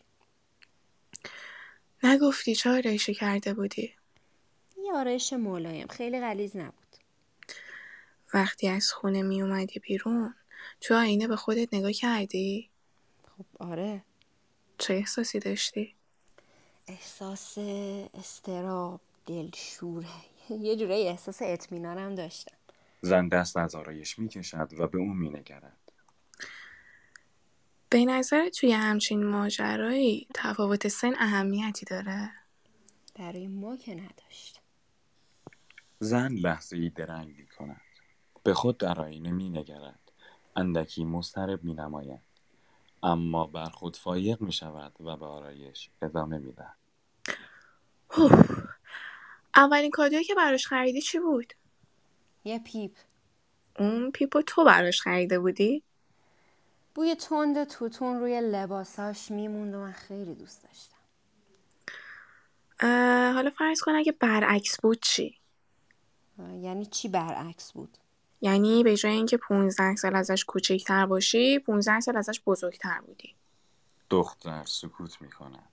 نگفتی 2.08 2.56
چه 2.56 2.70
آرایشی 2.70 3.14
کرده 3.14 3.54
بودی؟ 3.54 3.94
یه 4.86 4.94
آرایش 4.94 5.34
ملایم 5.34 5.88
خیلی 5.88 6.20
غلیظ 6.20 6.56
نبود. 6.56 6.98
وقتی 8.34 8.68
از 8.68 8.92
خونه 8.92 9.22
می 9.22 9.42
اومدی 9.42 9.80
بیرون 9.80 10.36
تو 10.82 10.96
آینه 10.96 11.28
به 11.28 11.36
خودت 11.36 11.74
نگاه 11.74 11.92
کردی؟ 11.92 12.70
خب 13.38 13.46
آره. 13.60 14.04
چه 14.78 14.94
احساسی 14.94 15.40
داشتی؟ 15.40 15.96
احساس 16.88 17.58
استراب 18.14 19.02
دلشور. 19.26 20.06
یه 20.50 20.76
جورایی 20.76 21.08
احساس 21.08 21.38
اطمینانم 21.42 22.16
داشتم. 22.16 22.56
زن 23.02 23.28
دست 23.28 23.58
از 23.58 23.76
آرایش 23.76 24.20
می 24.20 24.30
کشد 24.30 24.70
و 24.78 24.88
به 24.88 24.98
او 24.98 25.14
می 25.14 25.30
نگرد. 25.30 25.87
به 27.90 28.06
نظر 28.06 28.50
توی 28.50 28.72
همچین 28.72 29.26
ماجرایی 29.26 30.28
تفاوت 30.34 30.88
سن 30.88 31.14
اهمیتی 31.20 31.86
داره 31.86 32.32
برای 33.16 33.48
ما 33.48 33.78
که 33.78 33.96
نداشت 33.96 34.62
زن 36.00 36.32
لحظه 36.32 36.78
ای 36.78 36.90
درنگ 36.90 37.28
می 37.28 37.48
کند. 37.48 37.82
به 38.44 38.54
خود 38.54 38.78
در 38.78 39.02
آینه 39.02 39.32
می 39.32 39.50
نگرد. 39.50 40.00
اندکی 40.56 41.06
مضطرب 41.06 41.64
می 41.64 41.74
نماید. 41.74 42.22
اما 43.04 43.48
بر 43.48 43.70
خود 43.70 43.96
فایق 43.96 44.42
می 44.42 44.52
شود 44.52 44.94
و 45.00 45.18
به 45.18 45.26
آرایش 45.26 45.90
ادامه 46.02 46.38
می 46.38 46.52
دهد. 46.52 46.78
اوه. 48.18 48.68
اولین 49.56 49.92
کادویی 49.92 50.24
که 50.24 50.36
براش 50.36 50.68
خریدی 50.68 51.02
چی 51.02 51.20
بود 51.20 51.54
یه 52.44 52.60
پیپ 52.60 52.92
اون 53.80 54.12
پیپو 54.12 54.42
تو 54.42 54.64
براش 54.64 55.02
خریده 55.02 55.40
بودی 55.40 55.84
بوی 56.98 57.16
تند 57.16 57.64
توتون 57.64 58.20
روی 58.20 58.42
لباساش 58.42 59.32
میموند 59.32 59.76
و 59.76 59.78
من 59.78 59.92
خیلی 59.92 60.36
دوست 60.36 60.64
داشتم. 60.64 60.98
حالا 63.34 63.50
فرض 63.50 63.82
کن 63.82 63.96
اگه 63.96 64.12
برعکس 64.12 64.82
بود 64.82 65.00
چی؟ 65.02 65.36
یعنی 66.40 66.86
چی 66.86 67.08
برعکس 67.08 67.72
بود؟ 67.72 67.98
یعنی 68.42 68.84
به 68.84 68.98
جای 68.98 69.12
اینکه 69.12 69.38
15 69.38 69.96
سال 69.96 70.16
ازش 70.16 70.46
کوچکتر 70.46 71.06
باشی 71.06 71.60
15 71.60 72.00
سال 72.00 72.18
ازش 72.18 72.42
بزرگتر 72.46 73.02
بودی. 73.02 73.36
دختر 74.10 74.64
سکوت 74.66 75.22
می 75.22 75.30
کند. 75.30 75.70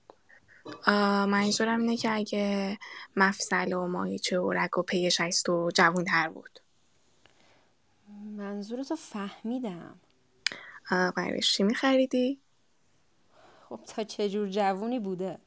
آه، 0.86 1.26
منظورم 1.26 1.80
اینه 1.80 1.96
که 1.96 2.14
اگه 2.14 2.78
مفصل 3.16 3.72
و 3.72 3.86
ماهیچه 3.86 4.40
و 4.40 4.52
رگ 4.52 4.78
و 4.78 4.82
پیش 4.82 5.20
از 5.20 5.42
تو 5.42 5.70
جوونتر 5.74 6.28
بود. 6.28 6.60
منظورتو 8.36 8.96
فهمیدم. 8.96 10.00
آه، 10.90 11.12
براش 11.16 11.56
چی 11.56 11.62
میخریدی؟ 11.62 12.40
خب 13.68 13.80
تا 13.86 14.04
چه 14.04 14.28
جور 14.28 14.48
جوونی 14.48 15.00
بوده؟ 15.00 15.38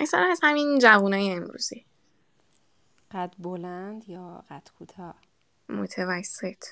مثلا 0.00 0.20
از 0.30 0.40
همین 0.42 0.78
جوونای 0.78 1.30
امروزی. 1.30 1.84
قد 3.10 3.34
بلند 3.38 4.08
یا 4.08 4.44
قد 4.50 4.68
کوتاه؟ 4.78 5.14
متوسط. 5.68 6.64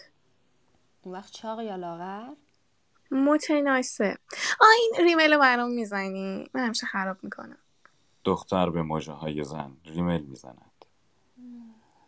اون 1.02 1.14
وقت 1.14 1.32
چاق 1.32 1.60
یا 1.60 1.76
لاغر؟ 1.76 2.28
متناسب. 3.10 4.18
آه 4.60 4.68
این 4.78 5.06
ریمل 5.06 5.38
برام 5.38 5.70
می‌زنی؟ 5.70 6.50
من 6.54 6.64
همیشه 6.64 6.86
خراب 6.86 7.24
می‌کنم. 7.24 7.58
دختر 8.24 8.70
به 8.70 8.82
مژه 8.82 9.12
های 9.12 9.44
زن 9.44 9.76
ریمل 9.84 10.22
می 10.22 10.36
زند. 10.36 10.84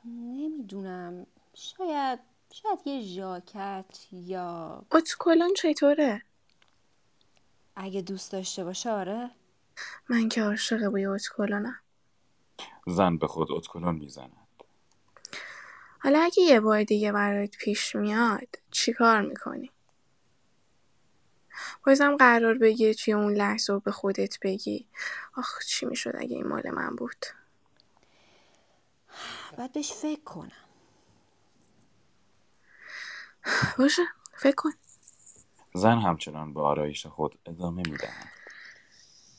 نمی‌دونم. 0.04 1.26
شاید 1.54 2.20
شاید 2.62 2.86
یه 2.86 3.02
ژاکت 3.02 4.12
یا 4.12 4.82
اتکلون 4.92 5.54
چطوره؟ 5.54 6.22
اگه 7.76 8.02
دوست 8.02 8.32
داشته 8.32 8.64
باشه 8.64 8.90
آره 8.90 9.30
من 10.08 10.28
که 10.28 10.42
عاشق 10.42 10.90
بوی 10.90 11.06
اتکلونم 11.06 11.80
زن 12.86 13.16
به 13.16 13.26
خود 13.26 13.52
اتکلون 13.52 13.94
می 13.94 14.08
زند. 14.08 14.32
حالا 15.98 16.18
اگه 16.18 16.42
یه 16.42 16.60
بار 16.60 16.84
دیگه 16.84 17.12
برات 17.12 17.56
پیش 17.56 17.96
میاد 17.96 18.48
چی 18.70 18.92
کار 18.92 19.20
می‌کنی؟ 19.20 19.70
بازم 21.86 22.16
قرار 22.16 22.58
بگیره 22.58 22.94
توی 22.94 23.14
اون 23.14 23.34
لحظه 23.34 23.72
و 23.72 23.80
به 23.80 23.92
خودت 23.92 24.38
بگی 24.42 24.86
آخ 25.36 25.64
چی 25.66 25.86
می‌شد 25.86 26.12
اگه 26.18 26.36
این 26.36 26.46
مال 26.46 26.70
من 26.70 26.96
بود 26.96 27.26
باید 29.56 29.72
بهش 29.72 29.92
فکر 29.92 30.24
کنم 30.24 30.63
باشه 33.78 34.02
فکر 34.36 34.54
کن 34.54 34.70
زن 35.74 35.98
همچنان 35.98 36.54
به 36.54 36.60
آرایش 36.60 37.06
خود 37.06 37.38
ادامه 37.46 37.82
می 37.90 37.96
دهد. 37.96 38.28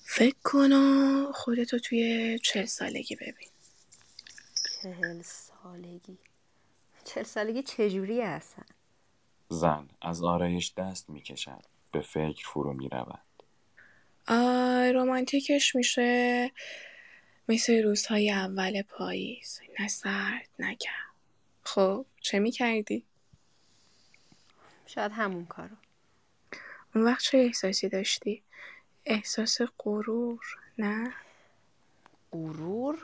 فکر 0.03 0.35
کن 0.43 0.73
و 0.73 1.31
خودتو 1.31 1.79
توی 1.79 2.39
چل 2.43 2.65
سالگی 2.65 3.15
ببین 3.15 3.49
چهل 4.81 5.21
سالگی 5.21 6.17
چهل 7.05 7.23
سالگی 7.23 7.63
چجوری 7.63 8.21
هستن 8.21 8.65
زن 9.49 9.87
از 10.01 10.23
آرایش 10.23 10.73
دست 10.77 11.09
می 11.09 11.21
کشد. 11.21 11.65
به 11.91 12.01
فکر 12.01 12.47
فرو 12.47 12.73
می 12.73 12.89
رود. 12.89 13.19
آه 14.27 14.91
رومانتیکش 14.91 15.75
میشه 15.75 16.51
مثل 17.49 17.83
روزهای 17.83 18.31
اول 18.31 18.81
پاییز 18.81 19.59
نه 19.79 19.87
سرد 19.87 20.49
نه 20.59 20.75
گرم 20.75 21.15
خب 21.63 22.05
چه 22.21 22.39
می‌کردی؟ 22.39 23.05
شاید 24.85 25.11
همون 25.11 25.45
کارو 25.45 25.75
اون 26.95 27.05
وقت 27.05 27.21
چه 27.21 27.37
احساسی 27.37 27.89
داشتی؟ 27.89 28.43
احساس 29.05 29.57
غرور 29.79 30.39
نه؟ 30.77 31.13
غرور 32.31 32.99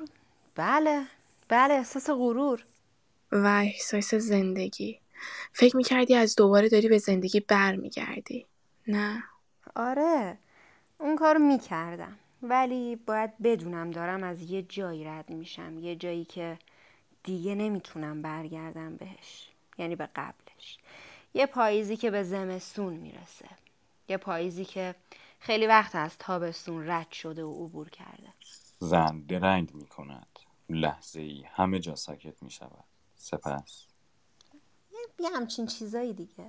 بله 0.56 1.08
بله 1.48 1.74
احساس 1.74 2.10
غرور 2.10 2.66
و 3.32 3.48
احساس 3.48 4.16
زندگی 4.16 5.00
فکر 5.52 5.78
می‌کردی 5.78 6.16
از 6.16 6.36
دوباره 6.36 6.70
داری 6.70 6.90
به 6.90 6.98
زندگی 6.98 7.40
برمیگردی 7.40 8.46
نه؟ 8.88 9.24
آره 9.76 10.38
اون 10.98 11.16
کارو 11.16 11.40
می‌کردم 11.40 12.18
ولی 12.44 12.96
باید 12.96 13.38
بدونم 13.44 13.92
دارم 13.92 14.24
از 14.24 14.42
یه 14.42 14.62
جایی 14.62 15.04
رد 15.04 15.30
میشم 15.30 15.80
یه 15.80 15.96
جایی 15.96 16.26
که 16.26 16.60
دیگه 17.24 17.56
نمی‌تونم 17.56 18.22
برگردم 18.22 18.96
بهش 18.96 19.50
یعنی 19.78 19.96
به 19.96 20.10
قبلش 20.16 20.78
یه 21.34 21.46
پاییزی 21.46 21.98
که 21.98 22.12
به 22.12 22.24
زمستون 22.24 22.94
می‌رسه 22.94 23.50
یه 24.10 24.18
پاییزی 24.18 24.66
که 24.66 24.96
خیلی 25.40 25.68
وقت 25.68 25.96
از 25.96 26.18
تابستون 26.18 26.90
رد 26.90 27.12
شده 27.12 27.44
و 27.44 27.66
عبور 27.66 27.90
کرده 27.90 28.34
زن 28.80 29.20
درنگ 29.20 29.74
می 29.74 29.88
کند. 29.88 30.28
لحظه 30.70 31.22
ای 31.22 31.44
همه 31.44 31.80
جا 31.80 31.96
ساکت 31.96 32.44
می 32.44 32.52
شود. 32.52 32.84
سپس 33.16 33.86
یه 35.20 35.30
همچین 35.36 35.66
چیزایی 35.66 36.14
دیگه 36.14 36.48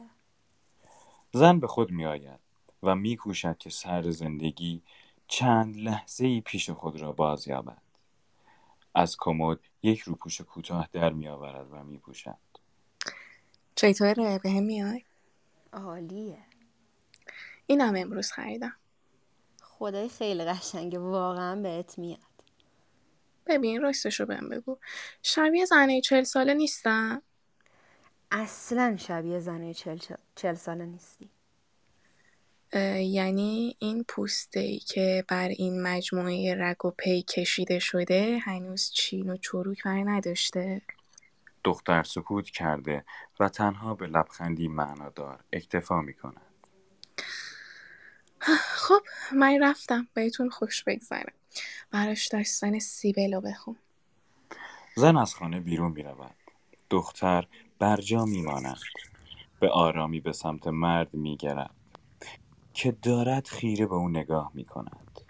زن 1.33 1.61
به 1.61 1.67
خود 1.67 1.91
می 1.91 2.07
آید 2.07 2.41
و 2.83 2.95
می 2.95 3.17
کوشد 3.17 3.59
که 3.59 3.71
سر 3.71 4.11
زندگی 4.11 4.83
چند 5.29 5.77
لحظه 5.77 6.27
ای 6.27 6.41
پیش 6.41 6.71
خود 6.71 7.01
را 7.01 7.13
باز 7.13 7.49
یابد. 7.49 7.83
از 8.95 9.17
کمد 9.19 9.59
یک 9.83 10.01
روپوش 10.01 10.41
کوتاه 10.41 10.89
در 10.93 11.13
می 11.13 11.29
آورد 11.29 11.67
و 11.73 11.85
می 11.85 11.99
پوشد. 11.99 12.52
چطوره 13.75 14.39
به 14.39 14.51
هم 14.51 14.63
میای؟ 14.63 15.03
عالیه. 15.73 16.39
اینم 17.67 17.95
امروز 17.97 18.33
خریدم. 18.33 18.77
خدای 19.63 20.09
خیلی 20.09 20.45
قشنگه 20.45 20.99
واقعا 20.99 21.63
بهت 21.63 21.99
میاد. 21.99 22.19
ببین 23.47 23.83
راستشو 23.83 24.27
بهم 24.27 24.49
بگو. 24.49 24.79
شبیه 25.23 25.65
زنه 25.65 26.01
چل 26.01 26.23
ساله 26.23 26.55
نیستم؟ 26.55 27.23
اصلا 28.31 28.97
شبیه 28.97 29.41
زنه 29.41 29.75
چل, 29.75 29.99
چل 30.35 30.55
ساله 30.55 30.87
نیستی. 30.87 31.31
یعنی 32.99 33.77
این 33.79 34.05
پوسته 34.09 34.61
ای 34.61 34.79
که 34.79 35.25
بر 35.29 35.49
این 35.49 35.83
مجموعه 35.83 36.55
رگ 36.59 36.85
و 36.85 36.91
پی 36.91 37.23
کشیده 37.23 37.79
شده 37.79 38.39
هنوز 38.39 38.91
چین 38.91 39.31
و 39.31 39.37
چروک 39.37 39.83
بر 39.83 40.03
نداشته؟ 40.05 40.83
دختر 41.65 42.03
سکوت 42.03 42.51
کرده 42.51 43.05
و 43.41 43.49
تنها 43.49 43.95
به 43.95 44.07
لبخندی 44.07 44.69
معنادار 44.69 45.45
اکتفا 45.53 46.01
می 46.01 46.15
کند. 46.15 46.41
خب 48.77 49.03
من 49.33 49.63
رفتم. 49.63 50.09
بهتون 50.15 50.51
خوش 50.51 50.85
بگذره. 50.85 51.33
براش 51.91 52.27
داستان 52.27 52.79
سیبلو 52.79 53.41
بخون. 53.41 53.77
زن 54.97 55.17
از 55.17 55.35
خانه 55.35 55.61
بیرون 55.61 55.93
می 55.93 56.03
رود. 56.03 56.35
دختر 56.91 57.47
برجا 57.79 58.25
می 58.25 58.43
ماند. 58.43 58.81
به 59.61 59.71
آرامی 59.71 60.21
به 60.21 60.33
سمت 60.33 60.67
مرد 60.67 61.15
میگرد. 61.15 61.71
که 62.75 62.93
دارد 62.93 63.47
خیره 63.47 63.87
به 63.87 63.95
او 63.95 64.09
نگاه 64.09 64.51
می 64.55 64.65
کند 64.65 65.21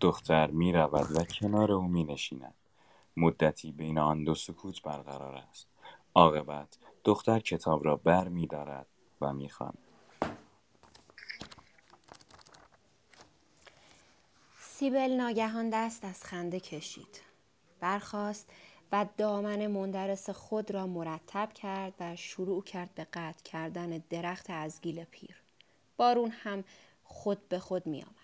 دختر 0.00 0.50
می 0.50 0.72
رود 0.72 1.16
و 1.16 1.24
کنار 1.24 1.72
او 1.72 1.88
می 1.88 2.04
نشیند 2.04 2.54
مدتی 3.16 3.72
بین 3.72 3.98
آن 3.98 4.24
دو 4.24 4.34
سکوت 4.34 4.82
برقرار 4.82 5.36
است. 5.36 5.66
عاقبت 6.16 6.78
دختر 7.04 7.40
کتاب 7.40 7.84
را 7.84 7.96
بر 7.96 8.28
می 8.28 8.46
دارد 8.46 8.86
و 9.20 9.32
می 9.32 9.48
خواند. 9.48 9.78
سیبل 14.58 15.12
ناگهان 15.12 15.70
دست 15.70 16.04
از 16.04 16.24
خنده 16.24 16.60
کشید 16.60 17.20
برخاست 17.80 18.50
و 18.92 19.06
دامن 19.16 19.66
مندرس 19.66 20.30
خود 20.30 20.70
را 20.70 20.86
مرتب 20.86 21.52
کرد 21.52 21.94
و 22.00 22.16
شروع 22.16 22.62
کرد 22.62 22.94
به 22.94 23.06
قطع 23.12 23.42
کردن 23.44 24.02
درخت 24.10 24.50
از 24.50 24.80
گیل 24.80 25.04
پیر 25.04 25.42
بارون 25.96 26.30
هم 26.30 26.64
خود 27.04 27.48
به 27.48 27.58
خود 27.58 27.86
می 27.86 28.02
آمد. 28.02 28.16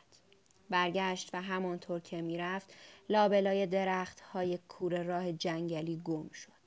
برگشت 0.70 1.31
و 1.32 1.43
همانطور 1.43 2.01
که 2.01 2.23
می 2.23 2.39
رفت 2.39 2.74
لابلای 3.09 3.66
درخت 3.66 4.20
های 4.20 4.59
کور 4.69 5.02
راه 5.02 5.32
جنگلی 5.32 6.02
گم 6.05 6.28
شد. 6.28 6.61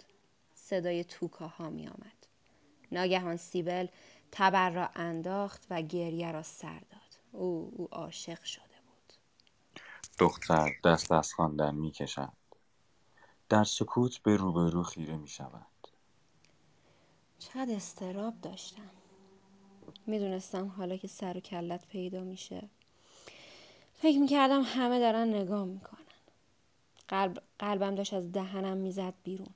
صدای 0.70 1.04
توکاها 1.04 1.70
می 1.70 1.88
آمد. 1.88 2.28
ناگهان 2.92 3.38
سیبل 3.38 3.88
تبر 4.32 4.70
را 4.70 4.90
انداخت 4.96 5.68
و 5.70 5.82
گریه 5.82 6.32
را 6.32 6.44
سر 6.44 6.80
داد. 6.80 7.02
او, 7.32 7.74
او 7.76 7.88
عاشق 7.92 8.44
شده 8.44 8.64
بود. 8.64 9.14
دختر 10.20 10.72
دست 10.86 11.12
از 11.12 11.34
خواندن 11.34 11.76
می 11.76 11.92
کشد. 11.92 12.34
در 13.50 13.64
سکوت 13.64 14.18
به 14.18 14.38
روبرو 14.38 14.84
خیره 14.84 15.18
می 15.18 15.28
شود. 15.28 15.88
چقدر 17.40 17.76
استراب 17.76 18.42
داشتم. 18.42 18.92
می‌دونستم 20.08 20.68
حالا 20.68 20.98
که 20.98 21.08
سر 21.08 21.38
و 21.38 21.40
کلت 21.40 21.88
پیدا 21.88 22.24
میشه 22.24 22.70
فکر 23.94 24.20
می‌کردم 24.20 24.62
همه 24.62 25.00
دارن 25.00 25.28
نگاه 25.28 25.66
می‌کنن 25.66 26.00
قلب، 27.08 27.44
قلبم 27.60 27.96
داشت 27.96 28.14
از 28.14 28.32
دهنم 28.32 28.78
می‌زد 28.78 29.14
بیرون 29.24 29.54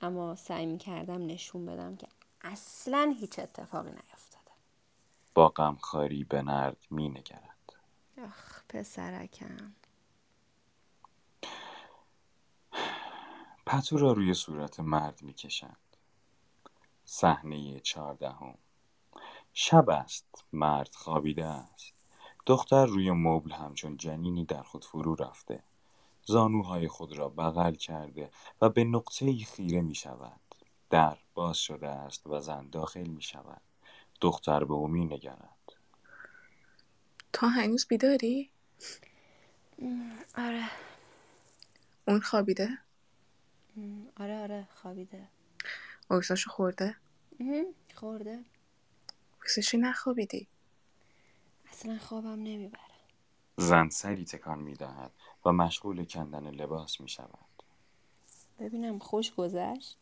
اما 0.00 0.36
سعی 0.36 0.66
می‌کردم 0.66 1.26
نشون 1.26 1.66
بدم 1.66 1.96
که 1.96 2.08
اصلا 2.40 3.14
هیچ 3.20 3.38
اتفاقی 3.38 3.90
نیفتاده. 3.90 4.50
با 5.34 5.48
غمخواری 5.48 6.24
به 6.24 6.42
نرد 6.42 6.86
مینگرد. 6.90 7.72
آخ 8.24 8.62
پسرکم. 8.68 9.74
پتو 13.66 13.98
را 13.98 14.12
روی 14.12 14.34
صورت 14.34 14.80
مرد 14.80 15.22
می‌کشند. 15.22 15.76
صحنه 17.04 17.80
چهاردهم. 17.80 18.54
شب 19.52 19.90
است. 19.90 20.44
مرد 20.52 20.94
خوابیده 20.94 21.46
است. 21.46 21.94
دختر 22.46 22.86
روی 22.86 23.10
مبل 23.10 23.52
همچون 23.52 23.96
جنینی 23.96 24.44
در 24.44 24.62
خود 24.62 24.84
فرو 24.84 25.14
رفته. 25.14 25.62
زانوهای 26.30 26.88
خود 26.88 27.18
را 27.18 27.28
بغل 27.28 27.74
کرده 27.74 28.30
و 28.60 28.68
به 28.68 28.84
نقطه 28.84 29.36
خیره 29.44 29.80
می 29.80 29.94
شود 29.94 30.40
در 30.90 31.16
باز 31.34 31.56
شده 31.56 31.88
است 31.88 32.26
و 32.26 32.40
زن 32.40 32.68
داخل 32.70 33.06
می 33.06 33.22
شود 33.22 33.62
دختر 34.20 34.64
به 34.64 34.74
او 34.74 34.88
می 34.88 35.04
نگرد 35.04 35.72
تو 37.32 37.46
هنوز 37.46 37.86
بیداری؟ 37.86 38.50
آره 40.38 40.64
اون 42.08 42.20
خوابیده؟ 42.20 42.78
آره 44.16 44.42
آره 44.42 44.68
خوابیده 44.74 45.28
اکساشو 46.10 46.50
خورده؟ 46.50 46.96
خورده 47.94 48.44
واسه 49.42 49.78
نخوابیدی؟ 49.78 50.48
اصلا 51.70 51.98
خوابم 51.98 52.42
نمی‌بره 52.42 52.80
زن 53.56 53.88
سری 53.88 54.24
تکان 54.24 54.58
می 54.58 54.74
دهد 54.74 55.12
و 55.44 55.52
مشغول 55.52 56.04
کندن 56.04 56.50
لباس 56.50 57.00
می 57.00 57.08
شود 57.08 57.62
ببینم 58.58 58.98
خوش 58.98 59.34
گذشت. 59.34 59.96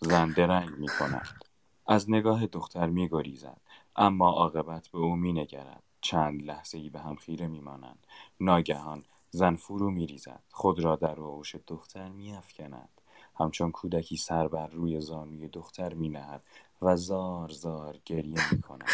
زن 0.00 0.30
درنگ 0.30 0.70
می 0.78 0.88
کند 0.88 1.44
از 1.86 2.10
نگاه 2.10 2.46
دختر 2.46 2.86
می 2.86 3.08
گریزد 3.08 3.60
اما 3.96 4.30
عاقبت 4.30 4.88
به 4.88 4.98
او 4.98 5.16
می 5.16 5.32
نگرد 5.32 5.82
چند 6.00 6.42
لحظه 6.42 6.78
ای 6.78 6.90
به 6.90 7.00
هم 7.00 7.16
خیره 7.16 7.46
می 7.46 7.60
مانند 7.60 8.06
ناگهان 8.40 9.04
زن 9.30 9.56
فرو 9.56 9.90
می 9.90 10.06
ریزد 10.06 10.42
خود 10.50 10.80
را 10.80 10.96
در 10.96 11.20
آغوش 11.20 11.54
دختر 11.66 12.08
می 12.08 12.32
افکند 12.32 12.88
همچون 13.34 13.70
کودکی 13.70 14.16
سر 14.16 14.48
بر 14.48 14.66
روی 14.66 15.00
زانوی 15.00 15.48
دختر 15.48 15.94
می 15.94 16.08
نهد 16.08 16.42
و 16.82 16.96
زار 16.96 17.48
زار 17.48 17.98
گریه 18.04 18.54
می 18.54 18.60
کند 18.60 18.88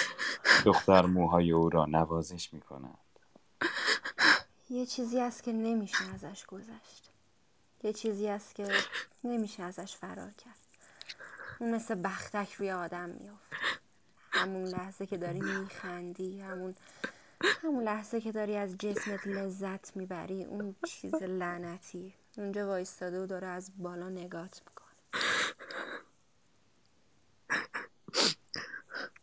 دختر 0.64 1.06
موهای 1.06 1.52
او 1.52 1.70
را 1.70 1.86
نوازش 1.86 2.52
می 2.52 2.60
کند 2.60 2.98
یه 4.72 4.86
چیزی 4.86 5.20
هست 5.20 5.42
که 5.42 5.52
نمیشه 5.52 6.14
ازش 6.14 6.46
گذشت. 6.46 7.10
یه 7.82 7.92
چیزی 7.92 8.28
هست 8.28 8.54
که 8.54 8.68
نمیشه 9.24 9.62
ازش 9.62 9.96
فرار 9.96 10.30
کرد. 10.30 10.58
اون 11.58 11.74
مثل 11.74 11.94
بختک 11.94 12.52
روی 12.52 12.70
آدم 12.70 13.10
میافت. 13.10 13.52
همون 14.30 14.64
لحظه 14.64 15.06
که 15.06 15.16
داری 15.16 15.40
میخندی 15.40 16.40
همون 16.40 16.74
همون 17.42 17.84
لحظه 17.84 18.20
که 18.20 18.32
داری 18.32 18.56
از 18.56 18.78
جسمت 18.78 19.26
لذت 19.26 19.96
می‌بری 19.96 20.44
اون 20.44 20.76
چیز 20.86 21.14
لعنتی. 21.14 22.14
اونجا 22.36 22.66
وایستاده 22.66 23.22
و 23.22 23.26
داره 23.26 23.46
از 23.46 23.70
بالا 23.78 24.08
نگات 24.08 24.62
می‌کنه. 24.66 24.92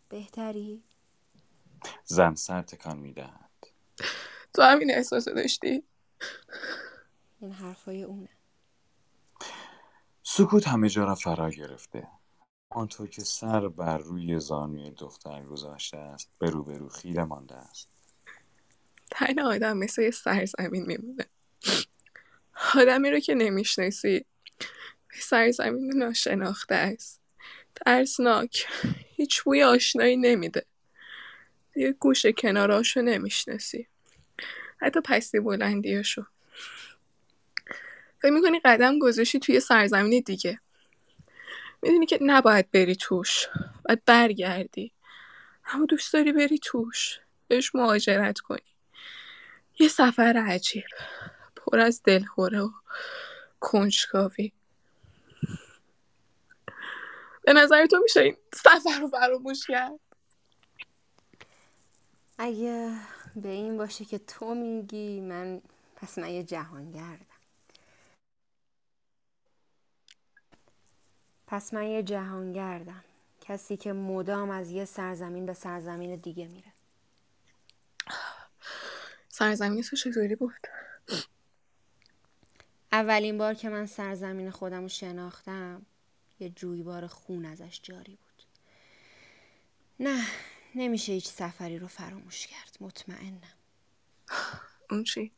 بهتری؟ 0.09 0.83
زن 2.05 2.35
سر 2.35 2.61
تکان 2.61 2.97
می‌دهد. 2.97 3.48
تو 4.59 4.65
همین 4.65 4.91
احساس 4.91 5.29
داشتی؟ 5.29 5.83
این 7.41 7.51
حرفای 7.51 8.03
اونه. 8.03 8.29
سکوت 10.23 10.67
همه 10.67 10.89
جا 10.89 11.03
را 11.03 11.15
فرا 11.15 11.49
گرفته. 11.49 12.07
آنطور 12.69 13.09
که 13.09 13.21
سر 13.21 13.67
بر 13.67 13.97
روی 13.97 14.39
زانوی 14.39 14.91
دختر 14.91 15.43
گذاشته 15.43 15.97
است 15.97 16.29
به 16.39 16.49
روبرو 16.49 16.89
خیره 16.89 17.23
مانده 17.23 17.55
است. 17.55 17.89
تن 19.11 19.39
آدم 19.39 19.77
مثل 19.77 20.01
یه 20.01 20.11
سرزمین 20.11 20.85
میمونه. 20.85 21.25
آدمی 22.75 23.11
رو 23.11 23.19
که 23.19 23.35
نمی‌شناسی 23.35 24.25
به 25.07 25.15
سرزمین 25.21 25.97
ناشناخته 25.97 26.75
است. 26.75 27.21
ترسناک. 27.75 28.67
هیچ 29.15 29.43
بوی 29.43 29.63
آشنایی 29.63 30.17
نمیده. 30.17 30.65
یه 31.75 31.91
گوشه 31.91 32.33
کناراشو 32.33 33.01
نمی‌شناسی. 33.01 33.87
حتی 34.81 35.01
پستی 35.01 35.39
بلندیاشو 35.39 36.25
فکر 38.21 38.31
می‌کنی 38.31 38.59
قدم 38.59 38.99
گذاشتی 38.99 39.39
توی 39.39 39.59
سرزمین 39.59 40.23
دیگه. 40.25 40.59
می‌دونی 41.81 42.05
که 42.05 42.19
نباید 42.21 42.71
بری 42.71 42.95
توش. 42.95 43.47
باید 43.85 44.05
برگردی. 44.05 44.93
اما 45.65 45.85
دوست 45.85 46.13
داری 46.13 46.31
بری 46.31 46.59
توش. 46.59 47.19
بهش 47.47 47.75
مهاجرت 47.75 48.39
کنی. 48.39 48.75
یه 49.79 49.87
سفر 49.87 50.43
عجیب. 50.47 50.83
پر 51.55 51.79
از 51.79 52.01
دلهوره 52.03 52.61
و 52.61 52.69
کنجکاوی. 53.59 54.51
به 57.43 57.53
نظر 57.53 57.85
تو 57.85 57.99
میشه 58.03 58.21
این 58.21 58.37
سفر 58.53 58.99
رو 58.99 59.07
فراموش 59.07 59.67
کرد؟ 59.67 59.99
اگه 62.37 62.91
به 63.35 63.49
این 63.49 63.77
باشه 63.77 64.05
که 64.05 64.17
تو 64.17 64.55
میگی 64.55 65.21
من 65.21 65.61
پس 65.95 66.17
من 66.17 66.29
یه 66.29 66.43
جهانگردم. 66.43 67.25
پس 71.47 71.73
من 71.73 71.87
یه 71.87 72.03
جهانگردم. 72.03 73.03
کسی 73.41 73.77
که 73.77 73.93
مدام 73.93 74.49
از 74.49 74.71
یه 74.71 74.85
سرزمین 74.85 75.45
به 75.45 75.53
سرزمین 75.53 76.15
دیگه 76.15 76.47
میره. 76.47 76.73
سرزمین 79.29 79.83
تو 79.83 79.95
چطوری 79.95 80.35
بود؟ 80.35 80.67
اولین 82.91 83.37
بار 83.37 83.53
که 83.53 83.69
من 83.69 83.85
سرزمین 83.85 84.51
خودم 84.51 84.81
رو 84.81 84.87
شناختم 84.87 85.85
یه 86.39 86.49
جویبار 86.49 87.07
خون 87.07 87.45
ازش 87.45 87.79
جاری 87.83 88.15
بود. 88.15 88.43
نه 89.99 90.25
نمیشه 90.75 91.11
هیچ 91.11 91.27
سفری 91.27 91.79
رو 91.79 91.87
فراموش 91.87 92.47
کرد 92.47 92.77
مطمئنم. 92.79 93.53
اون 94.91 95.03
چی؟ 95.03 95.31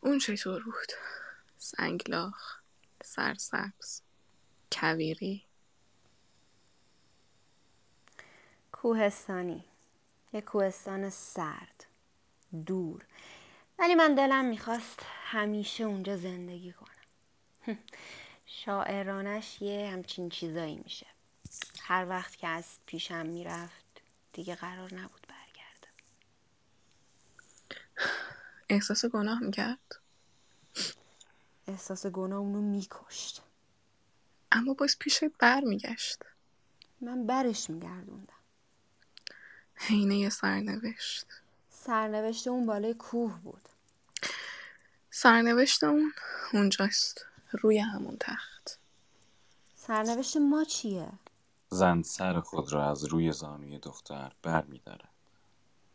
اون 0.00 0.18
چطور 0.18 0.62
بود؟ 0.64 0.92
سنگلاخ 1.58 2.60
سرسبز 3.04 4.02
کویری؟ 4.72 5.44
کوهستانی. 8.72 9.64
یه 10.32 10.40
کوهستان 10.40 11.10
سرد 11.10 11.86
دور. 12.66 13.06
ولی 13.78 13.94
من 13.94 14.14
دلم 14.14 14.44
می‌خواست 14.44 15.00
همیشه 15.02 15.84
اونجا 15.84 16.16
زندگی 16.16 16.72
کنم. 16.72 16.88
شاعرانش 18.46 19.62
یه 19.62 19.90
همچین 19.92 20.28
چیزایی 20.28 20.76
میشه. 20.76 21.06
هر 21.80 22.08
وقت 22.08 22.36
که 22.36 22.48
از 22.48 22.78
پیشم 22.86 23.26
می‌رفت 23.26 23.81
دیگه 24.32 24.54
قرار 24.54 24.94
نبود 24.94 25.26
برگرده. 25.28 25.88
احساس 28.68 29.04
گناه 29.04 29.40
می‌کرد؟ 29.40 30.00
احساس 31.66 32.06
گناه 32.06 32.38
اونو 32.38 32.60
میکشت. 32.60 33.42
اما 34.52 34.74
باز 34.74 34.98
پیشت 34.98 35.24
بر 35.24 35.60
میگشت. 35.60 36.22
من 37.00 37.26
برش 37.26 37.70
میگردوندم. 37.70 38.32
حینه 39.74 40.30
سرنوشت؟ 40.30 41.26
سرنوشت 41.70 42.46
اون 42.46 42.66
بالای 42.66 42.94
کوه 42.94 43.38
بود. 43.38 43.68
سرنوشت 45.10 45.84
اون 45.84 46.12
اونجاست 46.52 47.26
روی 47.52 47.78
همون 47.78 48.16
تخت. 48.20 48.78
سرنوشت 49.76 50.36
ما 50.36 50.64
چیه؟ 50.64 51.12
زن 51.72 52.02
سر 52.02 52.40
خود 52.40 52.72
را 52.72 52.90
از 52.90 53.04
روی 53.04 53.32
زانوی 53.32 53.78
دختر 53.78 54.32
بر 54.42 54.64
می 54.64 54.78
دارد. 54.78 55.08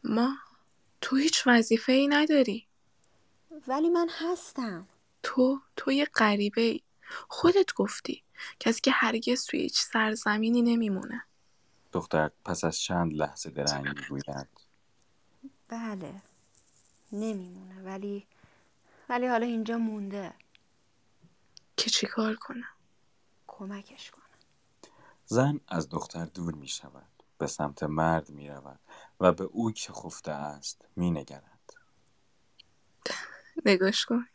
ما 0.03 0.37
تو 1.01 1.15
هیچ 1.15 1.47
وظیفه 1.47 1.91
ای 1.91 2.07
نداری. 2.07 2.67
ولی 3.67 3.89
من 3.89 4.09
هستم. 4.11 4.87
تو 5.23 5.61
تو 5.75 5.91
یه 5.91 6.05
غریبه 6.05 6.61
ای 6.61 6.81
خودت 7.27 7.73
گفتی 7.73 8.23
کسی 8.59 8.81
که 8.81 8.91
هرگز 8.91 9.45
توی 9.45 9.59
هیچ 9.59 9.81
سرزمینی 9.81 10.61
نمیمونه. 10.61 11.23
دختر 11.91 12.31
پس 12.45 12.63
از 12.63 12.79
چند 12.79 13.13
لحظه 13.13 13.49
درنگ 13.49 13.87
می‌گوید. 13.87 14.47
بله 15.67 16.21
نمیمونه 17.11 17.81
ولی 17.83 18.27
ولی 19.09 19.27
حالا 19.27 19.45
اینجا 19.45 19.77
مونده. 19.77 20.33
که 21.77 21.89
چی 21.89 22.07
کار 22.07 22.35
کنم؟ 22.35 22.69
کمکش 23.47 24.11
کنم 24.11 24.16
زن 25.29 25.59
از 25.67 25.89
دختر 25.89 26.25
دور 26.25 26.53
می 26.53 26.67
شود. 26.67 27.23
به 27.37 27.47
سمت 27.47 27.83
مرد 27.83 28.29
می 28.29 28.49
رود 28.49 28.79
و 29.19 29.31
به 29.31 29.43
او 29.43 29.71
که 29.71 29.93
خفته 29.93 30.31
است 30.31 30.85
می 30.95 31.11
نگرد. 31.11 31.73
نگاش 33.65 34.05
کن. 34.05 34.27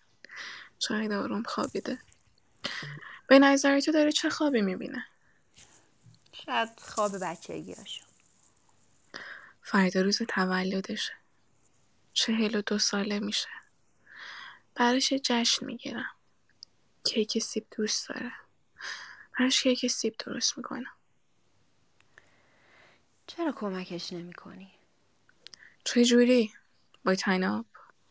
شاید 0.79 1.13
آروم 1.13 1.43
خوابیده. 1.43 1.99
به 3.29 3.39
نظر 3.39 3.81
تو 3.81 3.93
داره 3.93 4.13
چه 4.13 4.31
خوابی 4.31 4.61
می‌بینه 4.61 5.05
شاید 6.33 6.81
خواب 6.81 7.13
بچگیاشو 7.23 8.05
فردا 9.63 10.01
روز 10.01 10.23
تولدشه 10.29 11.13
چهل 12.13 12.55
و 12.55 12.63
دو 12.63 12.79
ساله 12.79 13.21
میشه. 13.21 13.49
براش 14.75 15.13
یه 15.13 15.19
جشن 15.19 15.67
می‌گیرم. 15.67 16.11
کیک 17.05 17.39
سیب 17.39 17.67
دوست 17.77 18.09
داره. 18.09 18.33
براش 19.39 19.63
کیک 19.63 19.87
سیب 19.87 20.15
درست 20.27 20.59
می‌کنم. 20.59 20.93
چرا 23.27 23.53
کمکش 23.53 24.13
نمی 24.13 24.33
کنی؟ 24.33 24.73
چجوری 25.85 26.53
با 27.05 27.15
تناب 27.15 27.67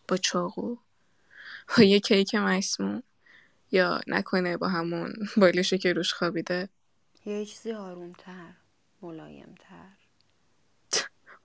با 0.07 0.17
چاقو؟ 0.17 0.77
با 1.77 1.83
یه 1.83 1.99
کیک 1.99 2.35
مسموم 2.35 3.03
یا 3.71 4.01
نکنه 4.07 4.57
با 4.57 4.67
همون 4.67 5.13
بالشی 5.37 5.77
که 5.77 5.93
روش 5.93 6.13
خوابیده؟ 6.13 6.69
یه 7.25 7.45
چیزی 7.45 7.71
آرومتر 7.71 8.53
ملایمتر. 9.01 9.89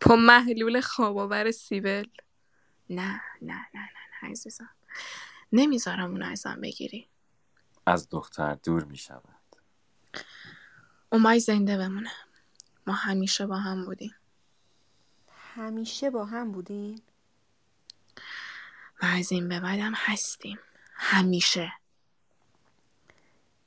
با 0.00 0.16
محلول 0.16 0.80
خواباور 0.80 1.50
سیبل؟ 1.50 2.04
نه 2.90 3.20
نه 3.42 3.66
نه 3.74 3.80
نه 3.94 4.22
نه 4.22 4.30
عزیزم. 4.30 4.70
نمی‌ذارم 5.52 6.10
اونو 6.10 6.26
ازم 6.26 6.60
بگیری. 6.60 7.08
از 7.86 8.08
دختر 8.08 8.54
دور 8.54 8.84
می 8.84 8.98
اومای 11.12 11.40
زنده 11.40 11.78
بمونه. 11.78 12.10
ما 12.86 12.94
همیشه 12.94 13.46
با 13.46 13.56
هم 13.56 13.84
بودیم. 13.84 14.14
همیشه 15.54 16.10
با 16.10 16.24
هم 16.24 16.52
بودین؟ 16.52 17.02
و 19.02 19.06
از 19.06 19.32
این 19.32 19.48
به 19.48 19.60
بعدم 19.60 19.92
هستیم. 19.96 20.58
همیشه. 20.94 21.72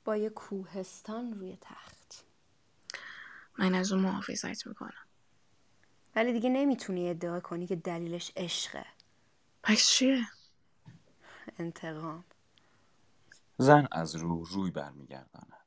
با 0.04 0.16
یه 0.16 0.30
کوهستان 0.30 1.32
روی 1.32 1.58
تخت. 1.60 2.24
من 3.58 3.74
از 3.74 3.92
اون 3.92 4.02
محافظت 4.02 4.66
می‌کنم. 4.66 5.06
ولی 6.16 6.32
دیگه 6.32 6.48
نمی‌تونی 6.48 7.10
ادعا 7.10 7.40
کنی 7.40 7.66
که 7.66 7.76
دلیلش 7.76 8.32
عشقه. 8.36 8.86
پس 9.62 9.86
چیه؟ 9.88 10.26
انتقام. 11.58 12.24
زن 13.58 13.88
از 13.92 14.14
رو 14.14 14.44
روی 14.44 14.70
برمیگرداند. 14.70 15.59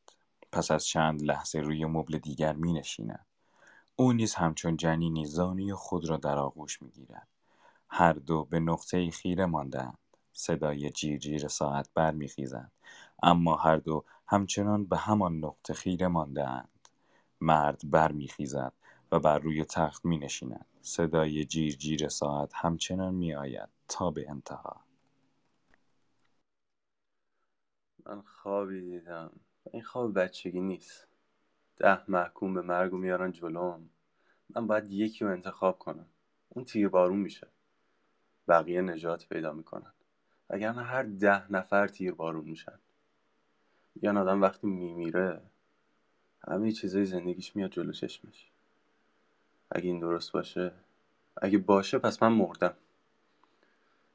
پس 0.53 0.71
از 0.71 0.85
چند 0.85 1.21
لحظه 1.21 1.59
روی 1.59 1.85
مبل 1.85 2.17
دیگر 2.17 2.53
می 2.53 2.73
نشیند. 2.73 3.25
او 3.95 4.13
نیز 4.13 4.33
همچون 4.33 4.77
جنینی 4.77 5.25
زانوی 5.25 5.73
خود 5.73 6.09
را 6.09 6.17
در 6.17 6.37
آغوش 6.37 6.81
می 6.81 6.89
گیرد. 6.89 7.27
هر 7.89 8.13
دو 8.13 8.45
به 8.45 8.59
نقطه 8.59 9.11
خیره 9.11 9.45
ماندهاند. 9.45 9.97
صدای 10.33 10.89
جیرجیر 10.89 11.47
ساعت 11.47 11.89
برمیخیزد 11.93 12.71
اما 13.23 13.55
هر 13.55 13.77
دو 13.77 14.05
همچنان 14.27 14.85
به 14.85 14.97
همان 14.97 15.45
نقطه 15.45 15.73
خیره 15.73 16.07
ماندهاند. 16.07 16.69
مرد 17.41 17.81
برمیخیزد 17.83 18.73
و 19.11 19.19
بر 19.19 19.39
روی 19.39 19.65
تخت 19.65 20.05
می 20.05 20.17
نشیند. 20.17 20.65
صدای 20.81 21.45
جیرجیر 21.45 22.07
ساعت 22.07 22.51
همچنان 22.55 23.13
می 23.13 23.33
آید 23.33 23.69
تا 23.87 24.11
به 24.11 24.29
انتها. 24.29 24.81
من 28.05 28.21
خوابی 28.21 28.81
دیدم 28.81 29.31
این 29.71 29.83
خواب 29.83 30.19
بچگی 30.19 30.61
نیست. 30.61 31.07
ده 31.77 32.11
محکوم 32.11 32.53
به 32.53 32.61
مرگ 32.61 32.93
و 32.93 32.97
میارن 32.97 33.31
جلوم. 33.31 33.89
من 34.49 34.67
باید 34.67 34.91
یکی 34.91 35.25
رو 35.25 35.31
انتخاب 35.31 35.79
کنم. 35.79 36.05
اون 36.49 36.65
تیر 36.65 36.89
بارون 36.89 37.19
میشه. 37.19 37.47
بقیه 38.47 38.81
نجات 38.81 39.27
پیدا 39.27 39.53
می‌کنن. 39.53 39.93
وگرنه 40.49 40.83
هر 40.83 41.03
ده 41.03 41.51
نفر 41.51 41.87
تیر 41.87 42.13
بارون 42.13 42.45
میشن. 42.45 42.79
یه 44.01 44.11
آدم 44.11 44.41
وقتی 44.41 44.67
میمیره 44.67 45.41
همه 46.47 46.71
چیزای 46.71 47.05
زندگیش 47.05 47.55
میاد 47.55 47.71
جلو 47.71 47.91
چشمش. 47.91 48.51
اگه 49.71 49.85
این 49.85 49.99
درست 49.99 50.31
باشه 50.31 50.71
اگه 51.41 51.57
باشه 51.57 51.99
پس 51.99 52.23
من 52.23 52.31
مردم. 52.33 52.73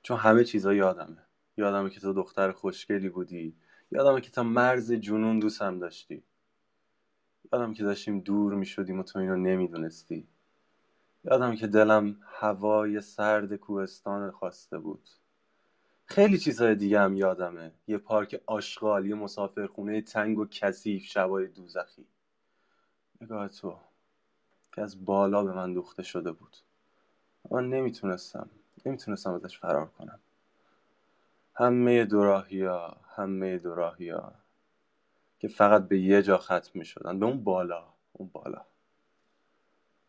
چون 0.02 0.16
همه 0.16 0.44
چیزا 0.44 0.74
یادمه. 0.74 1.22
یادمه 1.56 1.90
که 1.90 2.00
تو 2.00 2.12
دختر 2.12 2.52
خوشگلی 2.52 3.08
بودی. 3.08 3.56
یادمه 3.90 4.20
که 4.20 4.30
تا 4.30 4.42
مرز 4.42 4.92
جنون 4.92 5.38
دوستم 5.38 5.78
داشتی. 5.78 6.22
یادم 7.52 7.74
که 7.74 7.82
داشتیم 7.82 8.20
دور 8.20 8.54
می‌شدیم 8.54 8.98
و 8.98 9.02
تو 9.02 9.18
اینو 9.18 9.36
نمی‌دونستی. 9.36 10.26
یادم 11.24 11.56
که 11.56 11.66
دلم 11.66 12.16
هوای 12.22 13.00
سرد 13.00 13.56
کوهستان 13.56 14.30
خواسته 14.30 14.78
بود. 14.78 15.08
خیلی 16.06 16.38
چیزهای 16.38 16.74
دیگه 16.74 17.00
هم 17.00 17.16
یادمه. 17.16 17.72
یه 17.86 17.98
پارک 17.98 18.40
آشغال 18.46 19.06
یه 19.06 19.14
مسافرخونه 19.14 20.00
تنگ 20.00 20.38
و 20.38 20.46
کثیف 20.50 21.04
شبای 21.04 21.46
دوزخی. 21.46 22.06
نگاه 23.20 23.48
تو 23.48 23.76
که 24.74 24.82
از 24.82 25.04
بالا 25.04 25.44
به 25.44 25.52
من 25.52 25.72
دوخته 25.74 26.02
شده 26.02 26.32
بود. 26.32 26.56
من 27.50 27.68
نمی‌تونستم 27.68 28.50
نمی‌تونستم 28.86 29.32
ازش 29.32 29.58
فرار 29.58 29.86
کنم. 29.86 30.20
همه 31.58 32.04
دوراهی 32.04 32.62
ها 32.64 32.96
همه 33.16 33.58
دوراهی 33.58 34.08
ها 34.10 34.34
که 35.38 35.48
فقط 35.48 35.88
به 35.88 35.98
یه 35.98 36.22
جا 36.22 36.38
ختم 36.38 36.70
می 36.74 36.84
شدن 36.84 37.18
به 37.18 37.26
اون 37.26 37.44
بالا 37.44 37.84
اون 38.12 38.28
بالا. 38.28 38.64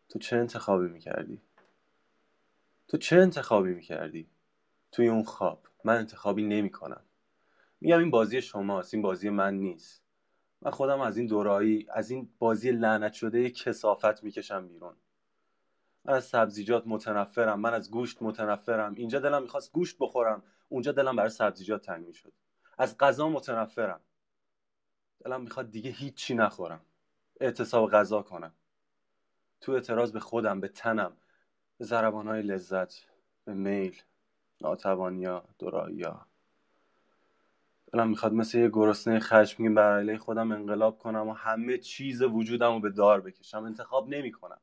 تو 0.08 0.18
چه 0.18 0.36
انتخابی 0.36 0.88
می‌کردی؟ 0.88 1.40
تو 2.88 2.96
چه 2.96 3.16
انتخابی 3.16 3.74
می‌کردی؟ 3.74 4.30
توی 4.92 5.08
اون 5.08 5.22
خواب. 5.22 5.62
من 5.84 5.96
انتخابی 5.96 6.42
نمی 6.42 6.70
کنم 6.70 7.02
میگم 7.80 7.98
این 7.98 8.10
بازی 8.10 8.42
شماست 8.42 8.94
این 8.94 9.02
بازی 9.02 9.30
من 9.30 9.54
نیست. 9.54 10.02
من 10.62 10.70
خودم 10.70 11.00
از 11.00 11.16
این 11.16 11.26
دورایی 11.26 11.86
از 11.90 12.10
این 12.10 12.28
بازی 12.38 12.70
لعنت 12.70 13.12
شده 13.12 13.50
کسافت 13.50 14.22
می‌کشم 14.24 14.68
بیرون. 14.68 14.94
من 16.04 16.14
از 16.14 16.24
سبزیجات 16.24 16.82
متنفرم 16.86 17.60
من 17.60 17.74
از 17.74 17.90
گوشت 17.90 18.22
متنفرم. 18.22 18.94
اینجا 18.94 19.18
دلم 19.18 19.42
می‌خواست 19.42 19.72
گوشت 19.72 19.96
بخورم. 20.00 20.42
اونجا 20.70 20.92
دلم 20.92 21.16
برای 21.16 21.30
سبزیجات 21.30 21.86
تنگ 21.86 22.06
می‌شد 22.06 22.32
از 22.78 22.98
غذا 22.98 23.28
متنفرم. 23.28 24.00
دلم 25.24 25.40
می‌خواد 25.40 25.70
دیگه 25.70 25.90
هیچی 25.90 26.34
نخورم. 26.34 26.80
اعتصاب 27.40 27.90
غذا 27.90 28.22
کنم. 28.22 28.52
تو 29.60 29.72
اعتراض 29.72 30.12
به 30.12 30.20
خودم 30.20 30.60
به 30.60 30.68
تنم 30.68 31.16
به 31.78 31.84
ضربانهای 31.84 32.42
لذت 32.42 32.94
به 33.44 33.54
میل 33.54 34.02
ناتوانیا 34.60 35.44
دوراییا. 35.58 36.26
دلم 37.92 38.08
می‌خواد 38.08 38.32
مثل 38.32 38.58
یه 38.58 38.68
گرسنه 38.68 39.20
خشمگین 39.20 39.74
بر 39.74 39.98
علیه 39.98 40.18
خودم 40.18 40.52
انقلاب 40.52 40.98
کنم 40.98 41.28
و 41.28 41.32
همه 41.32 41.78
چیز 41.78 42.22
وجودم 42.22 42.72
رو 42.74 42.80
به 42.80 42.90
دار 42.90 43.20
بکشم. 43.20 43.64
انتخاب 43.64 44.08
نمی‌کنم. 44.08 44.60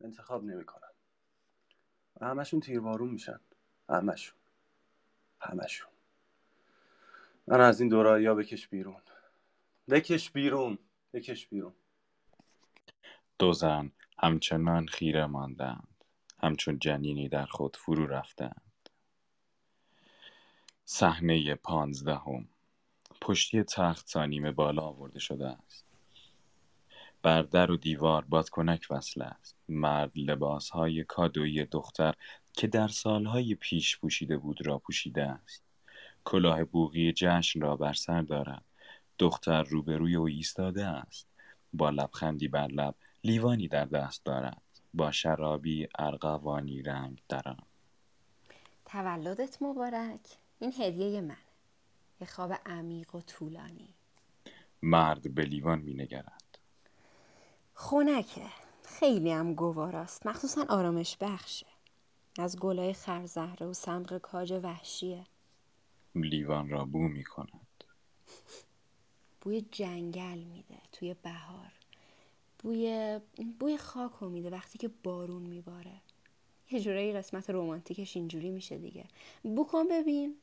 انتخاب 0.00 0.44
نمی‌کنم. 0.44 0.90
و 2.20 2.26
همشون 2.26 2.60
تیربارون 2.60 3.10
میشن. 3.10 3.40
همشون 3.88 4.39
همشون. 5.40 5.90
من 7.46 7.60
از 7.60 7.80
این 7.80 7.88
دورایی 7.88 8.26
ها 8.26 8.34
بکش 8.34 8.68
بیرون. 8.68 9.02
بکش 9.90 10.30
بیرون 10.30 10.78
بکش 11.12 11.46
بیرون. 11.46 11.74
دو 13.38 13.52
زن 13.52 13.92
همچنان 14.18 14.86
خیره 14.86 15.26
ماندند. 15.26 16.04
همچون 16.42 16.78
جنینی 16.78 17.28
در 17.28 17.46
خود 17.46 17.76
فرو 17.76 18.06
رفتند. 18.06 18.90
صحنه 20.84 21.54
پانزدهم. 21.54 22.48
پشتی 23.20 23.62
تخت 23.62 24.12
تا 24.12 24.26
نیمه 24.26 24.52
بالا 24.52 24.82
آورده 24.82 25.18
شده 25.18 25.48
است. 25.48 25.89
بر 27.22 27.42
در 27.42 27.70
و 27.70 27.76
دیوار 27.76 28.24
بادکنک 28.24 28.86
وصل 28.90 29.22
است. 29.22 29.56
مرد 29.68 30.12
لباسهای 30.16 31.04
کادویی 31.04 31.64
دختر 31.64 32.14
که 32.52 32.66
در 32.66 32.88
سالهای 32.88 33.54
پیش 33.54 33.98
پوشیده 33.98 34.36
بود 34.36 34.66
را 34.66 34.78
پوشیده 34.78 35.22
است. 35.22 35.62
کلاه 36.24 36.64
بوغی 36.64 37.12
جشن 37.12 37.60
را 37.60 37.76
بر 37.76 37.92
سر 37.92 38.22
دارد. 38.22 38.64
دختر 39.18 39.62
روبروی 39.62 40.16
او 40.16 40.26
ایستاده 40.26 40.86
است. 40.86 41.26
با 41.72 41.90
لبخندی 41.90 42.48
بر 42.48 42.66
لب 42.66 42.94
لیوانی 43.24 43.68
در 43.68 43.84
دست 43.84 44.24
دارد. 44.24 44.62
با 44.94 45.12
شرابی 45.12 45.88
ارغوانی 45.98 46.82
رنگ 46.82 47.22
در 47.28 47.48
آن 47.48 47.56
تولدت 48.92 49.62
مبارک. 49.62 50.20
این 50.60 50.72
هدیه 50.78 51.20
منه. 51.20 51.36
یه 52.20 52.26
خواب 52.26 52.52
عمیق 52.66 53.14
و 53.14 53.20
طولانی. 53.20 53.94
مرد 54.82 55.34
به 55.34 55.42
لیوان 55.42 55.78
مینگرد. 55.78 56.39
خونکه 57.80 58.46
خیلی 58.82 59.30
هم 59.30 59.54
گواراست. 59.54 60.26
مخصوصا 60.26 60.64
آرامش 60.68 61.16
بخشه. 61.20 61.66
از 62.38 62.58
گلای 62.58 62.92
خرزهره 62.92 63.66
و 63.66 63.72
سمق 63.72 64.18
کاج 64.18 64.52
وحشیه. 64.62 65.26
لیوان 66.14 66.68
را 66.68 66.84
بو 66.84 66.98
می 66.98 67.24
کند 67.24 67.84
بوی 69.40 69.60
جنگل 69.60 70.38
میده 70.38 70.78
توی 70.92 71.14
بهار. 71.14 71.72
بوی 72.58 73.18
بوی 73.58 73.76
خاک 73.76 74.22
میده 74.22 74.50
وقتی 74.50 74.78
که 74.78 74.90
بارون 75.02 75.42
میباره. 75.42 76.00
یه 76.70 76.80
جورایی 76.80 77.12
قسمت 77.12 77.50
رمانتیکش 77.50 78.16
اینجوری 78.16 78.50
میشه 78.50 78.78
دیگه. 78.78 79.04
بو 79.42 79.64
کن 79.64 79.88
ببین. 79.90 80.36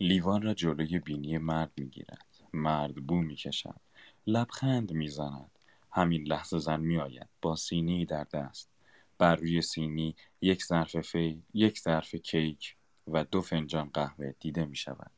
لیوان 0.00 0.42
را 0.42 0.54
جلوی 0.54 0.98
بینی 0.98 1.38
مرد 1.38 1.72
می 1.76 1.86
گیرد 1.86 2.26
مرد 2.52 2.94
بو 2.94 3.14
می 3.14 3.36
کشد 3.36 3.80
لبخند 4.26 4.92
می 4.92 5.08
زند 5.08 5.59
همین 5.92 6.26
لحظه 6.26 6.58
زن 6.58 6.80
می 6.80 6.98
آید 6.98 7.28
با 7.42 7.56
سینی 7.56 8.06
در 8.06 8.24
دست. 8.24 8.70
بر 9.18 9.36
روی 9.36 9.62
سینی 9.62 10.16
یک 10.40 10.64
ظرف 10.64 11.00
فی 11.00 11.42
یک 11.54 11.78
ظرف 11.78 12.14
کیک 12.14 12.76
و 13.06 13.24
دو 13.24 13.40
فنجان 13.40 13.90
قهوه 13.94 14.34
دیده 14.40 14.64
می 14.64 14.76
شود 14.76 15.10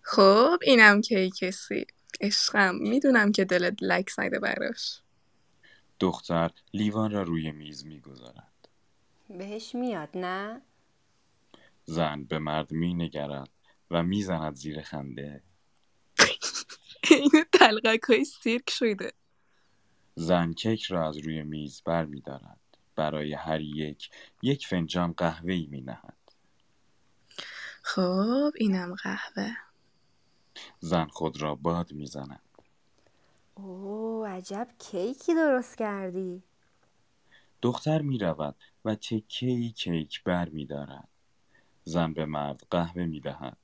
خب 0.00 0.58
اینم 0.62 1.00
کیکسی 1.00 1.86
عشقم 2.20 2.74
می‌دونم 2.74 3.32
که 3.32 3.44
دلت 3.44 3.82
لک 3.82 4.10
زده 4.10 4.38
براش. 4.38 5.00
دختر 6.00 6.50
لیوان 6.72 7.10
را 7.10 7.22
روی 7.22 7.52
میز 7.52 7.86
می 7.86 8.00
گذارد 8.00 8.68
بهش 9.30 9.74
میاد 9.74 10.08
نه؟ 10.14 10.62
زن 11.84 12.24
به 12.24 12.38
مرد 12.38 12.72
می 12.72 12.94
نگرد 12.94 13.50
و 13.90 14.02
می 14.02 14.22
زند 14.22 14.54
زیر 14.54 14.82
خنده. 14.82 15.42
این 17.10 17.30
تلقک 17.52 18.02
های 18.02 18.24
سیرک 18.24 18.70
شده. 18.70 19.12
زن 20.14 20.52
کیک 20.52 20.82
را 20.84 21.08
از 21.08 21.16
روی 21.16 21.42
میز 21.42 21.82
بر 21.84 22.04
می 22.04 22.20
دارد. 22.20 22.58
برای 22.96 23.34
هر 23.34 23.60
یک 23.60 24.10
یک 24.42 24.66
فنجان 24.66 25.12
قهوه 25.12 25.66
می 25.70 25.80
نهد. 25.80 26.16
خب 27.82 28.52
اینم 28.56 28.94
قهوه 28.94 29.50
زن 30.80 31.06
خود 31.06 31.42
را 31.42 31.54
باد 31.54 31.92
می 31.92 32.06
زند. 32.06 32.40
اوه 33.54 34.28
عجب 34.28 34.68
کیکی 34.78 35.34
درست 35.34 35.78
کردی 35.78 36.42
دختر 37.62 38.02
می 38.02 38.18
رود 38.18 38.56
و 38.84 38.94
تکه 38.94 39.46
ای 39.46 39.70
کیک 39.70 40.22
بر 40.22 40.48
می 40.48 40.66
دارد. 40.66 41.08
زن 41.84 42.12
به 42.12 42.26
مرد 42.26 42.66
قهوه 42.70 43.04
می 43.04 43.20
دهد. 43.20 43.58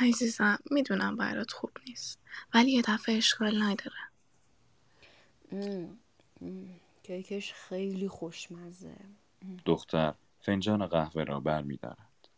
عزیزم 0.00 0.58
می‌دونم 0.70 1.16
برات 1.16 1.52
خوب 1.52 1.70
نیست 1.88 2.20
ولی 2.54 2.72
یه 2.72 2.82
دفعه 2.82 3.16
اشکال 3.16 3.62
نداره 3.62 4.05
کیکش 7.02 7.52
خیلی 7.52 8.08
خوشمزه 8.08 8.96
دختر 9.64 10.14
فنجان 10.40 10.86
قهوه 10.86 11.24
را 11.24 11.40
بر 11.40 11.62
می 11.62 11.76
دارد. 11.76 12.28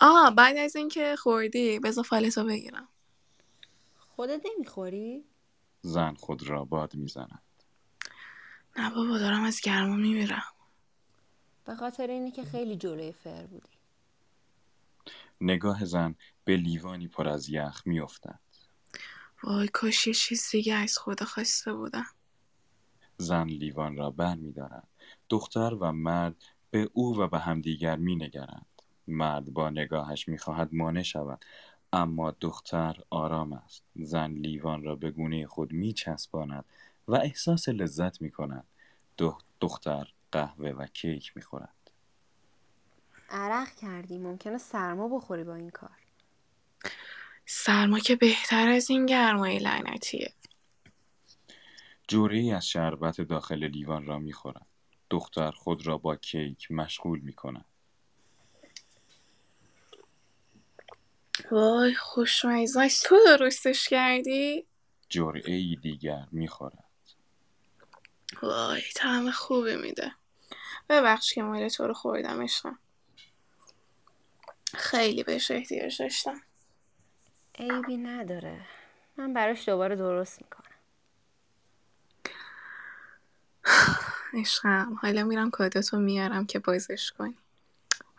آه 0.00 0.34
بعد 0.34 0.56
از 0.56 0.76
اینکه 0.76 1.16
خوردی 1.16 1.78
بذار 1.78 2.04
فالتو 2.04 2.44
بگیرم 2.44 2.88
خودت 3.98 4.42
نمی‌خوری؟ 4.44 5.24
زن 5.82 6.14
خود 6.14 6.48
را 6.48 6.64
باد 6.64 6.94
می 6.94 7.08
زند. 7.08 7.42
نه 8.76 8.90
بابا 8.90 9.18
دارم 9.18 9.42
از 9.42 9.60
گرما 9.60 9.96
میمیرم 9.96 10.42
به 11.64 11.74
خاطر 11.74 12.06
اینه 12.06 12.30
که 12.30 12.44
خیلی 12.44 12.76
جلوی 12.76 13.12
فر 13.12 13.46
بودی 13.46 13.76
نگاه 15.40 15.84
زن 15.84 16.14
به 16.44 16.56
لیوانی 16.56 17.08
پر 17.08 17.28
از 17.28 17.48
یخ 17.48 17.82
می 17.86 18.00
افتد. 18.00 18.40
وای 19.42 19.68
کاش 19.68 20.06
یه 20.06 20.14
چیز 20.14 20.48
دیگه 20.50 20.74
از 20.74 20.98
خدا 20.98 21.26
خواسته 21.26 21.72
بودم 21.72 22.06
زن 23.18 23.46
لیوان 23.46 23.96
را 23.96 24.10
بر 24.10 24.34
می 24.34 24.52
دارد. 24.52 24.88
دختر 25.28 25.74
و 25.74 25.92
مرد 25.92 26.36
به 26.70 26.90
او 26.92 27.18
و 27.18 27.28
به 27.28 27.38
همدیگر 27.38 27.96
می 27.96 28.16
نگرند. 28.16 28.66
مرد 29.08 29.52
با 29.52 29.70
نگاهش 29.70 30.28
می 30.28 30.38
خواهد 30.38 30.68
مانع 30.74 31.02
شود 31.02 31.44
اما 31.92 32.30
دختر 32.30 32.96
آرام 33.10 33.52
است. 33.52 33.82
زن 33.96 34.30
لیوان 34.30 34.82
را 34.82 34.96
به 34.96 35.10
گونه 35.10 35.46
خود 35.46 35.72
می 35.72 35.92
چسباند 35.92 36.64
و 37.08 37.14
احساس 37.14 37.68
لذت 37.68 38.22
می 38.22 38.30
کند. 38.30 38.64
دخ- 39.18 39.42
دختر 39.60 40.12
قهوه 40.32 40.70
و 40.70 40.86
کیک 40.86 41.32
می 41.36 41.42
خورد. 41.42 41.68
عرق 43.30 43.74
کردی 43.74 44.18
ممکنه 44.18 44.58
سرما 44.58 45.08
بخوری 45.08 45.44
با 45.44 45.54
این 45.54 45.70
کار 45.70 45.90
سرما 47.46 47.98
که 47.98 48.16
بهتر 48.16 48.68
از 48.68 48.90
این 48.90 49.06
گرمای 49.06 49.58
لعنتیه 49.58 50.32
جوری 52.08 52.52
از 52.52 52.66
شربت 52.66 53.20
داخل 53.20 53.64
لیوان 53.64 54.06
را 54.06 54.18
می 54.18 54.32
خورد. 54.32 54.66
دختر 55.10 55.50
خود 55.50 55.86
را 55.86 55.98
با 55.98 56.16
کیک 56.16 56.70
مشغول 56.70 57.20
می 57.20 57.32
کند. 57.32 57.64
وای 61.50 61.94
خوشمزه 61.94 62.80
است. 62.80 63.04
تو 63.06 63.16
درستش 63.26 63.88
کردی 63.88 64.66
جرعه 65.08 65.54
ای 65.54 65.76
دیگر 65.82 66.26
می 66.32 66.48
خورد. 66.48 66.84
وای 68.42 68.82
طعم 68.94 69.30
خوبی 69.30 69.76
میده 69.76 70.12
ببخش 70.88 71.34
که 71.34 71.42
مال 71.42 71.68
تو 71.68 71.86
رو 71.86 71.94
خوردم 71.94 72.42
عشقم 72.42 72.78
خیلی 74.74 75.22
بهش 75.22 75.50
احتیاج 75.50 76.02
داشتم 76.02 76.42
عیبی 77.58 77.96
نداره 77.96 78.66
من 79.16 79.32
براش 79.32 79.68
دوباره 79.68 79.96
درست 79.96 80.42
می‌کنم 80.42 80.75
عشقم. 84.36 84.98
حالا 85.02 85.24
میرم 85.24 85.50
کاداتو 85.50 85.98
میارم 85.98 86.46
که 86.46 86.58
بازش 86.58 87.12
کنی. 87.18 87.36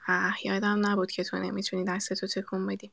اه 0.07 0.37
یادم 0.45 0.85
نبود 0.85 1.11
که 1.11 1.23
تو 1.23 1.37
نمی‌تونی 1.37 1.85
دستتو 1.85 2.27
تکون 2.27 2.67
بدی. 2.67 2.91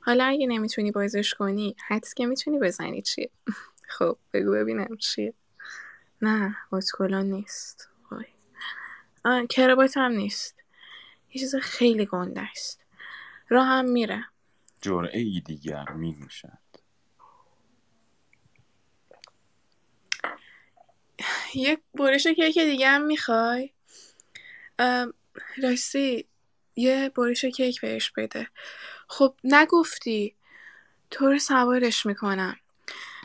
حالا 0.00 0.24
اگه 0.24 0.46
نمی‌تونی 0.46 0.90
بازش 0.90 1.34
کنی 1.34 1.76
حدس 1.88 2.14
که 2.14 2.26
می‌تونی 2.26 2.58
بزنی 2.58 3.02
چیه؟ 3.02 3.30
خب 3.98 4.18
بگو 4.32 4.52
ببینم 4.52 4.96
چیه. 4.96 5.34
نه 6.22 6.56
باتکلون 6.70 7.26
نیست. 7.26 7.88
وای. 8.10 8.24
هم 9.96 10.12
نیست. 10.12 10.54
یه 11.34 11.40
چیز 11.40 11.54
خیلی 11.54 12.06
گنده 12.06 12.40
است. 12.40 12.80
راه 13.48 13.66
هم 13.66 13.84
میره. 13.84 14.24
جرعه 14.82 15.20
ای 15.20 15.42
دیگر 15.46 15.92
می. 15.92 16.16
یک 21.56 21.78
برش 21.94 22.26
کیک 22.26 22.58
دیگه 22.58 22.88
هم 22.88 23.02
می‌خوای؟ 23.02 23.70
راستی 25.62 26.26
یه 26.76 27.08
برش 27.16 27.44
کیک 27.44 27.80
بهش 27.80 28.10
بده. 28.10 28.48
خب 29.08 29.34
نگفتی. 29.44 30.36
تو 31.10 31.26
رو 31.32 31.38
سوارش 31.38 32.06
می‌کنم. 32.06 32.56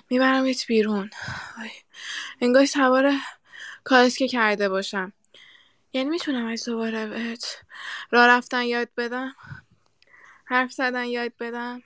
میبرمت 0.09 0.67
بیرون. 0.67 1.09
وای. 1.57 1.69
انگار 2.41 2.65
سوار 2.65 3.13
کالسکه 3.83 4.27
کرده 4.27 4.69
باشم. 4.69 5.13
یعنی 5.93 6.09
می‌تونم 6.09 6.45
از 6.45 6.65
دوباره 6.65 7.07
بهت 7.07 7.57
راه 8.11 8.27
رفتن 8.27 8.63
یاد 8.63 8.89
بدم؟ 8.97 9.35
حرف 10.45 10.71
زدن 10.71 11.05
یاد 11.05 11.31
بدم؟ 11.39 11.81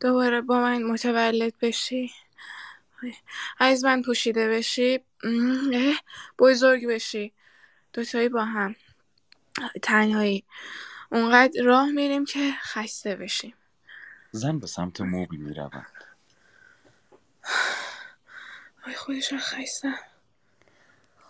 دوباره 0.00 0.40
با 0.40 0.60
من 0.60 0.82
متولد 0.82 1.58
بشی. 1.58 2.12
از 3.58 3.84
من 3.84 4.02
پوشیده 4.02 4.48
بشی؟ 4.48 5.00
بزرگ 6.38 6.86
بشی. 6.86 7.32
دوتایی 7.92 8.28
با 8.28 8.44
هم. 8.44 8.76
تنهایی. 9.82 10.44
اونقدر 11.12 11.62
راه 11.64 11.90
میریم 11.90 12.24
که 12.24 12.52
خسته 12.62 13.16
بشیم. 13.16 13.54
زن 14.32 14.58
به 14.58 14.66
سمت 14.66 15.00
مبل 15.00 15.36
می 15.36 15.54
رود. 15.54 15.86
وای 18.86 18.94
خودشم 18.94 19.38
خستم 19.38 19.98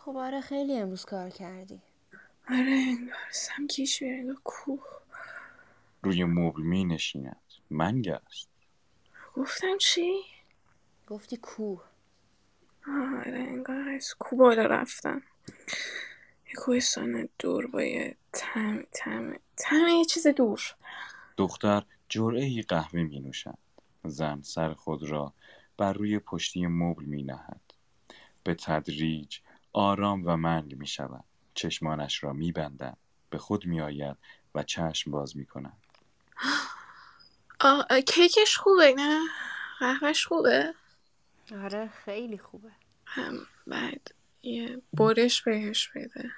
خب 0.05 0.17
آره 0.17 0.41
خیلی 0.41 0.79
امروز 0.79 1.05
کار 1.05 1.31
کردی. 1.31 1.83
آره 2.51 2.85
انگار 2.89 3.31
سم 3.31 3.67
کیش 3.67 4.03
میره 4.03 4.19
انگار 4.19 4.37
کوه. 4.45 4.83
روی 6.03 6.25
مبل 6.25 6.63
می 6.63 6.85
نشیند 6.85 7.41
منگ 7.71 8.09
است. 8.09 8.49
گفتم 9.35 9.79
چی؟ 9.79 10.34
گفتی 11.07 11.37
کوه. 11.37 11.85
آره 12.89 13.39
انگار 13.39 13.89
از 13.89 14.15
کوه 14.19 14.39
بالا 14.39 14.67
رفتم. 14.67 15.23
یه 16.47 16.55
کوهستان 16.57 17.29
دور 17.39 17.67
با 17.67 17.83
یه 17.83 18.17
تم 18.33 18.83
تم 18.93 19.37
تم 19.57 19.89
یه 19.89 20.05
چیز 20.05 20.27
دور. 20.27 20.61
دختر 21.37 21.83
جرعه 22.09 22.63
قهوه 22.63 23.03
می 23.03 23.21
نوشد 23.21 23.59
زن 24.05 24.43
سر 24.43 24.75
خود 24.75 25.11
را 25.11 25.33
بر 25.77 25.93
روی 25.93 26.19
پشتی 26.19 26.67
مبل 26.67 27.05
می 27.05 27.23
نهد 27.23 27.61
به 28.45 28.55
تدریج 28.55 29.39
آرام 29.73 30.23
و 30.27 30.37
منگ 30.37 30.79
می 30.79 30.87
شود 30.87 31.25
چشمانش 31.55 32.25
را 32.25 32.33
می 32.33 32.53
بندد 32.53 32.97
به 33.31 33.39
خود 33.39 33.67
می 33.67 33.81
آید 33.81 34.17
و 34.55 34.63
چشم 34.63 35.11
باز 35.11 35.37
می 35.37 35.47
کند 35.47 35.77
کیکش 38.07 38.57
خوبه 38.57 38.95
نه؟ 38.97 39.21
قهوهش 39.81 40.27
خوبه؟ 40.27 40.75
آره 41.53 41.89
خیلی 41.89 42.39
خوبه. 42.39 42.71
هم 43.07 43.47
بعد 43.66 44.15
یه 44.43 44.83
برش 44.93 45.43
بهش 45.43 45.89
بده. 45.89 46.31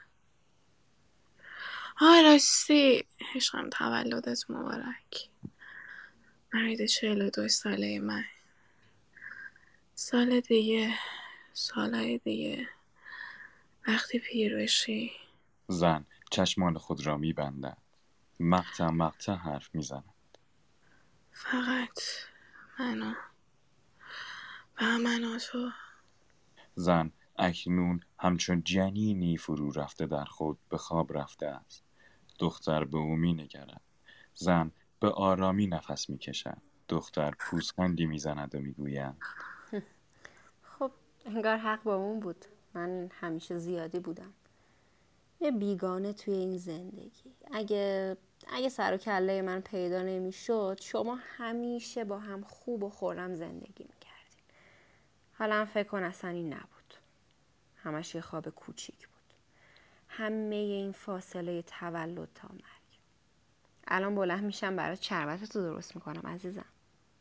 آه 2.01 2.23
راستی. 2.23 3.05
عشقم 3.35 3.71
تولدت 3.71 4.51
مبارک. 4.51 5.29
مرد 6.55 6.87
چهل 6.87 7.23
و 7.23 7.31
دو 7.31 7.49
ساله 7.49 7.99
من. 7.99 8.25
سال 9.95 10.41
دیگه 10.41 10.95
سالهای 11.53 12.19
دیگه. 12.19 12.69
وقتی 13.89 14.19
پیر 14.19 14.57
بشی. 14.57 15.13
زن 15.69 16.07
چشمان 16.31 16.79
خود 16.79 17.07
را 17.07 17.17
می 17.17 17.33
بندد 17.33 17.79
مقطع 18.41 18.87
مقطع 18.87 19.33
حرف 19.33 19.75
می 19.75 19.83
زند 19.83 20.39
فقط 21.33 22.01
منو. 22.79 23.15
و 24.81 24.99
من 24.99 25.25
و 25.25 25.39
تو 25.39 25.71
زن 26.75 27.13
اکنون 27.37 28.01
همچون 28.19 28.63
جنینی 28.63 29.37
فرو 29.37 29.71
رفته 29.71 30.07
در 30.07 30.25
خود 30.25 30.59
به 30.69 30.79
خواب 30.79 31.19
رفته 31.19 31.47
است. 31.47 31.85
دختر 32.39 32.85
به 32.85 32.99
او 32.99 33.17
می 33.17 33.35
نگرد. 33.35 33.81
زن 34.35 34.71
به 35.01 35.11
آرامی 35.11 35.67
نفس 35.67 36.11
می 36.11 36.19
کشد. 36.19 36.63
دختر 36.89 37.35
پوزخندی 37.39 38.07
می 38.07 38.19
زند 38.19 38.55
و 38.55 38.59
می 38.59 38.73
گوید. 38.73 39.15
خب 40.63 40.91
انگار 41.27 41.57
حق 41.57 41.83
با 41.83 41.95
اون 41.95 42.21
بود. 42.21 42.45
من 42.75 43.11
همیشه 43.21 43.59
زیادی 43.59 44.01
بودم. 44.01 44.33
یه 45.41 45.51
بیگانه 45.51 46.13
توی 46.13 46.35
این 46.35 46.59
زندگی. 46.59 47.35
اگه 47.53 48.17
اگه 48.49 48.69
سر 48.69 48.95
و 48.95 48.97
کله 48.97 49.43
من 49.43 49.61
پیدا 49.61 50.03
نمی‌شد 50.03 50.79
شما 50.83 51.19
همیشه 51.21 52.05
با 52.05 52.19
هم 52.19 52.43
خوب 52.43 52.83
و 52.83 52.91
خورم 52.91 53.35
زندگی 53.35 53.85
می‌کردین 53.85 53.96
حالا 55.39 55.55
هم 55.55 55.65
فکر 55.65 55.89
کن 55.89 56.03
اصلا 56.03 56.31
این 56.31 56.53
نبود. 56.53 56.95
همش 57.77 58.15
یه 58.15 58.21
خواب 58.21 58.49
کوچیک 58.49 59.09
بود. 59.09 59.35
همه 60.09 60.55
این 60.55 60.93
فاصله 60.93 61.63
تولد 61.63 62.29
تا 62.35 62.49
مرگ. 62.49 63.01
الان 63.89 64.15
بلند 64.15 64.45
میشم 64.45 64.77
برای 64.77 64.97
چربت 64.97 65.57
رو 65.57 65.63
درست 65.63 65.97
می‌کنم 65.97 66.27
عزیزم. 66.27 66.65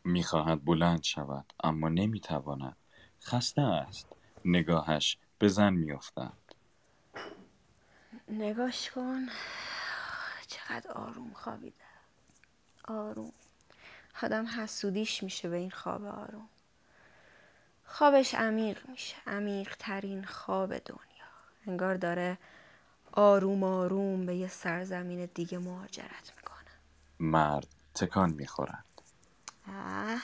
می‌خواهد 0.03 0.65
بلند 0.65 1.03
شود 1.03 1.53
اما 1.63 1.89
نمی‌تواند. 1.89 2.75
خسته 3.23 3.61
است. 3.61 4.07
نگاهش 4.45 5.17
به 5.39 5.47
زن 5.47 5.73
میافتد. 5.73 6.33
نگاش 8.29 8.91
کن. 8.91 9.27
چقدر 10.47 10.91
آروم 10.91 11.33
خوابیده. 11.33 11.75
آروم. 12.87 13.31
آدم 14.23 14.45
حسودیش 14.45 15.23
میشه 15.23 15.49
به 15.49 15.57
این 15.57 15.71
خواب 15.71 16.05
آروم. 16.05 16.49
خوابش 17.85 18.35
عمیق 18.35 18.89
میشه. 18.89 19.15
عمیق 19.27 19.75
ترین 19.79 20.23
خواب 20.25 20.77
دنیا. 20.77 21.25
انگار 21.67 21.95
داره 21.95 22.37
آروم 23.11 23.63
آروم 23.63 24.25
به 24.25 24.35
یه 24.35 24.47
سرزمین 24.47 25.29
دیگه 25.33 25.57
مهاجرت 25.57 26.33
می‌کنه. 26.37 26.71
مرد 27.19 27.67
تکان 27.95 28.29
می‌خورد. 28.29 28.85
اه 29.67 30.21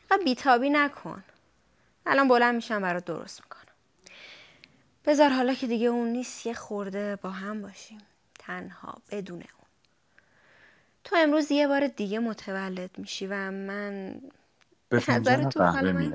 اینقدر 0.00 0.24
بیتابی 0.24 0.70
نکن. 0.70 1.24
الان 2.06 2.28
بلند 2.28 2.54
میشم 2.54 2.82
برات 2.82 3.04
درست 3.04 3.40
می‌کنم. 3.42 3.62
بذار 5.04 5.30
حالا 5.30 5.54
که 5.54 5.66
دیگه 5.66 5.86
اون 5.86 6.08
نیست 6.08 6.46
یه 6.46 6.54
خورده 6.54 7.16
با 7.16 7.30
هم 7.30 7.62
باشیم. 7.62 7.98
تنها 8.38 8.94
بدون 9.10 9.36
اون. 9.36 9.68
تو 11.04 11.16
امروز 11.18 11.52
یه 11.52 11.68
بار 11.68 11.86
دیگه 11.86 12.18
متولد 12.18 12.98
میشی 12.98 13.26
و 13.26 13.50
من 13.50 14.20
به 14.88 15.02
نظر 15.08 15.44
تو 15.44 15.60
قهوه 15.60 15.92
من 15.92 16.14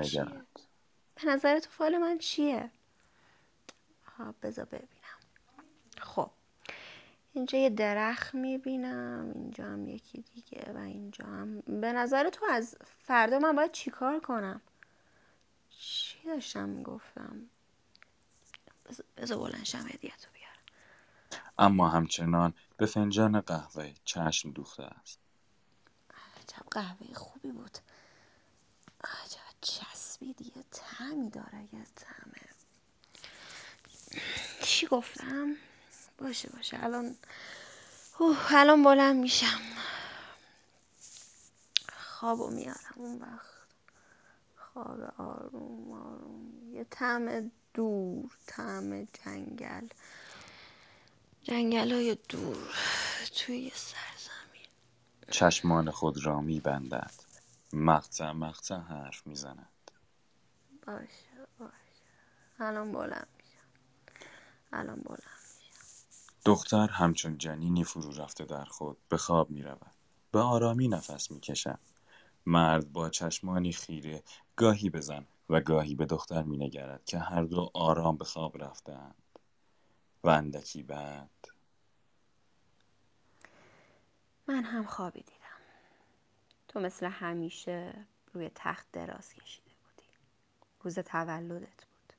به 1.22 1.28
نظر 1.28 1.58
تو 1.58 1.70
فال 1.70 1.98
من 1.98 2.18
چیه؟ 2.18 2.70
ها 4.18 4.34
بذار 4.42 4.64
ببینم. 4.64 5.18
خب 5.98 6.30
اینجا 7.32 7.58
یه 7.58 7.70
درخت 7.70 8.34
می‌بینم 8.34 9.32
اینجا 9.34 9.64
هم 9.64 9.88
یکی 9.88 10.24
دیگه 10.34 10.72
و 10.72 10.78
اینجا 10.78 11.24
هم. 11.24 11.60
به 11.60 11.92
نظر 11.92 12.30
تو 12.30 12.46
از 12.50 12.76
فردا 13.02 13.38
من 13.38 13.56
باید 13.56 13.72
چیکار 13.72 14.20
کنم؟ 14.20 14.60
چی 15.70 16.18
داشتم 16.26 16.68
می‌گفتم؟ 16.68 17.42
بذار- 18.86 19.06
بذار 19.16 19.38
بلنشم 19.38 19.86
هدیت 19.88 20.26
رو 20.26 20.32
بیارم. 20.32 20.62
اما 21.58 21.88
همچنان 21.88 22.54
به 22.76 22.86
فنجان 22.86 23.40
قهوه 23.40 23.94
چشم 24.04 24.50
دوخته 24.50 24.82
است. 24.82 25.18
عجب 26.10 26.66
قهوه 26.70 27.14
خوبی 27.14 27.50
بود. 27.50 27.78
عجب 29.04 29.54
چسبید 30.18 30.56
یه 30.56 30.64
تعمی 30.70 31.30
داره 31.30 31.62
یه 31.72 31.86
تعمه 31.96 32.48
چی 34.62 34.86
گفتم؟ 34.86 35.56
باشه 36.18 36.50
باشه. 36.50 36.84
الان 36.84 37.16
اوه 38.18 38.54
الان 38.54 38.82
بلند 38.82 39.16
میشم. 39.16 39.60
خوابو 41.92 42.50
میارم 42.50 42.94
اون 42.96 43.18
وقت. 43.18 43.58
خواب 44.56 45.14
آروم 45.18 45.92
آروم. 45.92 46.72
یه 46.72 46.86
طعم 46.90 47.50
دور 47.74 48.30
طعم 48.46 49.04
جنگل. 49.04 49.88
جنگل 51.42 51.92
های 51.92 52.18
دور 52.28 52.74
توی 53.36 53.70
سرزمین. 53.74 54.66
چشمان 55.30 55.90
خود 55.90 56.26
را 56.26 56.40
میبندد. 56.40 57.14
مقطع 57.72 58.32
مقطع 58.32 58.76
حرف 58.76 59.26
می‌زند. 59.26 59.68
باشه 60.88 61.46
باشه 61.58 61.72
الان 62.58 62.92
بلند 62.92 63.28
میشم. 63.38 63.68
الان 64.72 65.00
بلند 65.00 65.20
دختر 66.44 66.88
همچون 66.88 67.38
جنینی 67.38 67.84
فرو 67.84 68.12
رفته 68.12 68.44
در 68.44 68.64
خود. 68.64 68.96
به 69.08 69.16
خواب 69.16 69.50
می 69.50 69.62
رود. 69.62 69.94
به 70.32 70.38
آرامی 70.40 70.88
نفس 70.88 71.30
می 71.30 71.40
کشد. 71.40 71.78
مرد 72.46 72.92
با 72.92 73.10
چشمانی 73.10 73.72
خیره 73.72 74.22
گاهی 74.56 74.90
به 74.90 75.00
زن 75.00 75.26
و 75.48 75.60
گاهی 75.60 75.94
به 75.94 76.06
دختر 76.06 76.42
می 76.42 76.56
نگرد 76.56 77.04
که 77.04 77.18
هر 77.18 77.42
دو 77.42 77.70
آرام 77.74 78.16
به 78.16 78.24
خواب 78.24 78.62
رفتند. 78.64 79.14
و 80.24 80.28
اندکی 80.28 80.82
بعد. 80.82 81.48
من 84.46 84.64
هم 84.64 84.86
خوابی 84.86 85.22
دیدم. 85.22 85.38
تو 86.68 86.80
مثل 86.80 87.06
همیشه 87.06 88.06
روی 88.32 88.50
تخت 88.54 88.86
دراز 88.92 89.34
بودی 89.34 89.67
روز 90.80 90.98
تولدت 90.98 91.84
بود. 91.84 92.12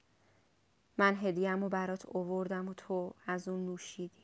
من 0.97 1.15
هدیه‌مو 1.15 1.63
رو 1.63 1.69
برات 1.69 2.05
اووردم 2.05 2.69
و 2.69 2.73
تو 2.73 3.13
از 3.27 3.47
اون 3.47 3.65
نوشیدی. 3.65 4.23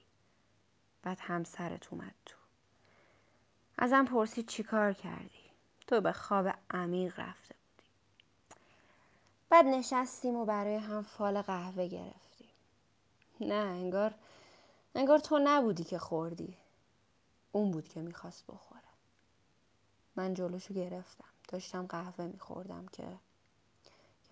بعد 1.03 1.17
همسرت 1.21 1.93
اومد 1.93 2.15
تو. 2.25 2.35
ازم 3.77 4.05
پرسید 4.05 4.47
چی 4.47 4.63
کار 4.63 4.93
کردی؟ 4.93 5.51
تو 5.87 6.01
به 6.01 6.11
خواب 6.11 6.47
عمیق 6.71 7.19
رفته 7.19 7.55
بودی. 7.55 7.89
بعد 9.49 9.65
نشستیم 9.65 10.35
و 10.35 10.45
برای 10.45 10.75
هم 10.75 11.03
فال 11.03 11.41
قهوه 11.41 11.87
گرفتیم. 11.87 12.49
نه 13.41 13.53
انگار 13.53 14.13
انگار 14.95 15.19
تو 15.19 15.39
نبودی 15.43 15.83
که 15.83 15.97
خوردی. 15.99 16.57
اون 17.51 17.71
بود 17.71 17.87
که 17.87 18.01
می‌خواست 18.01 18.43
بخوره. 18.47 18.81
من 20.15 20.33
جلوشو 20.33 20.73
گرفتم. 20.73 21.25
داشتم 21.47 21.85
قهوه 21.85 22.25
میخوردم 22.25 22.85
که 22.85 23.07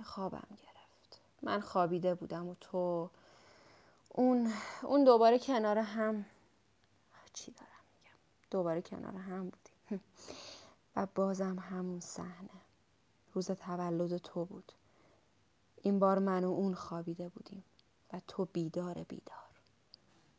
خوابم 0.04 0.48
گرفت. 0.50 1.22
من 1.42 1.60
خوابیده 1.60 2.16
بودم 2.16 2.48
و 2.48 2.56
تو 2.62 3.10
اون 4.10 4.54
اون 4.84 5.04
دوباره 5.04 5.40
کنار 5.40 5.78
هم 5.78 6.26
چی 7.34 7.52
دارم 7.52 7.84
میگم؟ 7.98 8.18
دوباره 8.52 8.82
کنار 8.82 9.16
هم 9.16 9.50
بودیم. 9.50 10.02
و 10.96 11.08
بازم 11.16 11.60
همون 11.60 12.00
صحنه. 12.00 12.50
روز 13.34 13.52
تولد 13.52 14.18
تو 14.18 14.46
بود. 14.46 14.72
این 15.82 16.00
بار 16.00 16.20
من 16.20 16.44
و 16.44 16.52
اون 16.52 16.74
خوابیده 16.74 17.30
بودیم. 17.30 17.64
و 18.14 18.22
تو 18.28 18.46
بیدار 18.46 19.04
بیدار. 19.04 19.38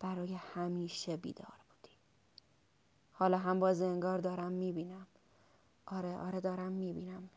برای 0.01 0.35
همیشه 0.35 1.17
بیدار 1.17 1.57
بودی 1.69 1.95
حالا 3.13 3.39
هم 3.39 3.61
باز 3.61 3.83
انگار 3.83 4.19
دارم 4.19 4.53
می‌بینم. 4.53 5.07
آره 5.87 6.19
آره 6.19 6.41
دارم 6.41 6.73
می‌بینم. 6.73 7.29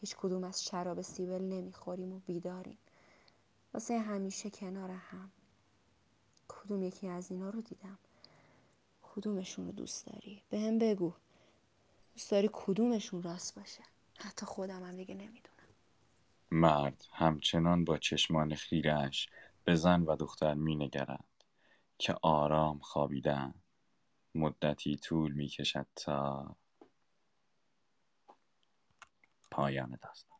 هیچ 0.00 0.16
کدوم 0.16 0.44
از 0.44 0.64
شراب 0.64 1.02
سیبل 1.02 1.42
نمی‌خوریم 1.42 2.12
و 2.12 2.18
بیداریم. 2.18 2.78
واسه 3.74 3.98
همیشه 3.98 4.50
کنار 4.50 4.90
هم. 4.90 5.30
کدوم 6.48 6.82
یکی 6.82 7.08
از 7.08 7.30
اینا 7.30 7.50
رو 7.50 7.60
دیدم. 7.60 7.98
کدومشون 9.02 9.66
رو 9.66 9.72
دوست 9.72 10.06
داری؟ 10.06 10.42
به 10.50 10.60
هم 10.60 10.78
بگو. 10.78 11.12
دوست 12.14 12.30
داری 12.30 12.50
کدومشون 12.52 13.22
راست 13.22 13.54
باشه؟ 13.54 13.82
حتی 14.18 14.46
خودم 14.46 14.84
هم 14.84 14.96
دیگه 14.96 15.14
نمی‌دونم. 15.14 15.68
مرد 16.50 17.04
همچنان 17.12 17.84
با 17.84 17.98
چشمان 17.98 18.54
خیرش 18.54 19.28
به 19.64 19.74
زن 19.74 20.02
و 20.02 20.16
دختر 20.16 20.54
می 20.54 20.76
نگرد 20.76 21.24
که 21.98 22.14
آرام 22.22 22.78
خوابیدن. 22.78 23.54
مدتی 24.34 24.96
طول 24.96 25.32
می 25.32 25.48
کشد 25.48 25.86
تا 25.96 26.56
پایان 29.50 29.98
داستان. 30.02 30.38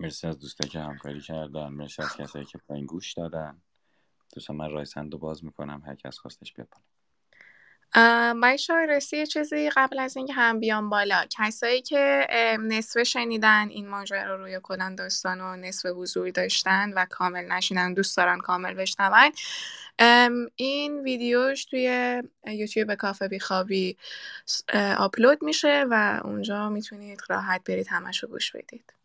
مرسی 0.00 0.26
از 0.26 0.38
دوستایی 0.38 0.70
که 0.70 0.80
همکاری 0.80 1.20
کردن. 1.20 1.68
مرسی 1.68 2.02
از 2.02 2.16
کسایی 2.16 2.44
که 2.44 2.58
پایین 2.58 2.86
گوش 2.86 3.12
دادن. 3.12 3.62
دوستان 4.34 4.56
من 4.56 4.70
رایسند 4.70 5.12
رو 5.12 5.18
باز 5.18 5.44
می‌کنم. 5.44 5.82
هر 5.86 5.94
کس 5.94 6.18
خواستش 6.18 6.52
بیاد 6.52 6.68
من 8.36 8.56
شایرسی 8.56 9.16
یه 9.16 9.26
چیزی 9.26 9.70
قبل 9.70 9.98
از 9.98 10.16
اینکه 10.16 10.32
هم 10.32 10.60
بیام 10.60 10.90
بالا. 10.90 11.24
کسایی 11.30 11.82
که 11.82 12.26
نصفه 12.60 13.04
شنیدن 13.04 13.68
این 13.68 13.88
ماجرا 13.88 14.36
رو 14.36 14.48
یا 14.48 14.60
کلا 14.60 14.94
داستان 14.98 15.40
و 15.40 15.56
نصف 15.56 15.86
حضور 15.86 16.30
داشتن 16.30 16.92
و 16.92 17.06
کامل 17.10 17.44
نشینن 17.52 17.94
دوست 17.94 18.16
دارن 18.16 18.38
کامل 18.38 18.74
بشنون. 18.74 19.32
این 20.56 21.00
ویدیوش 21.00 21.64
توی 21.64 22.22
یوتیوب 22.46 22.94
کافه 22.94 23.28
بیخوابی 23.28 23.96
آپلود 24.98 25.44
میشه 25.44 25.86
و 25.90 26.20
اونجا 26.24 26.68
می‌تونید 26.68 27.20
راحت 27.28 27.64
برید 27.64 27.88
همش 27.90 28.22
رو 28.22 28.28
گوش 28.28 28.52
بدید. 28.52 28.97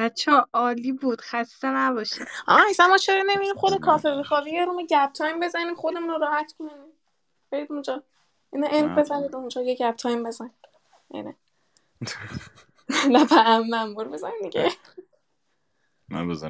بچه 0.00 0.32
عالی 0.52 0.92
بود. 0.92 1.20
خسته 1.20 1.68
نباشید. 1.68 2.28
آه 2.46 2.60
اصلا 2.70 2.86
ما 2.86 2.96
چرا 2.96 3.22
نمیریم 3.26 3.54
خود 3.54 3.80
کافه 3.80 4.16
بیخوابی 4.16 4.50
یه 4.50 4.64
روم 4.64 4.86
گپ 4.86 5.12
تایم 5.12 5.40
بزنیم 5.40 5.74
خودمون 5.74 6.08
رو 6.08 6.18
راحت 6.18 6.52
کنیم. 6.52 6.70
برید 7.50 7.72
اونجا. 7.72 8.02
اینو 8.52 8.68
اند 8.70 8.90
نه. 8.90 8.96
بزنید 8.96 9.34
اونجا 9.34 9.62
یه 9.62 9.74
گپ 9.74 9.96
تایم 9.96 10.22
بزن 10.22 10.50
اینه. 11.10 11.36
نه 13.12 13.24
به 13.24 13.58
من 13.70 13.94
برو 13.94 14.10
بزن 14.10 14.32
دیگه. 14.42 14.72
من 16.08 16.28
بزنم 16.28 16.34